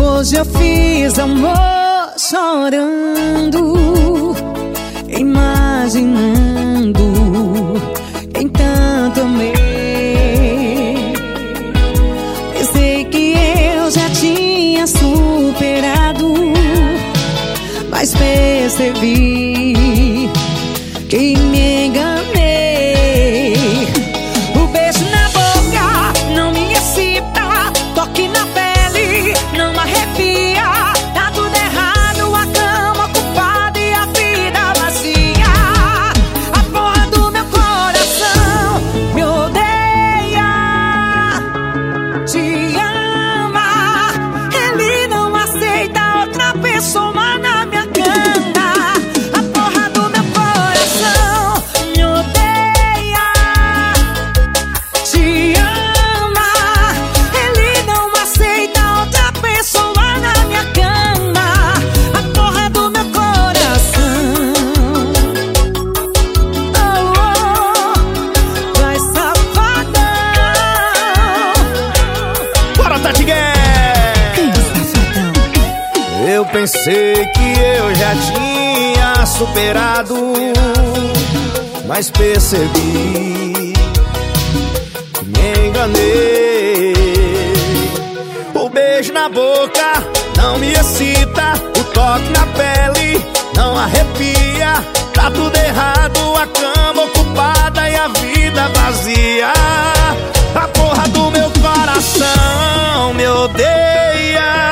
Hoje 0.01 0.35
eu 0.35 0.47
fiz 0.47 1.19
amor 1.19 2.15
chorando, 2.17 3.75
imaginando 5.11 6.28
que 21.69 21.91
me 21.93 22.18
Pensei 76.89 77.27
que 77.35 77.61
eu 77.61 77.95
já 77.95 78.15
tinha 78.15 79.27
superado, 79.27 80.33
mas 81.87 82.11
percebi 82.11 83.75
que 85.13 85.25
me 85.27 85.69
enganei. 85.69 86.95
O 88.55 88.71
beijo 88.71 89.13
na 89.13 89.29
boca 89.29 90.03
não 90.39 90.57
me 90.57 90.73
excita, 90.73 91.61
o 91.79 91.85
toque 91.93 92.31
na 92.31 92.47
pele 92.57 93.23
não 93.55 93.77
arrepia. 93.77 94.83
Tá 95.13 95.31
tudo 95.31 95.55
errado, 95.59 96.37
a 96.37 96.47
cama 96.47 97.03
ocupada 97.03 97.91
e 97.91 97.97
a 97.97 98.09
vida 98.09 98.67
vazia. 98.75 99.53
A 100.55 100.69
porra 100.69 101.07
do 101.09 101.31
meu 101.33 101.51
coração 101.61 103.13
me 103.13 103.27
odeia, 103.27 104.68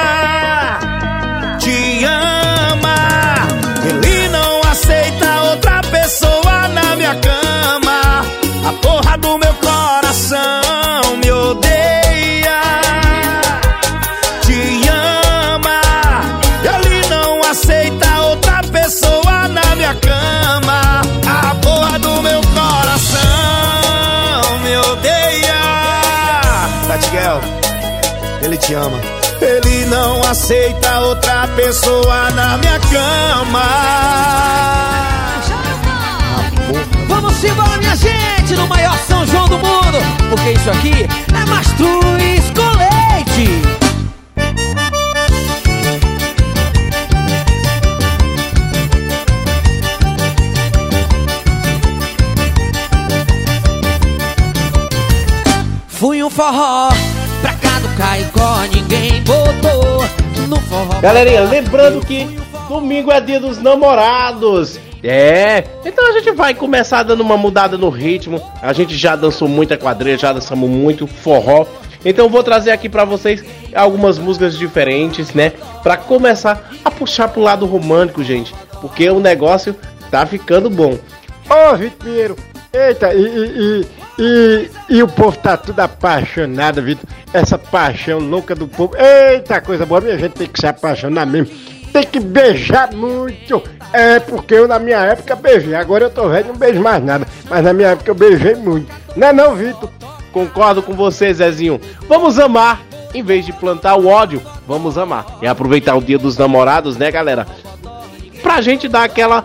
te 28.67 28.75
ama. 28.75 29.01
Ele 29.41 29.87
não 29.87 30.21
aceita 30.23 30.99
outra 31.01 31.47
pessoa 31.55 32.31
na 32.31 32.59
minha 32.59 32.81
cama. 32.81 33.63
Vamos 37.07 37.45
embora, 37.45 37.79
minha 37.79 37.95
gente, 37.95 38.57
no 38.57 38.67
maior 38.67 38.99
São 39.07 39.25
João 39.27 39.47
do 39.49 39.59
mundo, 39.59 39.99
porque 40.31 40.51
isso 40.51 40.71
aqui 40.71 41.07
é 41.33 41.45
Mastruz 41.49 42.53
com 42.57 42.69
leite. 42.77 43.63
Fui 55.87 56.23
um 56.23 56.31
forró 56.31 56.91
Galerinha, 61.01 61.43
lembrando 61.43 62.05
que 62.05 62.27
domingo 62.69 63.13
é 63.13 63.21
dia 63.21 63.41
dos 63.41 63.63
namorados. 63.63 64.79
É, 65.03 65.65
então 65.85 66.09
a 66.09 66.13
gente 66.13 66.33
vai 66.33 66.55
começar 66.55 67.03
dando 67.03 67.21
uma 67.21 67.37
mudada 67.37 67.79
no 67.79 67.89
ritmo. 67.89 68.43
A 68.61 68.73
gente 68.73 68.97
já 68.97 69.15
dançou 69.15 69.47
muita 69.47 69.77
quadrilha, 69.77 70.19
já 70.19 70.33
dançamos 70.33 70.69
muito 70.69 71.07
forró. 71.07 71.67
Então 72.05 72.29
vou 72.29 72.43
trazer 72.43 72.71
aqui 72.71 72.89
pra 72.89 73.05
vocês 73.05 73.45
algumas 73.75 74.19
músicas 74.19 74.57
diferentes, 74.59 75.33
né? 75.33 75.53
Pra 75.83 75.97
começar 75.97 76.71
a 76.85 76.91
puxar 76.91 77.29
pro 77.29 77.41
lado 77.43 77.67
romântico, 77.67 78.25
gente. 78.25 78.55
Porque 78.81 79.09
o 79.11 79.21
negócio 79.21 79.77
tá 80.11 80.25
ficando 80.27 80.71
bom. 80.71 80.99
Ô, 81.49 81.77
Vitor 81.77 81.99
Pinheiro, 82.05 82.37
eita, 82.73 83.15
e, 83.15 83.23
e, 83.23 83.81
e, 83.83 83.87
e, 84.19 84.71
e 84.89 85.03
o 85.03 85.09
povo 85.09 85.37
tá 85.37 85.57
tudo 85.57 85.81
apaixonado, 85.81 86.83
Vitor. 86.83 87.09
Essa 87.33 87.59
paixão 87.59 88.19
louca 88.19 88.55
do 88.55 88.67
povo. 88.67 88.95
Eita, 88.97 89.61
coisa 89.61 89.85
boa, 89.85 90.01
minha 90.01 90.19
gente 90.19 90.33
tem 90.33 90.47
que 90.47 90.59
se 90.59 90.67
apaixonar 90.67 91.27
mesmo. 91.27 91.55
Tem 91.93 92.05
que 92.05 92.19
beijar 92.19 92.93
muito. 92.93 93.63
É, 93.93 94.19
porque 94.21 94.55
eu 94.55 94.67
na 94.67 94.79
minha 94.79 94.99
época 94.99 95.37
beijei. 95.37 95.75
Agora 95.75 96.05
eu 96.05 96.11
tô 96.11 96.29
velho, 96.29 96.49
não 96.49 96.57
beijo 96.57 96.81
mais 96.81 97.03
nada. 97.03 97.27
Mas 97.49 97.65
na 97.65 97.73
minha 97.73 97.89
época 97.89 98.11
eu 98.11 98.15
beijei 98.15 98.55
muito. 98.55 98.93
Não 99.15 99.29
é 99.29 99.33
não, 99.33 99.55
Vitor? 99.55 99.91
Concordo 100.33 100.83
com 100.83 100.95
você, 100.95 101.33
Zezinho. 101.33 101.81
Vamos 102.09 102.39
amar. 102.39 102.83
Em 103.15 103.23
vez 103.23 103.47
de 103.47 103.53
plantar 103.53 103.97
o 103.97 104.09
ódio, 104.09 104.43
vamos 104.67 104.99
amar. 104.99 105.25
E 105.41 105.47
aproveitar 105.47 105.95
o 105.95 106.03
dia 106.03 106.19
dos 106.19 106.37
namorados, 106.37 106.99
né, 106.99 107.11
galera? 107.11 107.47
Pra 108.47 108.61
gente 108.61 108.87
dar 108.87 109.03
aquela. 109.03 109.45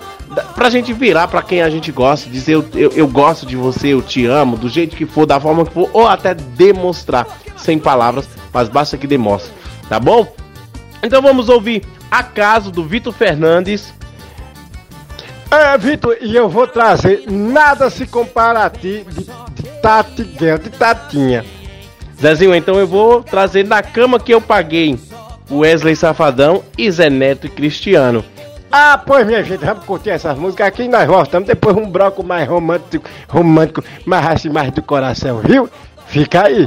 Pra 0.53 0.69
gente 0.69 0.93
virar 0.93 1.27
pra 1.27 1.41
quem 1.41 1.63
a 1.63 1.69
gente 1.71 1.91
gosta, 1.91 2.29
dizer 2.29 2.53
eu, 2.53 2.65
eu, 2.75 2.91
eu 2.91 3.07
gosto 3.07 3.47
de 3.47 3.55
você, 3.55 3.87
eu 3.87 4.01
te 4.01 4.27
amo, 4.27 4.55
do 4.55 4.69
jeito 4.69 4.95
que 4.95 5.07
for, 5.07 5.25
da 5.25 5.39
forma 5.39 5.65
que 5.65 5.73
for, 5.73 5.89
ou 5.91 6.07
até 6.07 6.35
demonstrar, 6.35 7.27
sem 7.57 7.79
palavras, 7.79 8.29
mas 8.53 8.69
basta 8.69 8.95
que 8.95 9.07
demonstre, 9.07 9.51
tá 9.89 9.99
bom? 9.99 10.31
Então 11.03 11.21
vamos 11.21 11.49
ouvir 11.49 11.83
Acaso 12.09 12.71
do 12.71 12.85
Vitor 12.85 13.11
Fernandes. 13.11 13.91
É, 15.49 15.77
Vitor, 15.77 16.15
e 16.21 16.33
eu 16.33 16.47
vou 16.47 16.65
trazer 16.65 17.25
Nada 17.27 17.89
se 17.89 18.05
compara 18.05 18.65
a 18.65 18.69
ti 18.69 19.05
de, 19.09 19.23
de 19.25 19.69
Tati 19.81 20.23
de 20.23 20.69
Tatinha. 20.77 21.43
Zezinho, 22.21 22.55
então 22.55 22.75
eu 22.79 22.87
vou 22.87 23.23
trazer 23.23 23.65
Na 23.65 23.81
Cama 23.81 24.19
Que 24.19 24.33
Eu 24.33 24.39
Paguei, 24.39 24.97
Wesley 25.49 25.95
Safadão 25.95 26.63
e 26.77 26.89
Zé 26.89 27.09
Neto 27.09 27.47
e 27.47 27.49
Cristiano. 27.49 28.23
Ah, 28.71 28.97
pois 28.97 29.27
minha 29.27 29.43
gente, 29.43 29.65
vamos 29.65 29.83
curtir 29.83 30.11
essas 30.11 30.37
músicas 30.37 30.67
aqui 30.67 30.87
nós 30.87 31.05
voltamos 31.05 31.45
depois 31.45 31.75
um 31.75 31.89
bloco 31.89 32.23
mais 32.23 32.47
romântico, 32.47 33.05
romântico, 33.27 33.83
mais 34.05 34.25
assim, 34.25 34.49
mais 34.49 34.71
do 34.71 34.81
coração, 34.81 35.39
viu? 35.39 35.69
Fica 36.07 36.43
aí. 36.43 36.65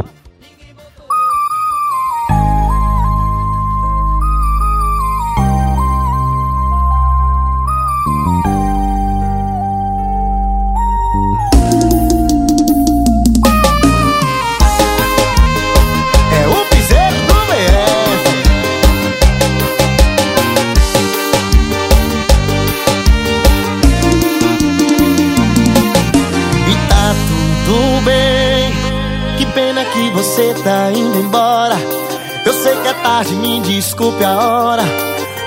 Tarde, 33.24 33.34
me 33.36 33.60
desculpe 33.60 34.22
a 34.22 34.36
hora. 34.36 34.82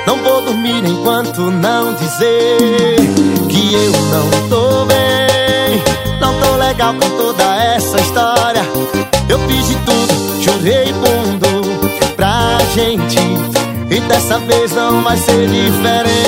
Não 0.05 0.17
vou 0.17 0.41
dormir 0.41 0.83
enquanto 0.85 1.41
não 1.51 1.93
dizer 1.93 2.95
que 3.49 3.73
eu 3.73 3.91
não 3.91 4.49
tô 4.49 4.85
bem. 4.85 5.81
Não 6.19 6.33
tô 6.39 6.55
legal 6.57 6.93
com 6.93 7.09
toda 7.17 7.43
essa 7.75 7.99
história. 7.99 8.61
Eu 9.29 9.39
fiz 9.47 9.67
de 9.67 9.75
tudo, 9.75 10.43
chorei 10.43 10.93
fundo 10.93 12.15
pra 12.15 12.57
gente. 12.73 13.19
E 13.89 13.99
dessa 14.01 14.39
vez 14.39 14.71
não 14.71 15.01
vai 15.01 15.17
ser 15.17 15.47
diferente. 15.47 16.27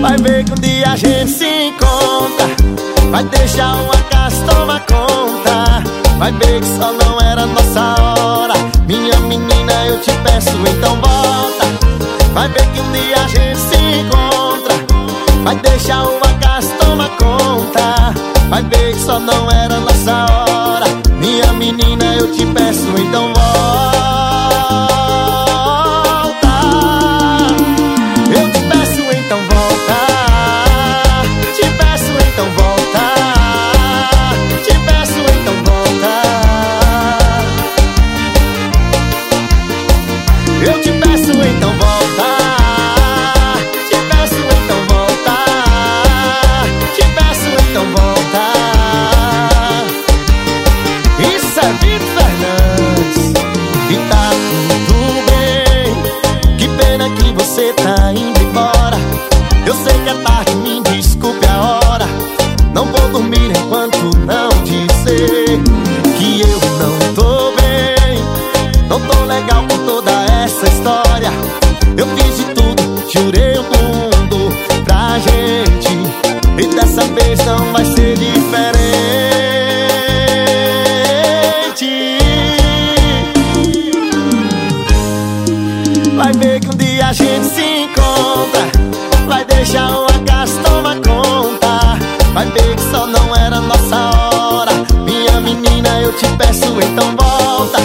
Vai 0.00 0.16
ver 0.16 0.44
que 0.44 0.52
um 0.52 0.54
dia 0.54 0.92
a 0.92 0.96
gente 0.96 1.30
se 1.30 1.49
Vai 3.10 3.24
deixar 3.24 3.76
um 3.76 3.90
acaso 3.90 4.44
tomar 4.46 4.80
conta. 4.86 5.82
Vai 6.16 6.32
ver 6.32 6.60
que 6.60 6.66
só 6.66 6.92
não 6.92 7.20
era 7.20 7.44
nossa 7.44 8.00
hora. 8.00 8.54
Minha 8.86 9.18
menina, 9.20 9.86
eu 9.86 10.00
te 10.00 10.12
peço, 10.22 10.56
então 10.56 10.94
volta. 10.94 11.66
Vai 12.32 12.48
ver 12.48 12.66
que 12.72 12.80
um 12.80 12.92
dia 12.92 13.16
a 13.16 13.28
gente 13.28 13.58
se 13.58 13.76
encontra. 13.76 14.74
Vai 15.42 15.56
deixar 15.56 16.04
um 16.06 16.18
acaso 16.18 16.70
tomar 16.78 17.10
conta. 17.16 18.14
Vai 18.48 18.62
ver 18.62 18.94
que 18.94 19.00
só 19.00 19.18
não 19.18 19.50
era 19.50 19.80
nossa 19.80 20.26
hora. 20.32 20.86
Minha 21.18 21.52
menina, 21.54 22.14
eu 22.14 22.30
te 22.32 22.46
peço, 22.46 22.86
então 22.96 23.34
volta 23.34 23.49
vai 77.56 77.84
ser 77.84 78.16
diferente. 78.16 78.50
Vai 86.16 86.32
ver 86.32 86.60
que 86.60 86.68
um 86.68 86.76
dia 86.76 87.06
a 87.06 87.12
gente 87.12 87.46
se 87.46 87.62
encontra. 87.62 88.70
Vai 89.26 89.44
deixar 89.44 89.90
o 89.90 90.04
acaso 90.04 90.58
tomar 90.62 90.96
conta. 90.96 91.98
Vai 92.32 92.46
ver 92.46 92.76
que 92.76 92.82
só 92.90 93.06
não 93.06 93.34
era 93.36 93.60
nossa 93.60 94.10
hora. 94.28 94.72
Minha 95.04 95.40
menina, 95.40 96.00
eu 96.00 96.12
te 96.12 96.26
peço, 96.36 96.66
então 96.80 97.16
volta. 97.16 97.78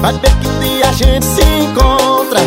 Vai 0.00 0.12
ver 0.14 0.34
que 0.40 0.48
um 0.48 0.58
dia 0.60 0.88
a 0.88 0.92
gente 0.92 1.24
se 1.24 1.42
encontra. 1.42 2.40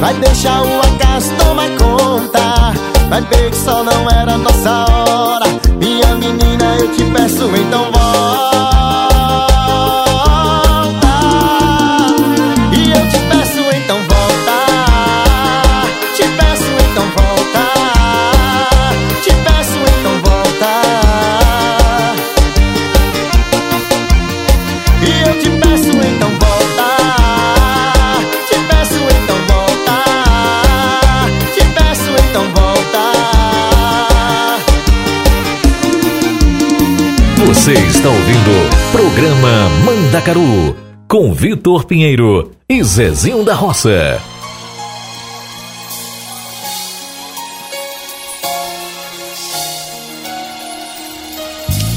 Vai 0.00 0.14
deixar 0.14 0.62
o 0.62 0.78
acaso 0.80 1.30
tomar 1.36 1.68
conta. 1.78 2.72
Vai 3.08 3.20
ver 3.22 3.50
que 3.50 3.56
só 3.56 3.84
não 3.84 4.03
está 38.04 38.10
ouvindo 38.10 38.92
Programa 38.92 39.70
Mandacaru 39.82 40.76
com 41.08 41.32
Vitor 41.32 41.86
Pinheiro 41.86 42.50
e 42.68 42.84
Zezinho 42.84 43.42
da 43.42 43.54
Roça. 43.54 44.20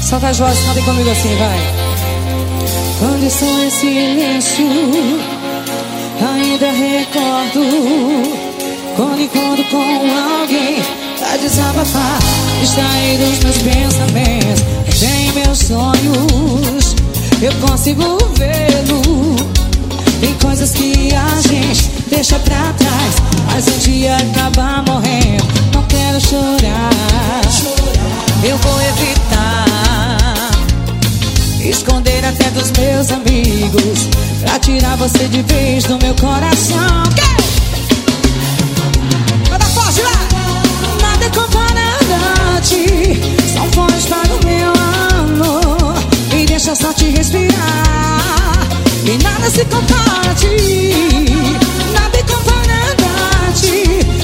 Solta 0.00 0.28
as 0.28 0.38
vozes, 0.38 0.64
cantem 0.64 0.82
comigo 0.84 1.10
assim, 1.10 1.36
vai. 1.36 1.58
Quando 3.00 3.24
estou 3.24 3.64
em 3.64 3.70
silêncio, 3.70 4.66
ainda 6.26 6.70
recordo. 6.70 8.48
Quando 8.96 9.20
encontro 9.20 9.64
com 9.64 10.40
alguém 10.40 10.82
pra 11.18 11.36
desabafar, 11.36 12.18
distrair 12.62 13.18
dos 13.18 13.38
meus 13.40 13.58
pensamentos, 13.58 14.77
sonhos, 15.68 16.96
eu 17.42 17.52
consigo 17.68 18.18
vê-lo. 18.38 19.36
Tem 20.18 20.32
coisas 20.34 20.70
que 20.72 21.14
a 21.14 21.40
gente 21.42 21.90
deixa 22.08 22.38
pra 22.38 22.72
trás, 22.72 23.14
mas 23.52 23.68
um 23.68 23.78
dia 23.78 24.16
acaba 24.16 24.82
morrendo. 24.90 25.44
Não 25.74 25.82
quero 25.82 26.18
chorar, 26.20 26.90
eu 28.42 28.56
vou 28.56 28.80
evitar. 28.80 29.66
Esconder 31.60 32.24
até 32.24 32.50
dos 32.52 32.70
meus 32.70 33.10
amigos 33.10 34.08
Pra 34.40 34.58
tirar 34.58 34.96
você 34.96 35.28
de 35.28 35.42
vez 35.42 35.84
do 35.84 35.98
meu 35.98 36.14
coração 36.14 37.02
lá! 40.02 40.28
Nada 41.02 41.24
é 41.24 41.30
se 49.50 49.64
compara 49.64 50.30
a 50.30 50.34
ti 50.34 50.92
Nada 51.92 52.18
é 52.18 52.22
comparante 52.22 53.72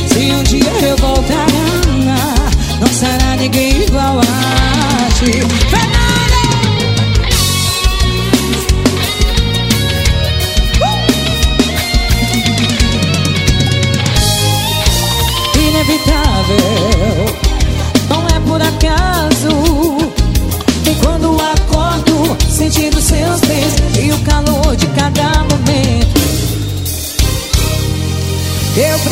Se 0.08 0.32
um 0.32 0.42
dia 0.42 0.70
eu 0.86 0.96
voltar 0.98 1.23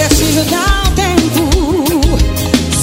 preciso 0.09 0.45
dar 0.45 0.85
um 0.87 0.95
tempo. 0.95 1.51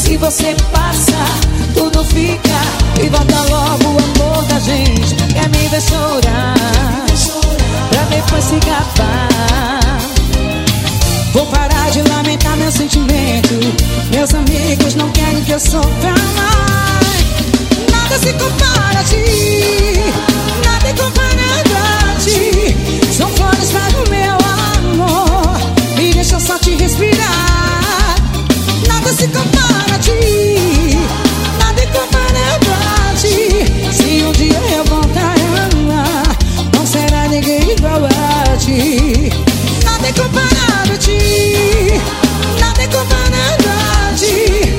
Se 0.02 0.18
você 0.18 0.56
passa, 0.72 1.26
tudo 1.74 2.04
fica 2.06 2.60
e 3.04 3.10
volta 3.10 3.41
logo 3.50 3.86
o 3.86 3.98
amor 3.98 4.44
da 4.46 4.60
gente. 4.60 5.16
Quer 5.34 5.50
me 5.50 5.68
ver 5.68 5.82
chorar, 5.82 6.56
pra 7.90 8.04
depois 8.16 8.44
se 8.44 8.56
gabar. 8.66 10.00
Vou 11.34 11.46
parar 11.48 11.91
de 11.91 12.02
lamentar 12.04 12.56
meu 12.58 12.72
sentimento. 12.72 13.56
Meus 14.12 14.34
amigos 14.34 14.96
não 14.96 15.10
querem 15.12 15.44
que 15.44 15.52
eu 15.52 15.60
sofra 15.60 16.14
mais. 16.36 17.20
Nada 17.91 18.18
se 18.18 18.34
compara 18.34 19.00
a 19.00 19.04
ti. 19.04 20.02
Nada 20.66 20.88
é 20.88 20.94
comparado 20.94 21.76
a 21.78 22.20
ti. 22.20 22.76
São 23.16 23.30
flores 23.30 23.72
para 23.72 23.98
o 23.98 24.10
meu 24.10 24.34
amor. 24.34 24.78
Nada 39.84 40.07
é 40.07 40.14
comparado 40.14 40.93
a 40.93 40.97
ti. 40.97 41.18
Nada 42.60 42.81
é 42.81 42.88
comparado 42.88 43.65
a 43.68 44.14
ti. 44.15 44.73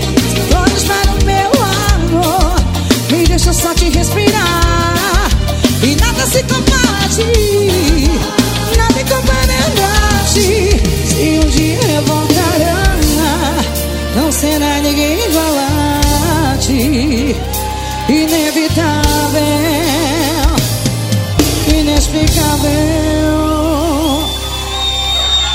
Flores 0.48 0.84
para 0.84 1.10
o 1.10 1.24
meu 1.24 1.50
amor. 1.94 2.54
Me 3.10 3.24
deixa 3.26 3.52
só 3.52 3.74
te 3.74 3.90
respirar. 3.90 5.28
E 5.82 5.96
nada 5.96 6.26
se 6.26 6.42
compara. 6.44 6.80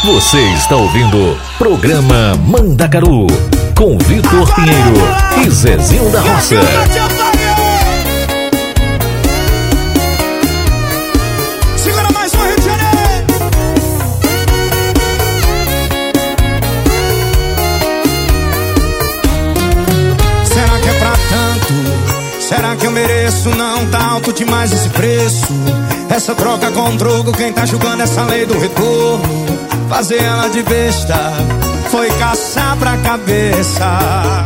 Você 0.06 0.40
está 0.54 0.76
ouvindo 0.76 1.36
Programa 1.58 2.36
Mandacaru 2.46 3.26
com 3.76 3.98
Vitor 3.98 4.54
Pinheiro 4.54 5.44
e 5.44 5.50
Zezinho 5.50 6.12
da 6.12 6.22
Roça. 6.22 6.58
Segura 11.76 12.08
mais 12.14 12.34
Rio 12.34 12.56
de 12.56 12.62
Janeiro. 12.62 13.26
Será 20.46 20.80
que 20.82 20.90
é 20.90 20.94
pra 21.00 21.14
tanto? 21.30 22.44
Será 22.44 22.76
que 22.76 22.86
eu 22.86 22.92
mereço? 22.92 23.50
Não 23.50 23.88
tá 23.88 24.06
alto 24.12 24.32
demais 24.32 24.72
esse 24.72 24.90
preço. 24.90 25.48
Essa 26.12 26.36
troca 26.36 26.70
com 26.70 26.96
drogo, 26.96 27.32
quem 27.32 27.52
tá 27.52 27.66
julgando 27.66 28.04
essa 28.04 28.24
lei 28.26 28.46
do 28.46 28.60
retorno? 28.60 29.45
Fazer 29.90 30.22
ela 30.22 30.50
de 30.50 30.64
besta 30.64 31.16
foi 31.90 32.10
caçar 32.12 32.76
pra 32.78 32.98
cabeça. 32.98 34.46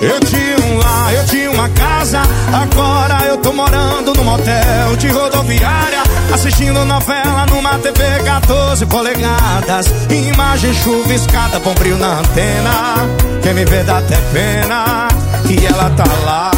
Eu 0.00 0.20
tinha 0.20 0.56
um 0.66 0.78
lar, 0.78 1.14
eu 1.14 1.26
tinha 1.26 1.50
uma 1.50 1.68
casa. 1.70 2.22
Agora 2.52 3.26
eu 3.26 3.38
tô 3.38 3.52
morando 3.52 4.14
num 4.14 4.24
motel 4.24 4.96
de 4.96 5.08
rodoviária. 5.08 6.02
Assistindo 6.32 6.84
novela 6.84 7.46
numa 7.46 7.78
TV 7.78 8.22
14 8.24 8.86
polegadas. 8.86 9.86
Imagem 10.10 10.72
chuviscada, 10.74 11.58
bombril 11.58 11.96
na 11.98 12.20
antena. 12.20 13.06
Quem 13.42 13.54
me 13.54 13.64
vê 13.64 13.82
dá 13.82 13.98
até 13.98 14.16
pena. 14.32 15.08
E 15.48 15.66
ela 15.66 15.90
tá 15.90 16.04
lá. 16.24 16.57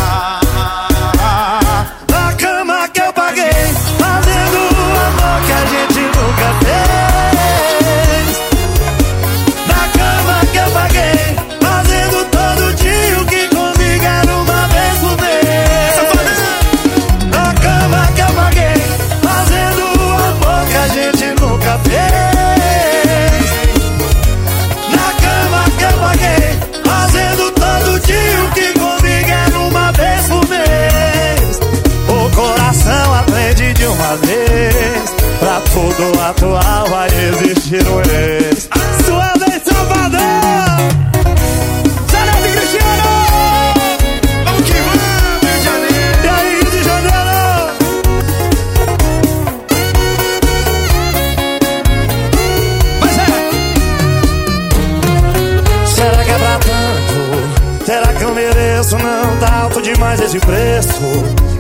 Alto 59.71 59.83
demais 59.83 60.21
esse 60.21 60.39
preço. 60.41 61.01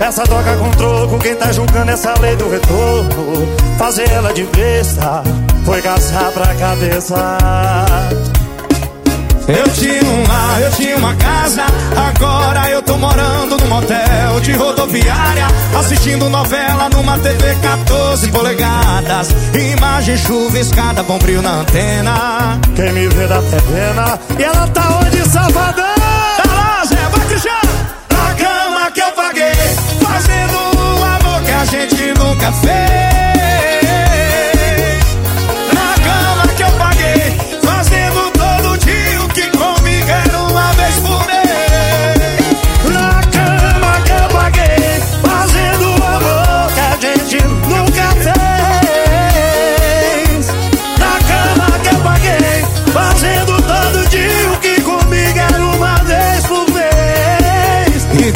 Essa 0.00 0.24
troca 0.24 0.56
com 0.56 0.70
troco, 0.72 1.18
quem 1.18 1.34
tá 1.36 1.52
julgando 1.52 1.92
essa 1.92 2.12
lei 2.20 2.34
do 2.36 2.50
retorno? 2.50 3.48
Fazer 3.78 4.10
ela 4.10 4.32
de 4.32 4.42
besta 4.44 5.22
foi 5.64 5.80
caçar 5.80 6.30
pra 6.32 6.54
cabeça. 6.56 7.38
Eu 9.48 9.68
tinha 9.72 10.04
um 10.04 10.28
lar, 10.28 10.62
eu 10.62 10.70
tinha 10.72 10.96
uma 10.96 11.14
casa. 11.14 11.64
Agora 11.96 12.70
eu 12.70 12.82
tô 12.82 12.96
morando 12.96 13.56
num 13.58 13.68
motel 13.68 14.40
de 14.42 14.52
rodoviária. 14.52 15.46
Assistindo 15.78 16.28
novela 16.28 16.88
numa 16.88 17.18
TV 17.18 17.56
14 17.56 18.28
polegadas. 18.28 19.28
Imagem 19.54 20.16
chuviscada, 20.16 21.02
bom 21.02 21.18
brilho 21.18 21.42
na 21.42 21.60
antena. 21.60 22.60
Quem 22.76 22.92
me 22.92 23.08
vê 23.08 23.26
dá 23.26 23.38
até 23.38 23.60
pena. 23.60 24.18
E 24.38 24.42
ela 24.42 24.66
tá 24.68 25.00
onde, 25.00 25.28
Salvador? 25.28 25.89
Fazendo 30.10 30.58
o 30.76 31.04
amor 31.04 31.42
que 31.42 31.52
a 31.52 31.64
gente 31.64 32.14
nunca 32.18 32.52
fez. 32.52 33.19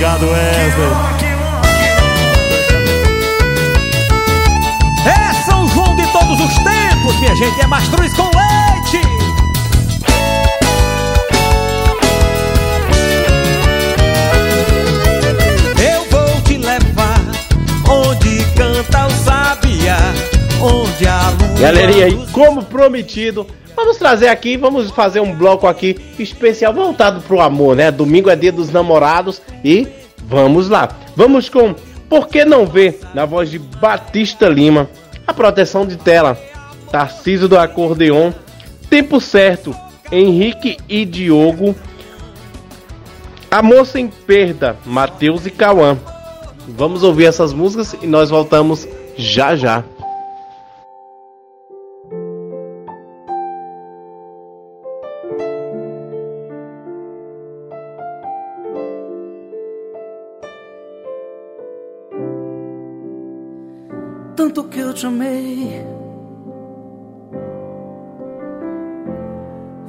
Obrigado, 0.00 0.30
Wesley. 0.30 0.88
É 5.04 5.34
São 5.44 5.68
João 5.68 5.94
de 5.94 6.06
todos 6.10 6.40
os 6.40 6.54
tempos, 6.54 7.20
minha 7.20 7.36
gente, 7.36 7.60
é 7.60 7.66
Mastruz 7.66 8.10
com 8.14 8.22
leite. 8.22 9.06
Eu 15.76 16.06
vou 16.10 16.40
te 16.44 16.56
levar 16.56 17.20
onde 17.86 18.42
canta 18.56 19.06
o 19.06 19.10
sabiá, 19.22 19.98
onde 20.62 21.06
a 21.06 21.28
lua... 21.28 21.60
Galerinha, 21.60 22.08
e 22.08 22.26
como 22.28 22.64
prometido, 22.64 23.46
vamos 23.80 23.96
trazer 23.96 24.28
aqui, 24.28 24.58
vamos 24.58 24.90
fazer 24.90 25.20
um 25.20 25.34
bloco 25.34 25.66
aqui 25.66 25.96
especial 26.18 26.72
voltado 26.72 27.22
pro 27.22 27.40
amor, 27.40 27.74
né? 27.74 27.90
Domingo 27.90 28.28
é 28.28 28.36
dia 28.36 28.52
dos 28.52 28.70
namorados 28.70 29.40
e 29.64 29.88
vamos 30.24 30.68
lá. 30.68 30.88
Vamos 31.16 31.48
com 31.48 31.74
Por 32.08 32.28
que 32.28 32.44
não 32.44 32.66
ver 32.66 33.00
na 33.14 33.24
voz 33.24 33.50
de 33.50 33.58
Batista 33.58 34.48
Lima, 34.48 34.88
a 35.26 35.32
proteção 35.32 35.86
de 35.86 35.96
tela, 35.96 36.38
Tarcísio 36.90 37.48
do 37.48 37.58
acordeon, 37.58 38.32
Tempo 38.90 39.20
certo, 39.20 39.74
Henrique 40.12 40.76
e 40.88 41.04
Diogo, 41.04 41.74
Amor 43.50 43.86
sem 43.86 44.08
perda, 44.08 44.76
Matheus 44.84 45.46
e 45.46 45.50
Cauã. 45.50 45.98
Vamos 46.68 47.02
ouvir 47.02 47.24
essas 47.24 47.52
músicas 47.52 47.96
e 48.00 48.06
nós 48.06 48.30
voltamos 48.30 48.86
já 49.16 49.56
já. 49.56 49.82
Te 65.00 65.06
amei. 65.06 65.82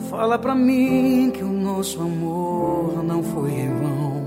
Fala 0.10 0.40
pra 0.40 0.56
mim 0.56 1.32
que 1.34 1.44
o 1.44 1.52
nosso 1.52 2.02
amor 2.02 3.04
não 3.04 3.22
foi 3.22 3.52
em 3.52 3.76
vão. 3.76 4.22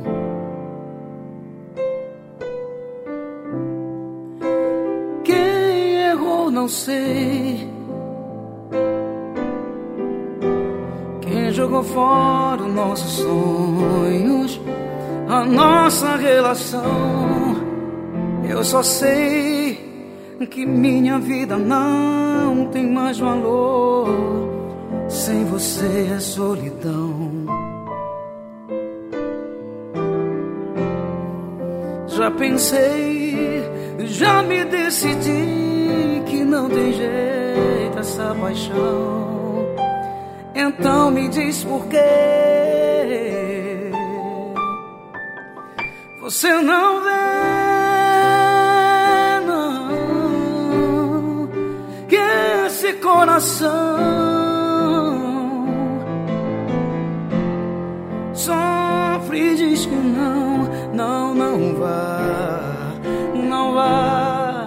Quem 5.25 5.95
errou, 6.11 6.51
não 6.51 6.69
sei. 6.69 7.67
Quem 11.23 11.51
jogou 11.53 11.83
fora 11.83 12.63
os 12.63 12.75
nossos 12.75 13.13
sonhos, 13.13 14.61
a 15.29 15.47
nossa 15.47 16.17
relação. 16.17 17.55
Eu 18.47 18.63
só 18.63 18.83
sei 18.83 19.94
que 20.51 20.67
minha 20.67 21.19
vida 21.19 21.57
não 21.57 22.67
tem 22.67 22.91
mais 22.91 23.19
valor. 23.19 24.09
Sem 25.09 25.45
você 25.45 26.11
é 26.15 26.19
solidão. 26.19 27.31
Já 32.09 32.31
pensei, 32.31 33.63
já 34.01 34.43
me 34.43 34.65
decidi 34.65 36.23
que 36.27 36.45
não 36.45 36.69
tem 36.69 36.93
jeito 36.93 37.99
essa 37.99 38.35
paixão. 38.41 39.35
Então 40.55 41.11
me 41.11 41.29
diz 41.29 41.65
por 41.65 41.87
quê. 41.87 41.99
Você 46.23 46.63
não 46.63 47.03
vê, 47.03 47.74
coração 53.05 53.69
sofre 58.33 59.55
diz 59.57 59.85
que 59.85 59.95
não, 59.95 60.65
não, 60.95 61.35
não 61.35 61.75
vá, 61.75 62.61
não 63.35 63.75
vá. 63.75 64.67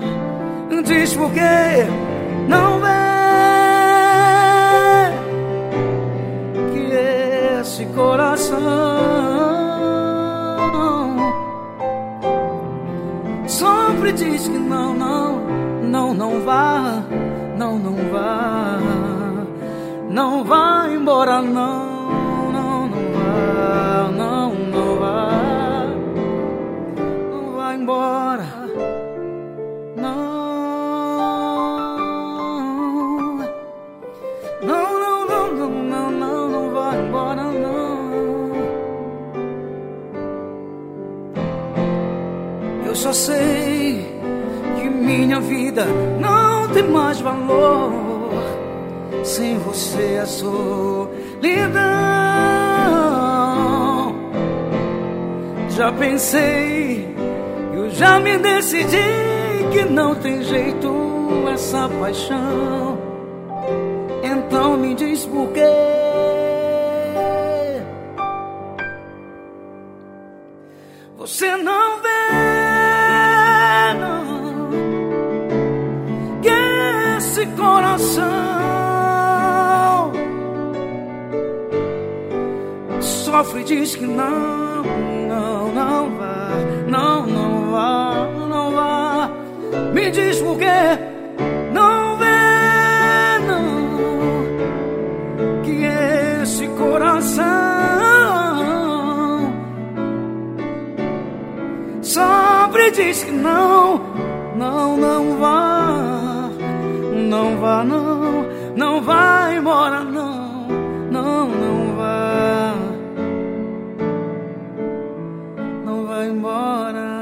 Diz 0.85 1.15
por 1.15 1.31
quê? 1.31 1.87
Não 2.47 2.79
vê 2.79 2.87
que 6.71 6.93
esse 7.59 7.85
coração 7.87 8.57
sofre 13.47 14.13
diz 14.13 14.47
que 14.47 14.59
não, 14.59 14.93
não, 14.93 15.39
não, 15.81 16.13
não 16.13 16.41
vá, 16.41 17.03
não, 17.57 17.79
não 17.79 17.95
vá, 18.11 18.77
não 20.09 20.43
vá 20.43 20.87
embora, 20.93 21.41
não, 21.41 22.51
não, 22.51 22.87
não 22.87 23.11
vá, 23.13 24.11
não, 24.15 24.53
não 24.53 24.99
vá, 24.99 25.87
não 27.31 27.55
vá 27.55 27.73
embora, 27.73 28.45
não, 29.95 30.27
não, 34.61 34.99
não, 34.99 35.27
não, 35.27 35.53
não, 35.55 35.69
não, 35.69 36.11
não, 36.11 36.49
não 36.49 36.69
vá 36.71 36.95
embora, 36.95 37.43
não. 37.43 37.97
Eu 42.85 42.95
só 42.95 43.11
sei 43.11 44.05
que 44.79 44.87
Minha 45.07 45.39
vida 45.39 45.85
tem 46.77 46.87
mais 46.89 47.19
valor 47.21 47.91
sem 49.23 49.57
você 49.57 50.19
a 50.21 50.25
solidão. 50.27 50.61
Já 55.69 55.91
pensei, 55.91 57.15
eu 57.73 57.89
já 57.89 58.19
me 58.19 58.37
decidi 58.37 58.97
que 59.71 59.85
não 59.85 60.13
tem 60.15 60.43
jeito 60.43 60.93
essa 61.51 61.89
paixão. 61.99 62.99
Então 64.23 64.77
me 64.77 64.93
diz 64.93 65.25
por 65.25 65.49
quê. 65.49 65.86
Coração. 78.17 80.11
Sofre 82.99 83.61
e 83.61 83.63
diz 83.63 83.95
que 83.95 84.05
não, 84.05 84.83
não, 85.27 85.71
não 85.73 86.09
vá, 86.17 86.49
não, 86.87 87.27
não 87.27 87.71
vá, 87.71 88.27
não 88.49 88.71
vá. 88.71 89.29
Me 89.93 90.09
diz 90.11 90.41
por 90.41 90.57
quê, 90.57 90.65
não 91.71 92.17
vê, 92.17 93.39
não, 93.47 93.61
que 95.63 95.83
esse 96.41 96.67
coração 96.69 97.45
sofre 102.01 102.87
e 102.87 102.91
diz 102.91 103.23
que 103.23 103.31
não, 103.31 104.01
não, 104.55 104.97
não 104.97 105.37
vá, 105.37 105.66
não 107.27 107.57
vá, 107.57 107.83
não, 107.83 108.45
não 108.75 109.01
vai 109.01 109.57
embora, 109.57 110.03
não, 110.03 110.67
não, 111.11 111.47
não 111.49 111.95
vá, 111.97 112.73
não 115.85 116.05
vai 116.05 116.29
embora. 116.29 117.17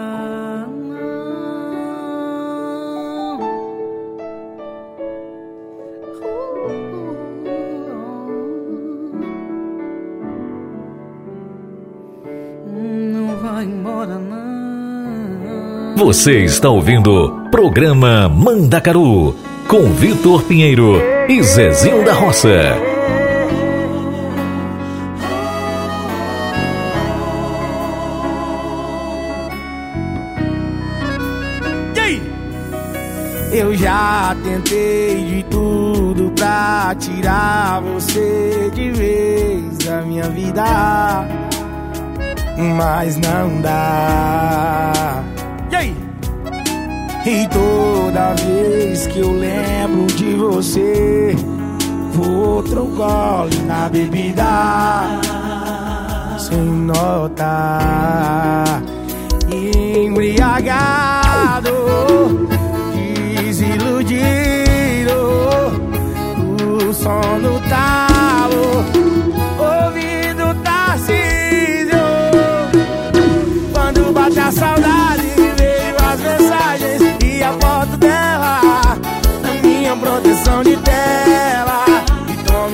Não 12.67 13.35
vai 13.41 13.63
embora, 13.65 14.15
não. 14.19 15.95
Você 15.97 16.43
está 16.43 16.69
ouvindo 16.69 17.47
Programa 17.49 18.29
Mandacaru 18.29 19.35
com 19.67 19.91
Vitor 19.93 20.43
Pinheiro 20.43 21.01
e 21.27 21.41
Zezinho 21.41 22.03
da 22.03 22.13
Roça. 22.13 22.49
Eu 33.51 33.73
já 33.73 34.35
tentei 34.43 35.23
de 35.23 35.43
tudo 35.43 36.29
pra 36.35 36.93
tirar 36.99 37.81
você 37.81 38.69
de 38.73 38.91
vez 38.91 39.77
da 39.77 40.01
minha 40.01 40.29
vida, 40.29 41.25
mas 42.77 43.15
não 43.15 43.61
dá. 43.61 45.23
E 47.25 47.47
toda 47.47 48.35
vez 48.35 49.07
que 49.07 49.19
eu 49.19 49.31
lembro 49.31 50.05
de 50.15 50.35
você, 50.35 51.35
vou 52.13 52.57
outro 52.57 52.85
gole 52.85 53.57
na 53.65 53.89
bebida, 53.89 55.19
sem 56.37 56.61
notar, 56.61 57.23
embriagado 59.51 60.85
desiludido 63.55 65.15
O 66.63 66.93
sono 66.93 67.59
talo 67.69 68.85
Ouvido 69.57 70.53
Tarcísio. 70.63 72.05
Quando 73.71 74.13
bate 74.13 74.39
a 74.39 74.51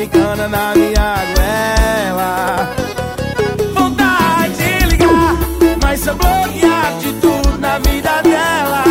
E 0.02 0.08
tome 0.08 0.08
cana 0.08 0.48
na 0.48 0.74
minha 0.74 1.16
goela. 1.36 2.70
Vontade 3.76 4.56
de 4.56 4.86
ligar 4.88 5.38
Mas 5.80 6.00
sou 6.00 6.16
bloqueado 6.16 7.00
de 7.00 7.14
tudo 7.14 7.58
na 7.60 7.78
vida 7.78 8.24
dela. 8.24 8.84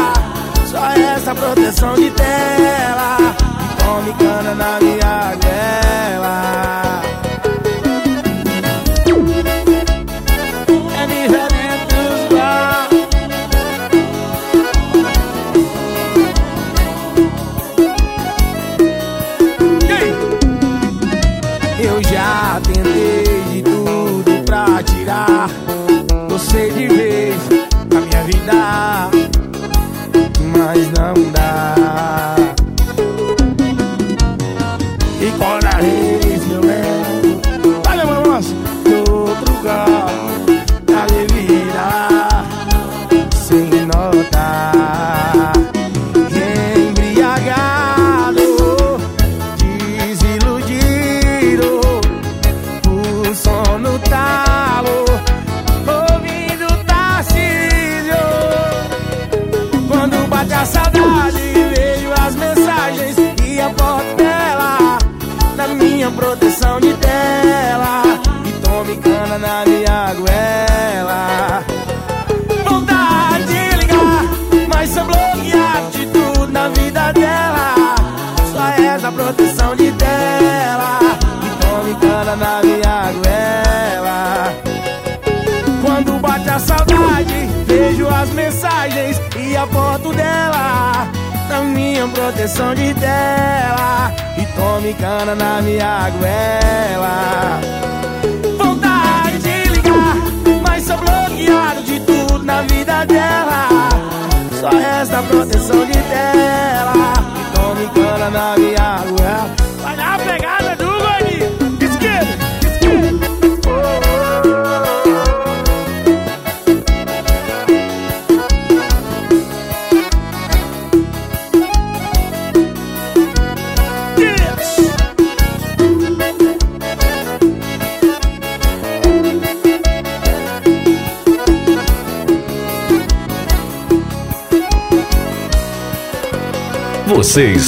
Só 0.70 0.86
essa 0.90 1.34
proteção 1.34 1.94
de 1.96 2.10
tela. 2.12 3.16
E 3.18 3.82
tome 3.82 4.12
cana 4.14 4.54
na 4.54 4.78
minha 4.80 5.34
goela 5.42 6.99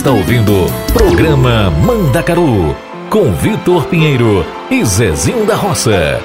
está 0.03 0.11
ouvindo 0.11 0.67
Programa 0.93 1.71
Mandacaru 1.71 2.75
com 3.09 3.33
Vitor 3.35 3.87
Pinheiro 3.87 4.45
e 4.69 4.85
Zezinho 4.85 5.47
da 5.47 5.55
Roça. 5.55 6.21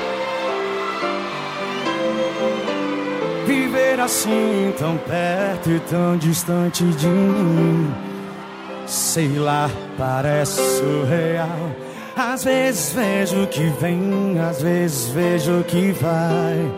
Viver 3.45 3.99
assim 3.99 4.73
tão 4.79 4.97
perto 4.97 5.69
e 5.69 5.79
tão 5.81 6.17
distante 6.17 6.85
de 6.85 7.05
mim. 7.05 7.93
Sei 8.87 9.37
lá, 9.37 9.69
parece 9.95 10.59
surreal. 10.79 11.69
Às 12.15 12.45
vezes 12.45 12.93
vejo 12.93 13.45
que 13.45 13.69
vem, 13.79 14.39
às 14.39 14.59
vezes 14.59 15.09
vejo 15.09 15.63
que 15.67 15.91
vai. 15.91 16.71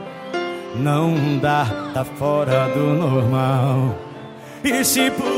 Não 0.76 1.38
dá, 1.38 1.66
tá 1.94 2.04
fora 2.04 2.68
do 2.68 2.94
normal. 2.94 3.96
E 4.62 4.84
se 4.84 5.00
eu 5.00 5.29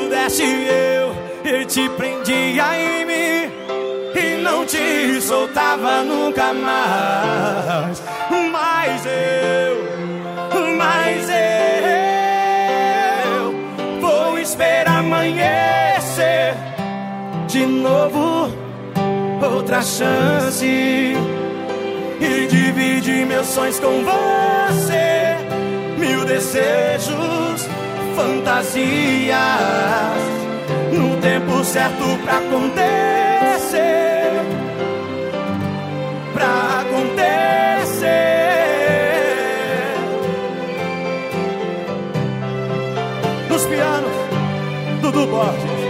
te 1.71 1.87
prendia 1.91 2.65
em 2.77 3.05
mim 3.05 3.49
E 4.13 4.41
não 4.43 4.65
te 4.65 5.21
soltava 5.21 6.03
nunca 6.03 6.53
mais. 6.53 8.03
Mas 8.51 9.05
eu 9.05 9.91
mas 10.77 11.29
eu 11.29 11.41
vou 14.01 14.37
esperar 14.37 14.99
amanhecer 14.99 16.55
de 17.47 17.65
novo 17.65 18.51
outra 19.41 19.81
chance 19.81 20.65
e 20.65 22.47
dividir 22.49 23.25
meus 23.25 23.47
sonhos 23.47 23.79
com 23.79 24.03
você, 24.03 25.37
mil 25.97 26.25
desejos, 26.25 27.67
fantasias, 28.15 29.39
certo 31.71 32.03
pra 32.25 32.37
acontecer, 32.39 32.81
pra 36.33 36.81
acontecer. 36.81 38.11
nos 43.47 43.65
pianos, 43.67 44.11
Dudu 45.01 45.27
Borges. 45.27 45.81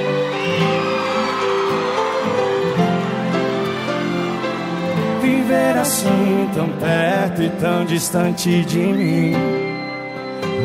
Viver 5.24 5.78
assim 5.80 6.50
tão 6.54 6.70
perto 6.78 7.42
e 7.42 7.50
tão 7.50 7.86
distante 7.86 8.66
de 8.66 8.80
mim 8.80 9.34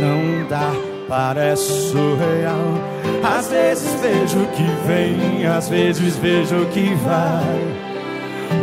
Não 0.01 0.47
dá, 0.48 0.72
parece 1.08 1.90
surreal. 1.90 2.58
Às 3.22 3.48
vezes 3.48 3.92
vejo 4.00 4.46
que 4.54 4.64
vem, 4.86 5.46
às 5.46 5.68
vezes 5.68 6.16
vejo 6.16 6.66
que 6.66 6.94
vai. 6.94 7.86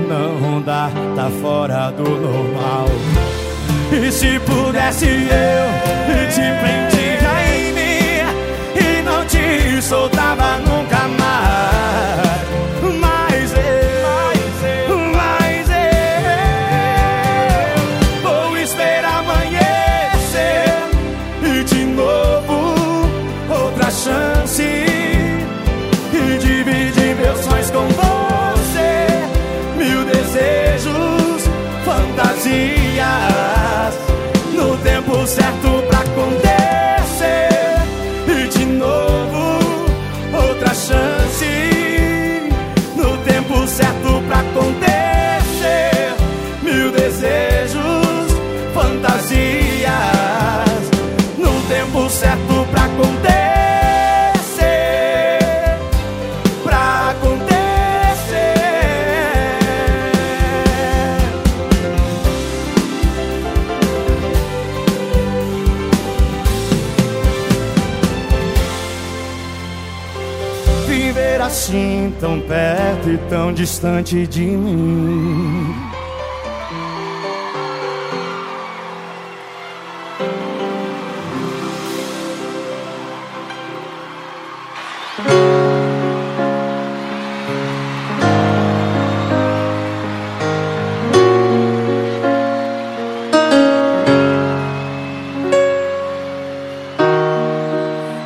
Não 0.07 0.61
dá, 0.61 0.89
tá 1.15 1.29
fora 1.41 1.91
do 1.91 2.09
normal. 2.09 2.87
E 3.91 4.11
se 4.11 4.39
pudesse 4.39 5.05
eu 5.05 6.29
te 6.29 6.41
prendia 6.41 7.29
em 7.47 7.73
mim 7.73 8.23
E 8.75 9.01
não 9.03 9.23
te 9.25 9.81
soltava 9.83 10.57
nunca 10.57 11.07
mais 11.19 11.72
perto 72.47 73.09
e 73.09 73.17
tão 73.29 73.53
distante 73.53 74.27
de 74.27 74.41
mim. 74.41 75.75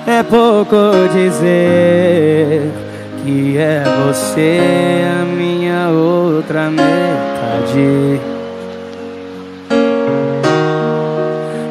É 0.08 0.24
pouco 0.24 0.76
dizer 1.14 1.77
você 4.38 5.02
a 5.20 5.26
minha 5.26 5.90
outra 5.90 6.70
metade. 6.70 8.22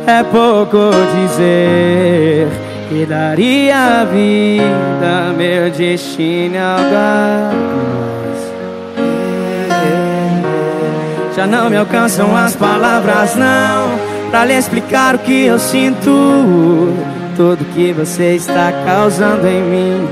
É 0.09 0.23
pouco 0.25 0.91
dizer 1.15 2.49
que 2.89 3.07
daria 3.07 4.01
a 4.01 4.05
vida, 4.05 5.33
meu 5.37 5.71
destino 5.71 6.57
é 6.57 6.61
algo 6.61 7.87
Já 11.37 11.47
não 11.47 11.69
me 11.71 11.77
alcançam 11.77 12.35
as 12.35 12.57
palavras, 12.57 13.37
não, 13.37 14.31
pra 14.31 14.45
lhe 14.45 14.55
explicar 14.55 15.15
o 15.15 15.19
que 15.19 15.45
eu 15.45 15.59
sinto, 15.59 16.95
tudo 17.37 17.65
que 17.75 17.93
você 17.93 18.35
está 18.35 18.73
causando 18.85 19.47
em 19.47 19.63
mim. 19.63 20.09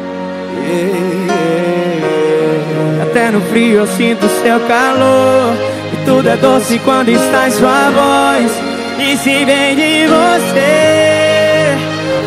Até 3.14 3.30
no 3.30 3.40
frio 3.42 3.76
eu 3.76 3.86
sinto 3.86 4.28
seu 4.42 4.58
calor, 4.66 5.54
e 5.92 6.04
tudo 6.04 6.28
é 6.28 6.36
doce 6.36 6.80
quando 6.80 7.10
está 7.10 7.46
em 7.46 7.50
sua 7.52 7.88
voz. 7.92 8.50
E 8.98 9.16
se 9.16 9.44
vem 9.44 9.76
de 9.76 10.08
você, 10.08 11.76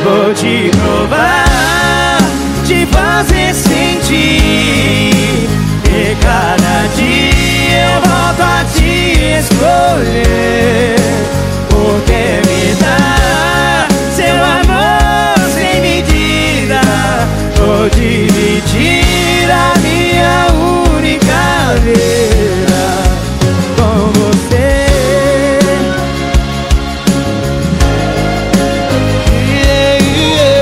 vou 0.02 0.34
te 0.34 0.72
provar, 0.78 2.20
te 2.66 2.86
fazer 2.86 3.54
sentir. 3.54 5.12
E 5.84 6.16
cada 6.22 6.88
dia 6.96 7.90
eu 7.92 8.00
volto 8.10 8.42
a 8.44 8.64
te 8.74 9.40
escolher. 9.42 10.96
Porque 11.68 12.40
me 12.48 12.74
dá 12.76 13.88
seu 14.16 14.36
amor 14.42 15.38
sem 15.54 15.82
medida. 15.82 16.80
Vou 17.58 17.90
dividir 17.90 19.52
a 19.52 19.78
minha 19.80 20.07
vida 21.80 22.84
com 23.78 24.12
você. 24.20 24.78
Yeah, 29.50 29.98
yeah. 29.98 30.58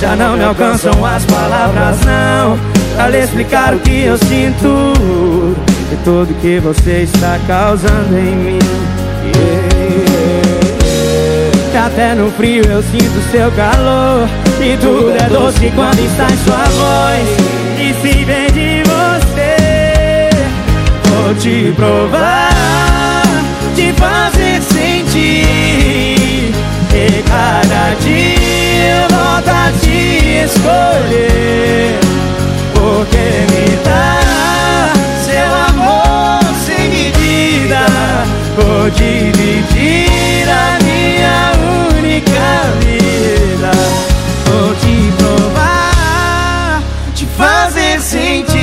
Já 0.00 0.14
não 0.14 0.36
me 0.36 0.44
alcançam 0.44 1.04
as 1.04 1.24
palavras, 1.24 2.00
não 2.02 2.56
Pra 2.94 3.08
lhe 3.08 3.18
explicar 3.18 3.74
o 3.74 3.80
que 3.80 4.04
eu 4.04 4.16
sinto 4.16 4.92
E 5.92 5.96
tudo 6.04 6.32
que 6.40 6.60
você 6.60 7.02
está 7.02 7.38
causando 7.46 8.16
em 8.16 8.36
mim 8.36 8.77
Até 11.88 12.14
no 12.14 12.30
frio 12.32 12.62
eu 12.66 12.82
sinto 12.82 13.30
seu 13.30 13.50
calor. 13.52 14.28
E 14.60 14.76
tudo 14.76 15.10
é 15.10 15.26
doce 15.30 15.72
quando 15.74 15.98
está 15.98 16.26
em 16.30 16.36
sua 16.44 16.64
voz. 16.64 17.28
E 17.80 17.94
se 18.02 18.24
vem 18.24 18.50
de 18.52 18.82
você 18.82 20.28
Vou 21.04 21.34
te 21.36 21.72
provar 21.76 23.24
Te 23.76 23.92
fazer 23.92 24.60
sentir 24.62 26.52
E 26.92 27.22
cada 27.22 27.94
dia 28.00 28.96
eu 28.96 29.08
volto 29.16 29.48
a 29.48 29.72
te 29.80 30.44
escolher. 30.44 32.00
Porque 32.74 33.46
me 33.50 33.76
dá 33.84 34.92
Vou 38.58 38.90
dividir 38.90 40.48
a 40.48 40.78
minha 40.82 41.52
única 41.96 42.50
vida. 42.80 43.70
Vou 44.46 44.74
te 44.74 45.12
provar, 45.16 46.82
te 47.14 47.24
fazer 47.24 48.00
sentir 48.00 48.56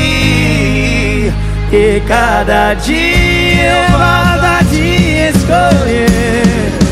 que 1.70 2.04
cada 2.06 2.74
dia 2.74 3.88
eu 3.90 3.96
a 3.98 4.60
te 4.70 5.30
escolher. 5.30 6.85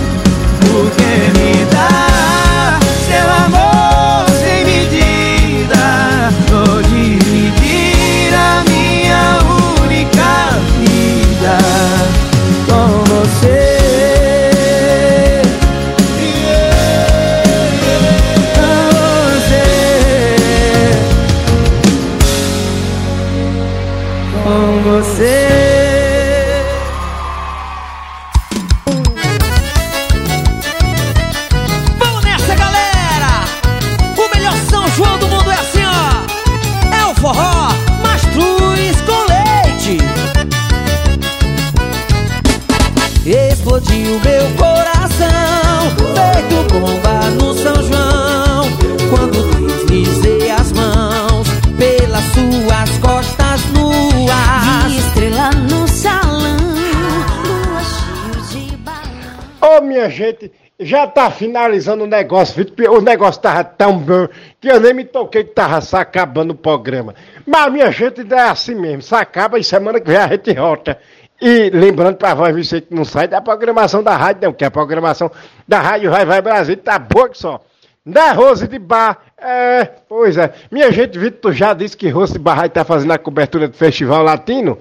Finalizando 61.43 62.05
o 62.05 62.07
negócio. 62.07 62.65
O 62.89 63.01
negócio 63.01 63.41
tava 63.41 63.63
tão 63.63 63.97
bom 63.97 64.27
que 64.61 64.69
eu 64.69 64.79
nem 64.79 64.93
me 64.93 65.03
toquei 65.03 65.43
que 65.43 65.53
tava 65.53 65.81
se 65.81 65.95
acabando 65.95 66.51
o 66.51 66.55
programa. 66.55 67.13
Mas, 67.45 67.71
minha 67.71 67.91
gente, 67.91 68.21
é 68.33 68.39
assim 68.39 68.75
mesmo. 68.75 69.01
Se 69.01 69.13
acaba 69.13 69.59
e 69.59 69.63
semana 69.63 69.99
que 69.99 70.07
vem 70.07 70.17
a 70.17 70.27
gente 70.27 70.53
volta. 70.53 70.97
E 71.41 71.69
lembrando 71.71 72.15
pra 72.15 72.33
voz 72.33 72.55
você 72.55 72.79
que 72.79 72.95
não 72.95 73.03
sai 73.03 73.27
da 73.27 73.41
programação 73.41 74.01
da 74.01 74.15
rádio, 74.15 74.43
não, 74.43 74.53
que 74.53 74.63
a 74.63 74.71
programação 74.71 75.29
da 75.67 75.81
Rádio 75.81 76.09
Vai 76.09 76.25
Vai 76.25 76.41
Brasil 76.41 76.77
tá 76.77 76.97
boa 76.97 77.27
que 77.27 77.37
só. 77.37 77.61
Da 78.05 78.31
Rose 78.31 78.67
de 78.67 78.79
Bar, 78.79 79.17
é, 79.37 79.85
pois 80.07 80.37
é. 80.37 80.53
Minha 80.71 80.91
gente, 80.91 81.17
Vitor 81.17 81.51
já 81.53 81.73
disse 81.73 81.97
que 81.97 82.09
Rose 82.09 82.33
de 82.33 82.39
Bar 82.39 82.65
estar 82.65 82.85
fazendo 82.85 83.11
a 83.11 83.17
cobertura 83.17 83.67
do 83.67 83.75
Festival 83.75 84.23
Latino. 84.23 84.77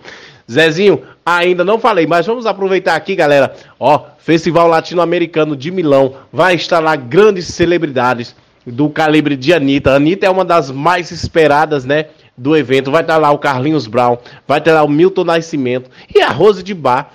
Zezinho, 0.50 1.02
ainda 1.24 1.64
não 1.64 1.78
falei, 1.78 2.06
mas 2.06 2.26
vamos 2.26 2.46
aproveitar 2.46 2.94
aqui, 2.94 3.14
galera. 3.14 3.54
Ó, 3.78 4.04
Festival 4.18 4.68
Latino-Americano 4.68 5.56
de 5.56 5.70
Milão 5.70 6.14
vai 6.32 6.54
estar 6.54 6.80
lá 6.80 6.96
grandes 6.96 7.46
celebridades 7.46 8.34
do 8.66 8.88
calibre 8.88 9.36
de 9.36 9.52
Anitta. 9.52 9.94
Anitta 9.94 10.26
é 10.26 10.30
uma 10.30 10.44
das 10.44 10.70
mais 10.70 11.10
esperadas, 11.10 11.84
né? 11.84 12.06
Do 12.36 12.56
evento. 12.56 12.90
Vai 12.90 13.02
estar 13.02 13.16
lá 13.16 13.30
o 13.30 13.38
Carlinhos 13.38 13.86
Brown, 13.86 14.18
vai 14.46 14.60
ter 14.60 14.72
lá 14.72 14.82
o 14.82 14.88
Milton 14.88 15.24
Nascimento 15.24 15.90
e 16.14 16.20
a 16.20 16.28
Rose 16.28 16.62
de 16.62 16.74
Bar. 16.74 17.10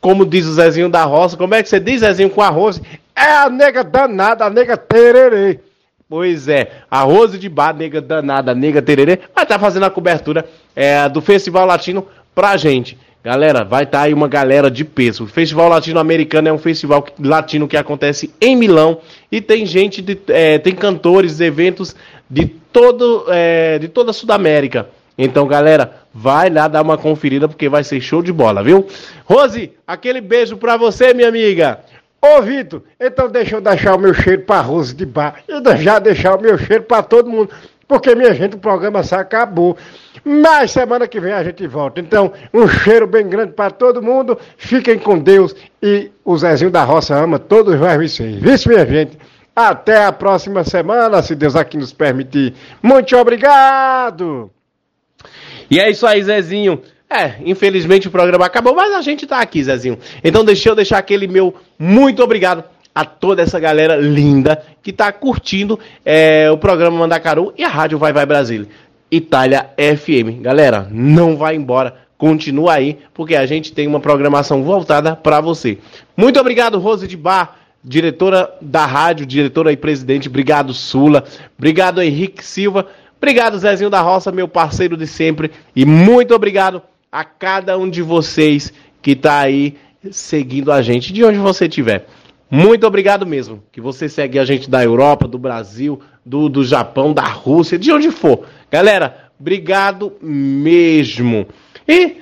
Como 0.00 0.26
diz 0.26 0.46
o 0.46 0.52
Zezinho 0.52 0.90
da 0.90 1.04
Roça, 1.04 1.36
como 1.36 1.54
é 1.54 1.62
que 1.62 1.68
você 1.68 1.80
diz, 1.80 2.00
Zezinho, 2.00 2.28
com 2.28 2.42
a 2.42 2.50
Rose? 2.50 2.82
É 3.16 3.36
a 3.36 3.48
nega 3.48 3.82
danada, 3.82 4.44
a 4.44 4.50
nega 4.50 4.76
tererê. 4.76 5.60
Pois 6.06 6.46
é, 6.46 6.70
a 6.90 7.00
Rose 7.00 7.38
de 7.38 7.48
Bar, 7.48 7.74
nega 7.74 8.00
danada, 8.00 8.54
nega 8.54 8.82
tererê, 8.82 9.18
vai 9.34 9.44
estar 9.44 9.58
fazendo 9.58 9.86
a 9.86 9.90
cobertura 9.90 10.44
é, 10.76 11.08
do 11.08 11.22
Festival 11.22 11.66
Latino 11.66 12.06
pra 12.34 12.56
gente. 12.56 12.98
Galera, 13.22 13.64
vai 13.64 13.84
estar 13.84 14.02
aí 14.02 14.12
uma 14.12 14.28
galera 14.28 14.70
de 14.70 14.84
peso. 14.84 15.24
O 15.24 15.26
Festival 15.26 15.68
Latino-Americano 15.68 16.48
é 16.48 16.52
um 16.52 16.58
festival 16.58 17.06
latino 17.18 17.66
que 17.66 17.76
acontece 17.76 18.34
em 18.38 18.54
Milão 18.54 19.00
e 19.32 19.40
tem 19.40 19.64
gente, 19.64 20.02
de, 20.02 20.18
é, 20.28 20.58
tem 20.58 20.74
cantores, 20.74 21.40
eventos 21.40 21.96
de, 22.28 22.46
todo, 22.70 23.24
é, 23.28 23.78
de 23.78 23.88
toda 23.88 24.10
a 24.10 24.14
Sudamérica. 24.14 24.90
Então, 25.16 25.46
galera, 25.46 26.02
vai 26.12 26.50
lá 26.50 26.68
dar 26.68 26.82
uma 26.82 26.98
conferida 26.98 27.48
porque 27.48 27.66
vai 27.66 27.82
ser 27.82 27.98
show 28.00 28.22
de 28.22 28.32
bola, 28.32 28.62
viu? 28.62 28.86
Rose, 29.24 29.72
aquele 29.86 30.20
beijo 30.20 30.58
pra 30.58 30.76
você, 30.76 31.14
minha 31.14 31.28
amiga. 31.28 31.80
Ô, 32.20 32.40
Vitor, 32.40 32.82
então 32.98 33.28
deixa 33.28 33.56
eu 33.56 33.60
deixar 33.60 33.94
o 33.94 33.98
meu 33.98 34.14
cheiro 34.14 34.42
pra 34.42 34.60
Rose 34.60 34.94
de 34.94 35.04
Bar 35.04 35.42
e 35.46 35.82
já 35.82 35.98
deixar 35.98 36.36
o 36.36 36.40
meu 36.40 36.56
cheiro 36.56 36.82
pra 36.82 37.02
todo 37.02 37.28
mundo, 37.28 37.50
porque, 37.86 38.14
minha 38.14 38.34
gente, 38.34 38.56
o 38.56 38.58
programa 38.58 39.02
se 39.02 39.14
acabou. 39.14 39.76
Mas 40.24 40.70
semana 40.70 41.06
que 41.06 41.20
vem 41.20 41.32
a 41.32 41.44
gente 41.44 41.66
volta. 41.66 42.00
Então, 42.00 42.32
um 42.52 42.66
cheiro 42.66 43.06
bem 43.06 43.28
grande 43.28 43.52
pra 43.52 43.70
todo 43.70 44.02
mundo. 44.02 44.38
Fiquem 44.56 44.98
com 44.98 45.18
Deus 45.18 45.54
e 45.82 46.10
o 46.24 46.36
Zezinho 46.36 46.70
da 46.70 46.82
Roça 46.84 47.14
ama 47.14 47.38
todos 47.38 47.78
vocês. 47.78 48.36
Vice, 48.36 48.68
minha 48.68 48.86
gente. 48.86 49.18
Até 49.54 50.04
a 50.04 50.12
próxima 50.12 50.64
semana, 50.64 51.22
se 51.22 51.34
Deus 51.34 51.54
aqui 51.54 51.76
nos 51.76 51.92
permitir. 51.92 52.54
Muito 52.82 53.16
obrigado! 53.16 54.50
E 55.70 55.78
é 55.78 55.88
isso 55.88 56.06
aí, 56.06 56.22
Zezinho. 56.22 56.82
É, 57.08 57.36
infelizmente 57.44 58.08
o 58.08 58.10
programa 58.10 58.46
acabou, 58.46 58.74
mas 58.74 58.92
a 58.92 59.00
gente 59.00 59.26
tá 59.26 59.38
aqui, 59.38 59.62
Zezinho. 59.62 59.98
Então 60.24 60.44
deixa 60.44 60.68
eu 60.68 60.74
deixar 60.74 60.98
aquele 60.98 61.28
meu 61.28 61.54
muito 61.78 62.22
obrigado 62.22 62.64
a 62.94 63.04
toda 63.04 63.42
essa 63.42 63.58
galera 63.58 63.96
linda 63.96 64.62
que 64.82 64.92
tá 64.92 65.10
curtindo 65.12 65.78
é, 66.04 66.50
o 66.50 66.56
programa 66.56 66.98
Mandacaru 66.98 67.52
e 67.58 67.64
a 67.64 67.68
Rádio 67.68 67.98
Vai 67.98 68.12
Vai 68.12 68.24
Brasília. 68.24 68.68
Itália 69.10 69.70
FM. 69.76 70.40
Galera, 70.40 70.88
não 70.90 71.36
vai 71.36 71.56
embora. 71.56 71.96
Continua 72.16 72.74
aí, 72.74 72.98
porque 73.12 73.34
a 73.34 73.44
gente 73.44 73.72
tem 73.72 73.86
uma 73.86 74.00
programação 74.00 74.62
voltada 74.62 75.16
para 75.16 75.40
você. 75.40 75.78
Muito 76.16 76.38
obrigado, 76.38 76.78
Rose 76.78 77.06
de 77.08 77.16
Bar, 77.16 77.56
diretora 77.82 78.50
da 78.60 78.86
rádio, 78.86 79.26
diretora 79.26 79.72
e 79.72 79.76
presidente. 79.76 80.28
Obrigado, 80.28 80.72
Sula. 80.72 81.24
Obrigado, 81.58 82.00
Henrique 82.00 82.44
Silva. 82.44 82.86
Obrigado, 83.16 83.58
Zezinho 83.58 83.90
da 83.90 84.00
Roça, 84.00 84.30
meu 84.30 84.46
parceiro 84.46 84.96
de 84.96 85.06
sempre. 85.06 85.50
E 85.74 85.84
muito 85.84 86.34
obrigado 86.34 86.82
a 87.10 87.24
cada 87.24 87.76
um 87.76 87.88
de 87.88 88.02
vocês 88.02 88.72
que 89.02 89.12
está 89.12 89.40
aí 89.40 89.76
seguindo 90.10 90.70
a 90.70 90.82
gente, 90.82 91.12
de 91.12 91.24
onde 91.24 91.38
você 91.38 91.66
estiver. 91.66 92.06
Muito 92.54 92.86
obrigado 92.86 93.26
mesmo. 93.26 93.64
Que 93.72 93.80
você 93.80 94.08
segue 94.08 94.38
a 94.38 94.44
gente 94.44 94.70
da 94.70 94.80
Europa, 94.80 95.26
do 95.26 95.36
Brasil, 95.36 96.00
do, 96.24 96.48
do 96.48 96.64
Japão, 96.64 97.12
da 97.12 97.24
Rússia, 97.24 97.76
de 97.76 97.90
onde 97.90 98.12
for. 98.12 98.46
Galera, 98.70 99.28
obrigado 99.40 100.12
mesmo. 100.22 101.48
E 101.88 102.18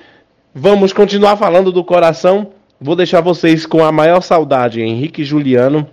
vamos 0.54 0.90
continuar 0.90 1.36
falando 1.36 1.70
do 1.70 1.84
coração. 1.84 2.52
Vou 2.80 2.96
deixar 2.96 3.20
vocês 3.20 3.66
com 3.66 3.84
a 3.84 3.92
maior 3.92 4.22
saudade, 4.22 4.80
Henrique 4.80 5.22
Juliano 5.22 5.86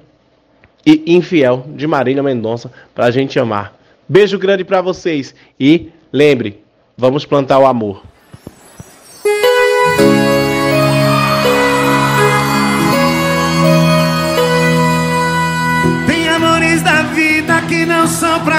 e 0.85 1.03
Infiel, 1.17 1.65
de 1.75 1.85
Marília 1.85 2.23
Mendonça, 2.23 2.71
pra 2.95 3.11
gente 3.11 3.37
amar. 3.37 3.77
Beijo 4.07 4.39
grande 4.39 4.63
pra 4.63 4.81
vocês 4.81 5.35
e 5.59 5.89
lembre, 6.13 6.63
vamos 6.97 7.25
plantar 7.25 7.59
o 7.59 7.65
amor. 7.65 8.01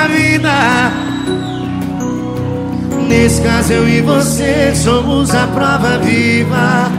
Vida. 0.07 0.93
Nesse 3.09 3.43
caso, 3.43 3.73
eu 3.73 3.89
e 3.89 4.01
você 4.01 4.73
somos 4.75 5.35
a 5.35 5.47
prova 5.49 5.99
viva. 5.99 6.91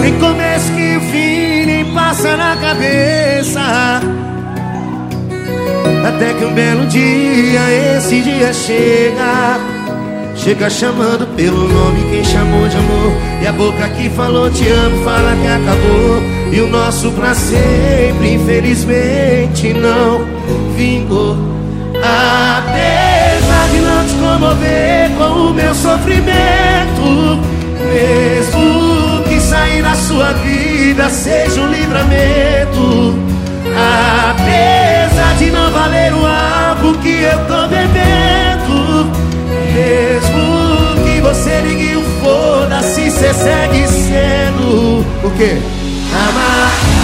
Tem 0.00 0.18
começo 0.18 0.72
que 0.72 1.00
fim 1.10 1.66
nem 1.66 1.94
passa 1.94 2.36
na 2.36 2.56
cabeça. 2.56 4.00
Até 6.06 6.34
que 6.34 6.44
um 6.44 6.54
belo 6.54 6.86
dia, 6.86 7.96
esse 7.96 8.20
dia 8.20 8.52
chega. 8.52 9.73
Chega 10.44 10.68
chamando 10.68 11.26
pelo 11.36 11.66
nome 11.66 12.04
quem 12.10 12.22
chamou 12.22 12.68
de 12.68 12.76
amor. 12.76 13.14
E 13.40 13.46
a 13.46 13.52
boca 13.52 13.88
que 13.88 14.10
falou 14.10 14.50
te 14.50 14.68
amo 14.68 15.02
fala 15.02 15.34
que 15.40 15.46
acabou. 15.46 16.22
E 16.52 16.60
o 16.60 16.68
nosso 16.68 17.10
pra 17.12 17.32
sempre, 17.34 18.34
infelizmente, 18.34 19.72
não 19.72 20.20
vingou. 20.76 21.38
Apesar 21.96 23.68
de 23.72 23.80
não 23.80 24.04
te 24.06 24.14
comover 24.16 25.10
com 25.16 25.48
o 25.48 25.54
meu 25.54 25.74
sofrimento, 25.74 27.40
mesmo 27.90 29.22
que 29.26 29.40
sair 29.40 29.82
da 29.82 29.94
sua 29.94 30.34
vida 30.34 31.08
seja 31.08 31.58
um 31.58 31.68
livramento. 31.68 33.18
Apesar 34.28 35.36
de 35.38 35.50
não 35.50 35.70
valer 35.70 36.12
o 36.12 36.26
álcool 36.26 36.98
que 36.98 37.22
eu 37.22 37.38
tô 37.46 37.66
bebendo. 37.66 38.13
Mesmo 40.14 41.04
que 41.04 41.20
você 41.20 41.60
ligue 41.62 41.96
um 41.96 42.04
foda-se, 42.22 43.10
cê 43.10 43.34
segue 43.34 43.88
sendo 43.88 45.00
o 45.24 45.30
quê? 45.36 45.58
Amar. 46.12 47.03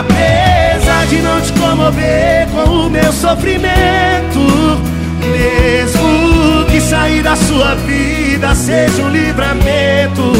Apesar 0.00 1.06
de 1.06 1.16
não 1.16 1.38
te 1.38 1.52
comover 1.52 2.48
com 2.48 2.86
o 2.86 2.90
meu 2.90 3.12
sofrimento 3.12 4.40
Mesmo 5.20 6.64
que 6.70 6.80
sair 6.80 7.22
da 7.22 7.36
sua 7.36 7.74
vida 7.74 8.54
seja 8.54 9.02
um 9.02 9.10
livramento. 9.10 10.32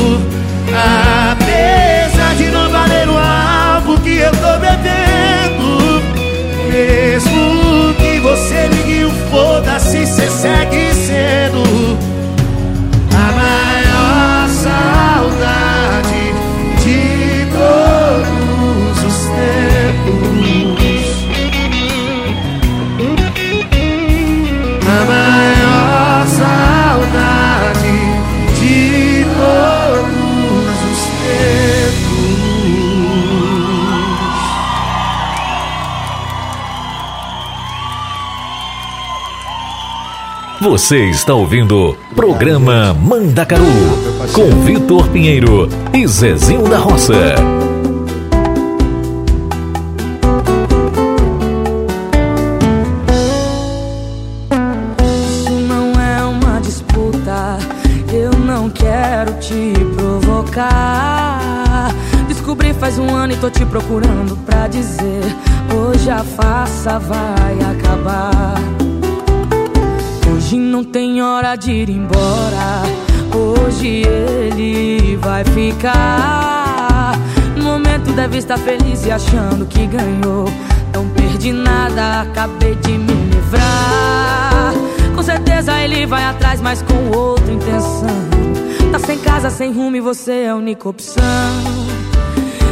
Apesar 1.33 2.35
de 2.37 2.45
não 2.45 2.71
valer 2.71 3.09
o 3.11 3.19
álcool 3.19 4.01
que 4.01 4.17
eu 4.17 4.31
tô 4.31 4.59
bebendo 4.59 6.03
Mesmo 6.73 7.95
que 7.95 8.21
você 8.21 8.69
ligue 8.69 9.05
um 9.05 9.11
foda-se, 9.31 10.07
cê 10.07 10.31
segue 10.31 10.95
sendo 10.95 11.99
A 13.13 13.33
maior 13.33 14.49
saudade 14.49 15.76
Você 40.69 41.11
está 41.11 41.33
ouvindo 41.33 41.97
Programa 42.17 42.93
Mandacaru 42.93 43.63
com 44.33 44.51
Vitor 44.65 45.09
Pinheiro 45.11 45.69
e 45.95 46.05
Zezinho 46.09 46.69
da 46.69 46.79
Roça. 46.79 47.15
Isso 55.05 55.53
não 55.53 55.93
é 56.01 56.25
uma 56.25 56.61
disputa, 56.61 57.59
eu 58.13 58.33
não 58.33 58.69
quero 58.69 59.35
te 59.35 59.73
provocar. 59.95 61.95
Descobri 62.27 62.75
faz 62.75 62.99
um 62.99 63.15
ano 63.15 63.35
e 63.35 63.37
tô 63.37 63.49
te 63.49 63.65
procurando 63.65 64.37
pra 64.45 64.67
dizer: 64.67 65.23
hoje 65.73 66.11
a 66.11 66.25
farsa 66.25 66.99
vai 66.99 67.57
acabar. 67.71 68.36
Hora 71.37 71.55
de 71.55 71.71
ir 71.71 71.91
embora, 71.91 72.83
hoje 73.35 74.05
ele 74.07 75.17
vai 75.17 75.45
ficar. 75.45 77.13
No 77.55 77.65
momento 77.65 78.11
deve 78.13 78.39
estar 78.39 78.57
feliz 78.57 79.05
e 79.05 79.11
achando 79.11 79.67
que 79.67 79.87
ganhou. 79.87 80.49
Não 80.95 81.07
perdi 81.11 81.53
nada, 81.53 82.23
acabei 82.23 82.75
de 82.77 82.93
me 82.93 83.13
livrar. 83.13 84.73
Com 85.15 85.23
certeza 85.23 85.79
ele 85.79 86.07
vai 86.07 86.25
atrás, 86.25 86.63
mas 86.63 86.81
com 86.81 87.15
outra 87.15 87.53
intenção. 87.53 88.17
Tá 88.91 88.99
sem 88.99 89.19
casa, 89.19 89.51
sem 89.51 89.73
rumo 89.73 89.97
e 89.97 90.01
você 90.01 90.45
é 90.45 90.49
a 90.49 90.57
única 90.57 90.89
opção. 90.89 91.23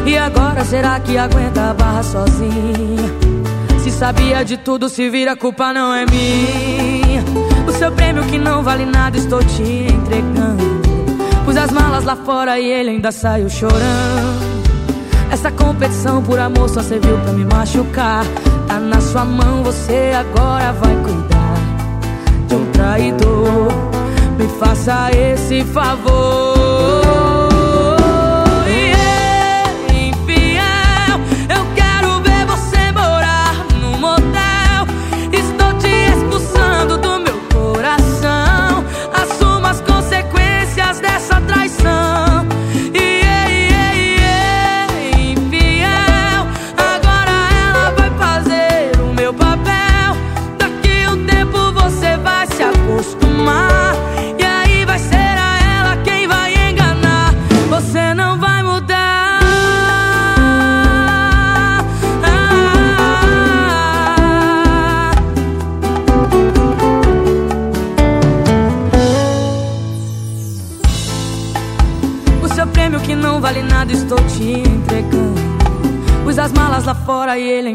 E 0.06 0.16
agora 0.16 0.64
será 0.64 0.98
que 1.00 1.18
aguenta 1.18 1.70
a 1.70 1.74
barra 1.74 2.02
sozinha? 2.02 3.12
Se 3.82 3.90
sabia 3.90 4.42
de 4.42 4.56
tudo, 4.56 4.88
se 4.88 5.10
vira, 5.10 5.32
a 5.32 5.36
culpa 5.36 5.70
não 5.74 5.92
é 5.92 6.06
minha. 6.06 7.43
Seu 7.78 7.90
prêmio 7.92 8.24
que 8.24 8.38
não 8.38 8.62
vale 8.62 8.86
nada, 8.86 9.16
estou 9.16 9.42
te 9.44 9.62
entregando. 9.62 10.64
Pus 11.44 11.56
as 11.56 11.70
malas 11.70 12.04
lá 12.04 12.16
fora 12.16 12.58
e 12.58 12.66
ele 12.70 12.90
ainda 12.90 13.12
saiu 13.12 13.48
chorando. 13.50 14.54
Essa 15.30 15.50
competição 15.50 16.22
por 16.22 16.38
amor 16.38 16.68
só 16.68 16.82
serviu 16.82 17.18
pra 17.18 17.32
me 17.32 17.44
machucar. 17.44 18.24
Tá 18.66 18.78
na 18.78 19.00
sua 19.00 19.24
mão, 19.24 19.62
você 19.62 20.12
agora 20.14 20.72
vai 20.72 20.94
cuidar 21.02 21.54
de 22.48 22.54
um 22.54 22.66
traidor. 22.72 23.68
Me 24.38 24.48
faça 24.58 25.10
esse 25.10 25.64
favor. 25.64 27.23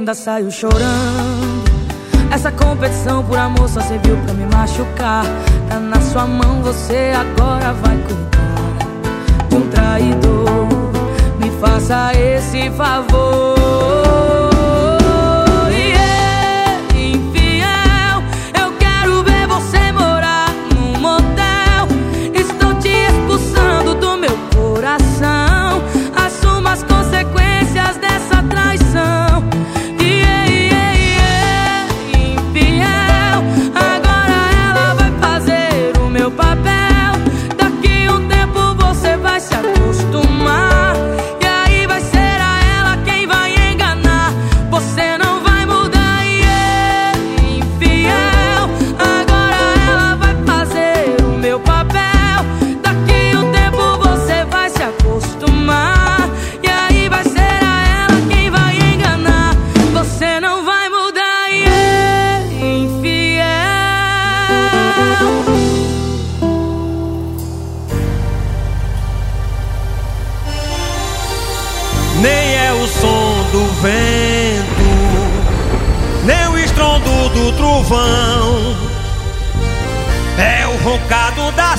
Ainda 0.10 0.14
saiu 0.16 0.50
chorando. 0.50 1.70
Essa 2.32 2.52
competição 2.52 3.24
por 3.24 3.38
amor 3.38 3.70
só 3.70 3.82
serviu 3.82 4.18
pra 4.18 4.34
me 4.34 4.46
machucar. 4.46 5.24
Tá 5.68 5.80
na 5.80 6.02
sua 6.02 6.26
mão, 6.26 6.62
você 6.64 7.12
agora 7.16 7.74
vai 7.74 7.98
cuidar 7.98 9.48
de 9.50 9.56
um 9.56 9.70
traidor. 9.70 10.68
Me 11.40 11.52
faça 11.60 12.12
esse 12.14 12.72
favor. 12.72 13.99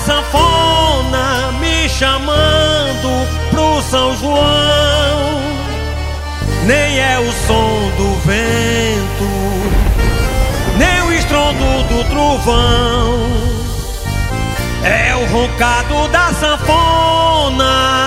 Sanfona 0.05 1.53
me 1.61 1.89
chamando 1.89 3.27
pro 3.51 3.83
São 3.83 4.17
João. 4.17 5.41
Nem 6.67 6.99
é 6.99 7.19
o 7.19 7.33
som 7.47 7.91
do 7.97 8.15
vento, 8.27 9.29
nem 10.77 11.03
o 11.03 11.13
estrondo 11.13 11.83
do 11.89 12.05
trovão. 12.11 13.19
É 14.85 15.15
o 15.15 15.27
roncado 15.33 16.09
da 16.09 16.33
sanfona. 16.35 18.01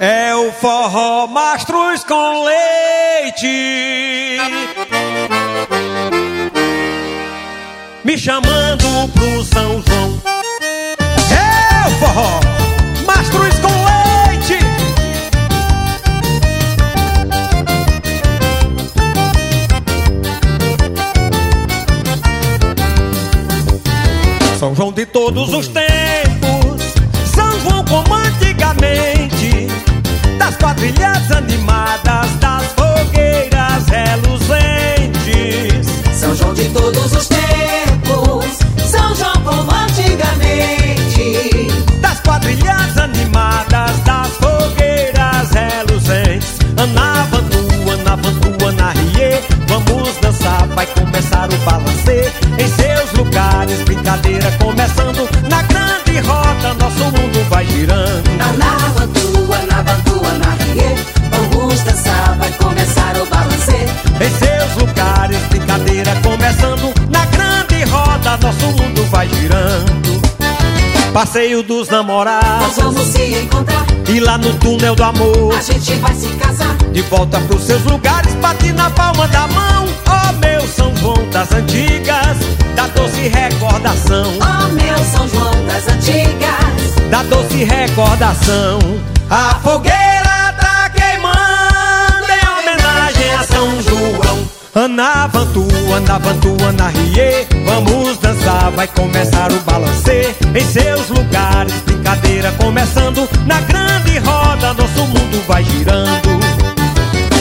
É 0.00 0.34
o 0.34 0.52
forró 0.52 1.26
mastruz 1.26 2.04
com 2.04 2.44
leite 2.44 2.73
Me 8.04 8.16
chamando 8.16 9.08
pro 9.12 9.44
São 9.44 9.82
João. 9.82 10.22
É 11.32 11.88
o 11.88 11.90
forró 11.98 12.40
mastruz 13.04 13.54
com 13.58 13.72
leite. 14.30 14.58
São 24.60 24.76
João 24.76 24.92
de 24.92 25.04
todos 25.06 25.52
os 25.52 25.66
tempos 25.66 26.82
São 27.34 27.60
João 27.60 27.84
como 27.84 28.14
antigamente 28.14 29.66
Das 30.38 30.56
quadrilhas 30.56 31.32
animadas 31.32 32.43
brincadeira 54.14 54.52
começando 54.58 55.28
Na 55.48 55.62
grande 55.62 56.20
roda, 56.20 56.74
nosso 56.74 57.04
mundo 57.04 57.48
vai 57.48 57.66
girando 57.66 58.30
Anavantu, 58.40 59.52
Anavantu, 59.52 60.26
Anarie. 60.26 60.96
Vamos 61.30 61.80
dançar, 61.82 62.36
vai 62.38 62.52
começar 62.52 63.16
o 63.16 63.26
balancê. 63.26 63.86
Em 64.20 64.30
seus 64.38 64.76
lugares, 64.76 65.38
brincadeira 65.48 66.14
começando 66.22 66.94
Na 67.10 67.26
grande 67.26 67.84
roda, 67.84 68.36
nosso 68.36 68.66
mundo 68.66 69.04
vai 69.10 69.28
girando 69.28 70.22
Passeio 71.12 71.62
dos 71.62 71.88
namorados 71.88 72.60
Nós 72.60 72.76
vamos 72.76 73.06
se 73.06 73.22
encontrar, 73.36 73.86
E 74.08 74.20
lá 74.20 74.36
no 74.38 74.52
túnel 74.54 74.94
do 74.94 75.02
amor 75.02 75.54
a 75.54 75.62
gente 75.62 75.94
vai 75.94 76.14
se 76.14 76.28
casar. 76.28 76.76
De 76.92 77.02
volta 77.02 77.40
pros 77.40 77.62
seus 77.64 77.82
lugares, 77.84 78.34
bate 78.34 78.72
na 78.72 78.90
palma 78.90 79.26
da 79.28 79.46
mão 79.48 79.86
Ó 80.06 80.32
meu 80.34 80.66
São 80.68 80.94
João 80.96 81.28
das 81.30 81.52
antigas 81.52 81.93
doce 83.24 83.28
recordação. 83.28 84.38
Ó 84.40 84.68
meu 84.68 84.98
São 85.04 85.28
João 85.28 85.66
das 85.66 85.88
antigas. 85.88 87.10
Da 87.10 87.22
doce 87.22 87.64
recordação. 87.64 88.78
A 89.30 89.54
fogueira 89.62 90.54
tá 90.60 90.90
queimando 90.90 92.26
Em 92.28 92.58
homenagem 92.58 93.34
a 93.34 93.42
São 93.44 93.82
João. 93.82 94.48
Anavantu, 94.74 95.66
Anavantu, 95.96 96.56
Anarie 96.68 97.46
Vamos 97.64 98.18
dançar, 98.18 98.70
vai 98.72 98.88
começar 98.88 99.50
o 99.52 99.60
balancê. 99.60 100.34
Em 100.54 100.64
seus 100.64 101.08
lugares, 101.08 101.74
brincadeira 101.86 102.52
começando. 102.52 103.28
Na 103.46 103.60
grande 103.60 104.18
roda, 104.18 104.74
nosso 104.74 105.06
mundo 105.06 105.42
vai 105.46 105.64
girando. 105.64 106.44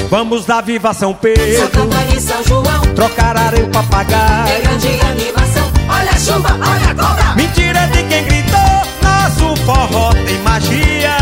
Vamos 0.10 0.46
dar 0.46 0.62
viva 0.62 0.94
São 0.94 1.10
São 1.10 1.14
Pedro 1.16 1.70
Catarina 1.70 2.16
e 2.16 2.22
São 2.22 2.44
João. 2.44 2.82
Trocar 2.96 3.36
areia 3.36 3.68
pra 3.68 3.82
É 3.82 3.84
pagar 3.84 4.46
grande 4.62 5.02
animação. 5.02 5.63
Olha 6.04 6.12
a 6.12 6.20
chuva, 6.20 6.50
olha 6.50 6.92
a 6.92 6.96
cobra. 6.96 7.34
Mentira 7.36 7.88
de 7.88 8.04
quem 8.04 8.26
gritou 8.26 8.60
Nosso 9.02 9.56
forró 9.64 10.12
tem 10.26 10.38
magia 10.40 11.16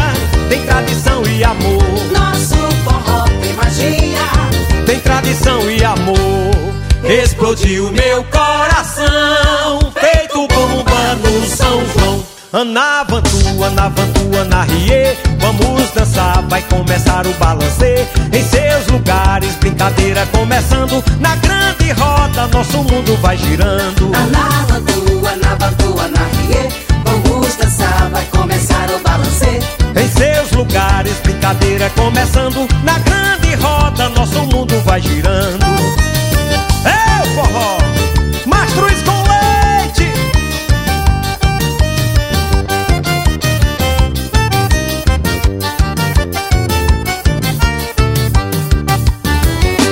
Tem 0.50 0.66
tradição 0.66 1.24
e 1.24 1.44
amor 1.44 1.84
Nosso 2.12 2.56
forró 2.84 3.26
tem 3.44 3.54
magia. 3.54 4.84
Tem 4.88 5.00
tradição 5.00 5.70
e 5.70 5.84
amor 5.84 6.18
Explodiu 7.04 7.92
meu 7.92 8.24
coração 8.24 9.92
Feito 9.94 10.48
bomba 10.48 11.16
no 11.16 11.46
São 11.46 11.86
João 11.86 12.26
Anavantu, 12.54 13.64
Anavantu, 13.64 14.38
Anarie 14.42 15.18
Vamos 15.40 15.90
dançar, 15.92 16.42
vai 16.50 16.62
começar 16.64 17.26
o 17.26 17.34
balancê. 17.36 18.06
Em 18.34 18.44
seus 18.44 18.88
lugares, 18.88 19.56
brincadeira 19.56 20.26
começando. 20.28 21.04
Na 21.20 21.36
grande 21.38 21.92
roda, 21.92 22.48
nosso 22.48 22.78
mundo 22.78 23.18
vai 23.22 23.38
girando. 23.38 24.12
Anavantu, 24.14 25.28
Anavantu, 25.28 26.00
Anarie. 26.00 26.70
Vamos 27.06 27.56
dançar, 27.56 28.10
vai 28.12 28.26
começar 28.26 28.90
o 28.92 29.00
balancê. 29.00 29.60
Em 29.96 30.08
seus 30.10 30.52
lugares, 30.52 31.14
brincadeira 31.24 31.90
começando. 31.92 32.68
Na 32.84 33.00
grande 33.00 33.56
roda, 33.56 34.10
nosso 34.10 34.40
mundo 34.44 34.80
vai 34.82 35.02
girando. 35.02 35.66
É 36.86 37.22
o 37.24 37.36
forró, 37.36 37.78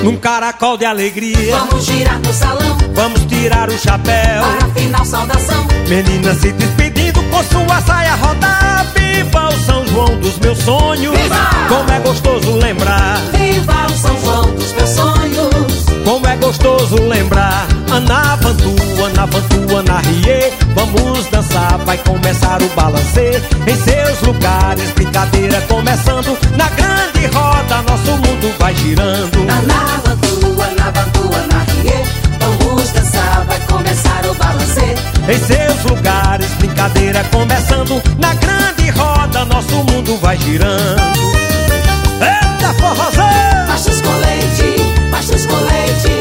Num 0.03 0.15
caracol 0.17 0.77
de 0.77 0.85
alegria 0.85 1.57
Vamos 1.57 1.85
girar 1.85 2.19
no 2.19 2.33
salão. 2.33 2.77
Vamos 2.93 3.25
tirar 3.25 3.69
o 3.69 3.77
chapéu 3.77 4.43
Para 4.43 4.65
a 4.65 4.69
final 4.69 5.05
saudação. 5.05 5.67
Menina 5.87 6.33
se 6.35 6.51
despedindo 6.53 7.21
com 7.23 7.43
sua 7.43 7.81
saia 7.81 8.15
rodar 8.15 8.85
Viva 8.95 9.49
o 9.49 9.59
São 9.65 9.85
João 9.87 10.17
dos 10.19 10.37
meus 10.39 10.57
sonhos 10.59 11.17
Viva! 11.17 11.49
Como 11.67 11.91
é 11.91 11.99
gostoso 11.99 12.51
lembrar 12.57 13.17
Viva 13.33 13.87
o 13.87 13.97
São 13.97 14.21
João 14.21 14.53
dos 14.55 14.71
meus 14.73 14.89
sonhos. 14.89 15.68
Como 16.09 16.25
é 16.25 16.35
gostoso 16.37 16.95
lembrar. 17.03 17.67
Anavantu, 17.91 18.73
Anavantu, 19.05 19.77
Anarie 19.77 20.51
Vamos 20.73 21.27
dançar, 21.27 21.77
vai 21.85 21.99
começar 21.99 22.59
o 22.63 22.67
balancê. 22.69 23.39
Em 23.67 23.75
seus 23.75 24.19
lugares, 24.23 24.89
brincadeira 24.95 25.61
começando. 25.67 26.35
Na 26.57 26.67
grande 26.69 27.27
roda, 27.27 27.83
nosso 27.83 28.11
mundo 28.17 28.51
vai 28.57 28.73
girando. 28.73 29.37
Anavantu, 29.37 30.59
Anavantu, 30.63 31.29
Anarie. 31.43 32.03
Vamos 32.39 32.89
dançar, 32.89 33.45
vai 33.45 33.59
começar 33.67 34.25
o 34.25 34.33
balancê. 34.33 34.95
Em 35.31 35.37
seus 35.37 35.91
lugares, 35.91 36.49
brincadeira 36.57 37.23
começando. 37.25 38.01
Na 38.17 38.33
grande 38.33 38.89
roda, 38.89 39.45
nosso 39.45 39.75
mundo 39.75 40.17
vai 40.19 40.35
girando. 40.37 41.21
Eita 42.19 42.73
forrozão! 42.79 43.67
Machos 43.67 44.01
com 44.01 44.88
machos 45.09 45.45
com 45.45 45.55
leite. 45.55 46.19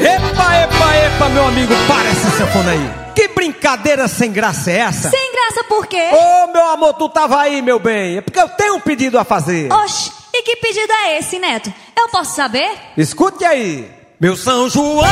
Epa, 0.00 0.56
epa, 0.56 0.96
epa, 0.96 1.28
meu 1.30 1.44
amigo, 1.46 1.74
para 1.86 2.08
essa 2.08 2.30
sanfona 2.30 2.70
aí. 2.72 2.90
Que 3.14 3.28
brincadeira 3.28 4.06
sem 4.06 4.30
graça 4.32 4.70
é 4.70 4.78
essa? 4.78 5.10
Sem 5.10 5.32
graça 5.32 5.64
por 5.64 5.86
quê? 5.86 6.10
Ô, 6.12 6.52
meu 6.52 6.64
amor, 6.70 6.94
tu 6.94 7.08
tava 7.08 7.40
aí, 7.40 7.60
meu 7.60 7.78
bem. 7.78 8.18
É 8.18 8.20
porque 8.20 8.38
eu 8.38 8.48
tenho 8.50 8.76
um 8.76 8.80
pedido 8.80 9.18
a 9.18 9.24
fazer. 9.24 9.72
Oxi, 9.72 10.12
e 10.32 10.42
que 10.42 10.56
pedido 10.56 10.92
é 10.92 11.18
esse, 11.18 11.38
Neto? 11.38 11.72
Eu 11.96 12.08
posso 12.08 12.36
saber? 12.36 12.70
Escute 12.96 13.44
aí. 13.44 13.97
Meu 14.20 14.36
São 14.36 14.68
João, 14.68 15.04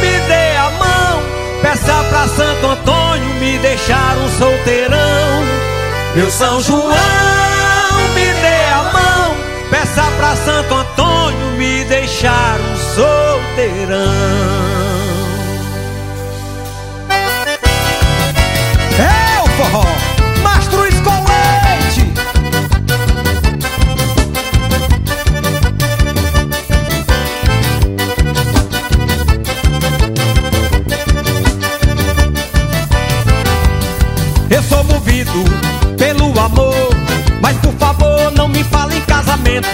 me 0.00 0.20
dê 0.28 0.56
a 0.56 0.70
mão. 0.70 1.22
Peça 1.60 2.04
pra 2.08 2.28
Santo 2.28 2.66
Antônio 2.68 3.34
me 3.40 3.58
deixar 3.58 4.16
um 4.18 4.28
solteirão. 4.38 5.44
Meu 6.14 6.30
São 6.30 6.60
João, 6.60 6.84
me 8.14 8.32
dê 8.40 8.64
a 8.72 8.82
mão. 8.92 9.36
Peça 9.68 10.04
pra 10.16 10.36
Santo 10.36 10.74
Antônio 10.74 11.46
me 11.56 11.82
deixar 11.86 12.60
um 12.60 12.76
solteirão. 12.94 14.67
Eu 34.58 34.64
sou 34.64 34.82
movido 34.82 35.44
pelo 35.96 36.36
amor, 36.36 36.90
mas 37.40 37.56
por 37.58 37.72
favor 37.74 38.32
não 38.32 38.48
me 38.48 38.64
fale 38.64 38.96
em 38.96 39.00
casamento. 39.02 39.68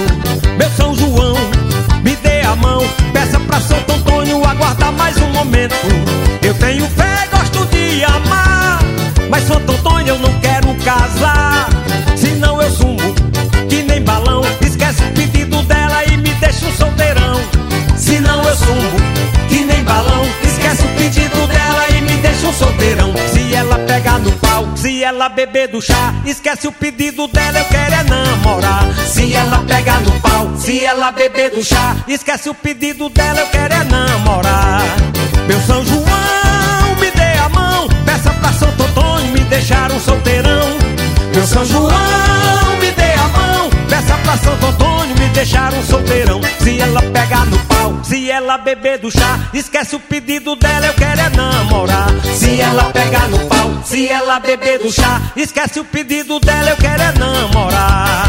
Meu 0.58 0.70
São 0.72 0.94
João, 0.94 1.34
me 2.02 2.14
dê 2.16 2.42
a 2.42 2.54
mão, 2.54 2.82
peça 3.10 3.40
pra 3.40 3.62
Santo 3.62 3.94
Antônio 3.94 4.44
aguardar 4.44 4.92
mais 4.92 5.16
um 5.16 5.28
momento. 5.28 5.74
Eu 6.42 6.52
tenho 6.56 6.86
fé, 6.88 7.26
gosto 7.32 7.64
de 7.68 8.04
amar, 8.04 8.78
mas 9.30 9.44
Santo 9.44 9.72
Antônio 9.72 10.16
eu 10.16 10.18
não 10.18 10.38
quero 10.40 10.74
casar. 10.84 11.70
Senão 12.14 12.60
eu 12.60 12.70
sumo, 12.70 13.14
que 13.70 13.82
nem 13.84 14.02
balão, 14.02 14.42
esquece 14.60 15.02
o 15.02 15.12
pedido 15.14 15.62
dela 15.62 16.04
e 16.12 16.18
me 16.18 16.28
deixa 16.34 16.66
um 16.66 16.72
solteirão. 16.76 17.40
Senão 17.96 18.42
eu 18.42 18.54
sumo, 18.54 19.00
que 19.48 19.64
nem 19.64 19.82
balão, 19.82 20.26
esquece 20.42 20.82
o 20.82 20.88
pedido 20.88 21.46
dela 21.46 21.86
e 21.88 22.02
me 22.02 22.16
deixa 22.18 22.46
um 22.48 22.52
solteirão 22.52 23.13
se 24.84 25.02
ela 25.02 25.30
beber 25.30 25.68
do 25.68 25.80
chá, 25.80 26.12
esquece 26.26 26.68
o 26.68 26.72
pedido 26.72 27.26
dela, 27.28 27.58
eu 27.58 27.64
quero 27.64 27.94
é 27.94 28.02
namorar. 28.02 28.84
Se 29.06 29.32
ela 29.32 29.64
pegar 29.66 29.98
no 30.02 30.20
pau, 30.20 30.52
se 30.58 30.84
ela 30.84 31.10
beber 31.10 31.52
do 31.52 31.64
chá, 31.64 31.96
esquece 32.06 32.50
o 32.50 32.54
pedido 32.54 33.08
dela, 33.08 33.40
eu 33.40 33.46
quero 33.46 33.72
é 33.72 33.82
namorar. 33.84 34.82
Meu 35.48 35.58
São 35.62 35.82
João, 35.86 36.96
me 37.00 37.10
dê 37.12 37.38
a 37.38 37.48
mão, 37.48 37.88
peça 38.04 38.30
pra 38.34 38.52
Santo 38.52 38.82
Antônio 38.82 39.32
me 39.32 39.40
deixar 39.44 39.90
um 39.90 39.98
solteirão. 39.98 40.76
Meu 41.34 41.46
São 41.46 41.64
João, 41.64 42.76
me 42.78 42.90
dê 42.90 43.14
a 43.14 43.28
mão, 43.28 43.70
peça 43.88 44.18
pra 44.18 44.36
Santo 44.36 44.66
Antônio 44.66 45.18
me 45.18 45.28
deixar 45.28 45.72
um 45.72 45.82
solteirão. 45.82 46.42
Se 46.60 46.78
ela 46.78 47.00
pegar 47.00 47.46
no 47.46 47.58
se 48.14 48.30
ela 48.30 48.56
beber 48.56 48.98
do 49.00 49.10
chá, 49.10 49.50
esquece 49.52 49.96
o 49.96 49.98
pedido 49.98 50.54
dela, 50.54 50.86
eu 50.86 50.94
quero 50.94 51.20
é 51.20 51.28
namorar. 51.30 52.08
Se 52.38 52.60
ela 52.60 52.84
pegar 52.92 53.26
no 53.28 53.40
pau, 53.48 53.82
se 53.84 54.06
ela 54.06 54.38
beber 54.38 54.78
do 54.78 54.92
chá, 54.92 55.20
esquece 55.34 55.80
o 55.80 55.84
pedido 55.84 56.38
dela, 56.38 56.70
eu 56.70 56.76
quero 56.76 57.02
é 57.02 57.12
namorar. 57.18 58.23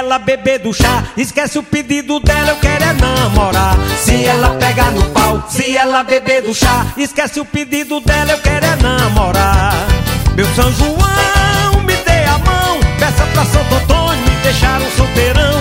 Ela 0.00 0.18
beber 0.18 0.58
do 0.60 0.72
chá, 0.72 1.04
esquece 1.14 1.58
o 1.58 1.62
pedido 1.62 2.20
dela, 2.20 2.52
eu 2.52 2.56
quero 2.56 2.84
é 2.84 2.92
namorar. 2.94 3.76
Se 3.98 4.24
ela 4.24 4.48
pegar 4.54 4.90
no 4.92 5.04
pau, 5.10 5.44
se 5.46 5.76
ela 5.76 6.02
beber 6.02 6.40
do 6.42 6.54
chá, 6.54 6.86
esquece 6.96 7.38
o 7.38 7.44
pedido 7.44 8.00
dela, 8.00 8.32
eu 8.32 8.38
quero 8.38 8.64
é 8.64 8.76
namorar. 8.76 9.74
Meu 10.34 10.46
São 10.54 10.72
João, 10.72 11.82
me 11.84 11.94
dê 11.96 12.24
a 12.24 12.38
mão, 12.38 12.80
peça 12.98 13.26
pra 13.34 13.44
Santo 13.44 13.74
Antônio 13.74 14.24
me 14.24 14.36
deixar 14.42 14.80
um 14.80 14.90
solteirão. 14.92 15.60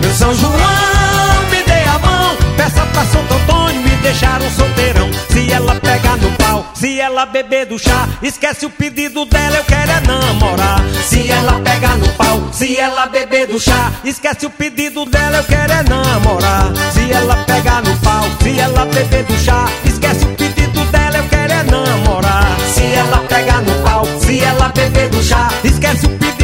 Meu 0.00 0.12
São 0.12 0.34
João, 0.34 1.42
me 1.48 1.62
dê 1.62 1.88
a 1.88 1.98
mão, 2.00 2.36
peça 2.56 2.84
pra 2.92 3.04
Santo 3.04 3.32
Antônio 3.32 3.87
deixar 3.98 4.40
um 4.42 4.50
solteirão. 4.50 5.10
Se 5.30 5.50
ela 5.52 5.74
pegar 5.76 6.16
no 6.16 6.30
pau, 6.32 6.70
se 6.74 7.00
ela 7.00 7.26
beber 7.26 7.66
do 7.66 7.78
chá, 7.78 8.08
esquece 8.22 8.66
o 8.66 8.70
pedido 8.70 9.24
dela, 9.26 9.56
eu 9.56 9.64
quero 9.64 9.90
é 9.90 10.00
namorar. 10.00 10.80
Se 11.06 11.30
ela 11.30 11.60
pegar 11.60 11.96
no 11.96 12.08
pau, 12.14 12.48
se 12.52 12.76
ela 12.76 13.06
beber 13.06 13.46
do 13.46 13.58
chá, 13.58 13.92
esquece 14.04 14.46
o 14.46 14.50
pedido 14.50 15.04
dela, 15.06 15.38
eu 15.38 15.44
quero 15.44 15.72
é 15.72 15.82
namorar. 15.82 16.72
Se 16.92 17.12
ela 17.12 17.36
pegar 17.44 17.82
no 17.82 17.96
pau, 17.98 18.24
se 18.42 18.58
ela 18.58 18.84
beber 18.86 19.24
do 19.24 19.38
chá, 19.38 19.66
esquece 19.84 20.24
o 20.24 20.28
pedido 20.34 20.84
dela, 20.86 21.18
eu 21.18 21.28
quero 21.28 21.52
é 21.52 21.62
namorar. 21.64 22.56
Se 22.74 22.84
ela 22.84 23.18
pegar 23.18 23.62
no 23.62 23.74
pau, 23.82 24.06
se 24.20 24.40
ela 24.40 24.68
beber 24.68 25.08
do 25.08 25.22
chá, 25.22 25.48
esquece 25.64 26.06
o 26.06 26.10
pedido 26.10 26.37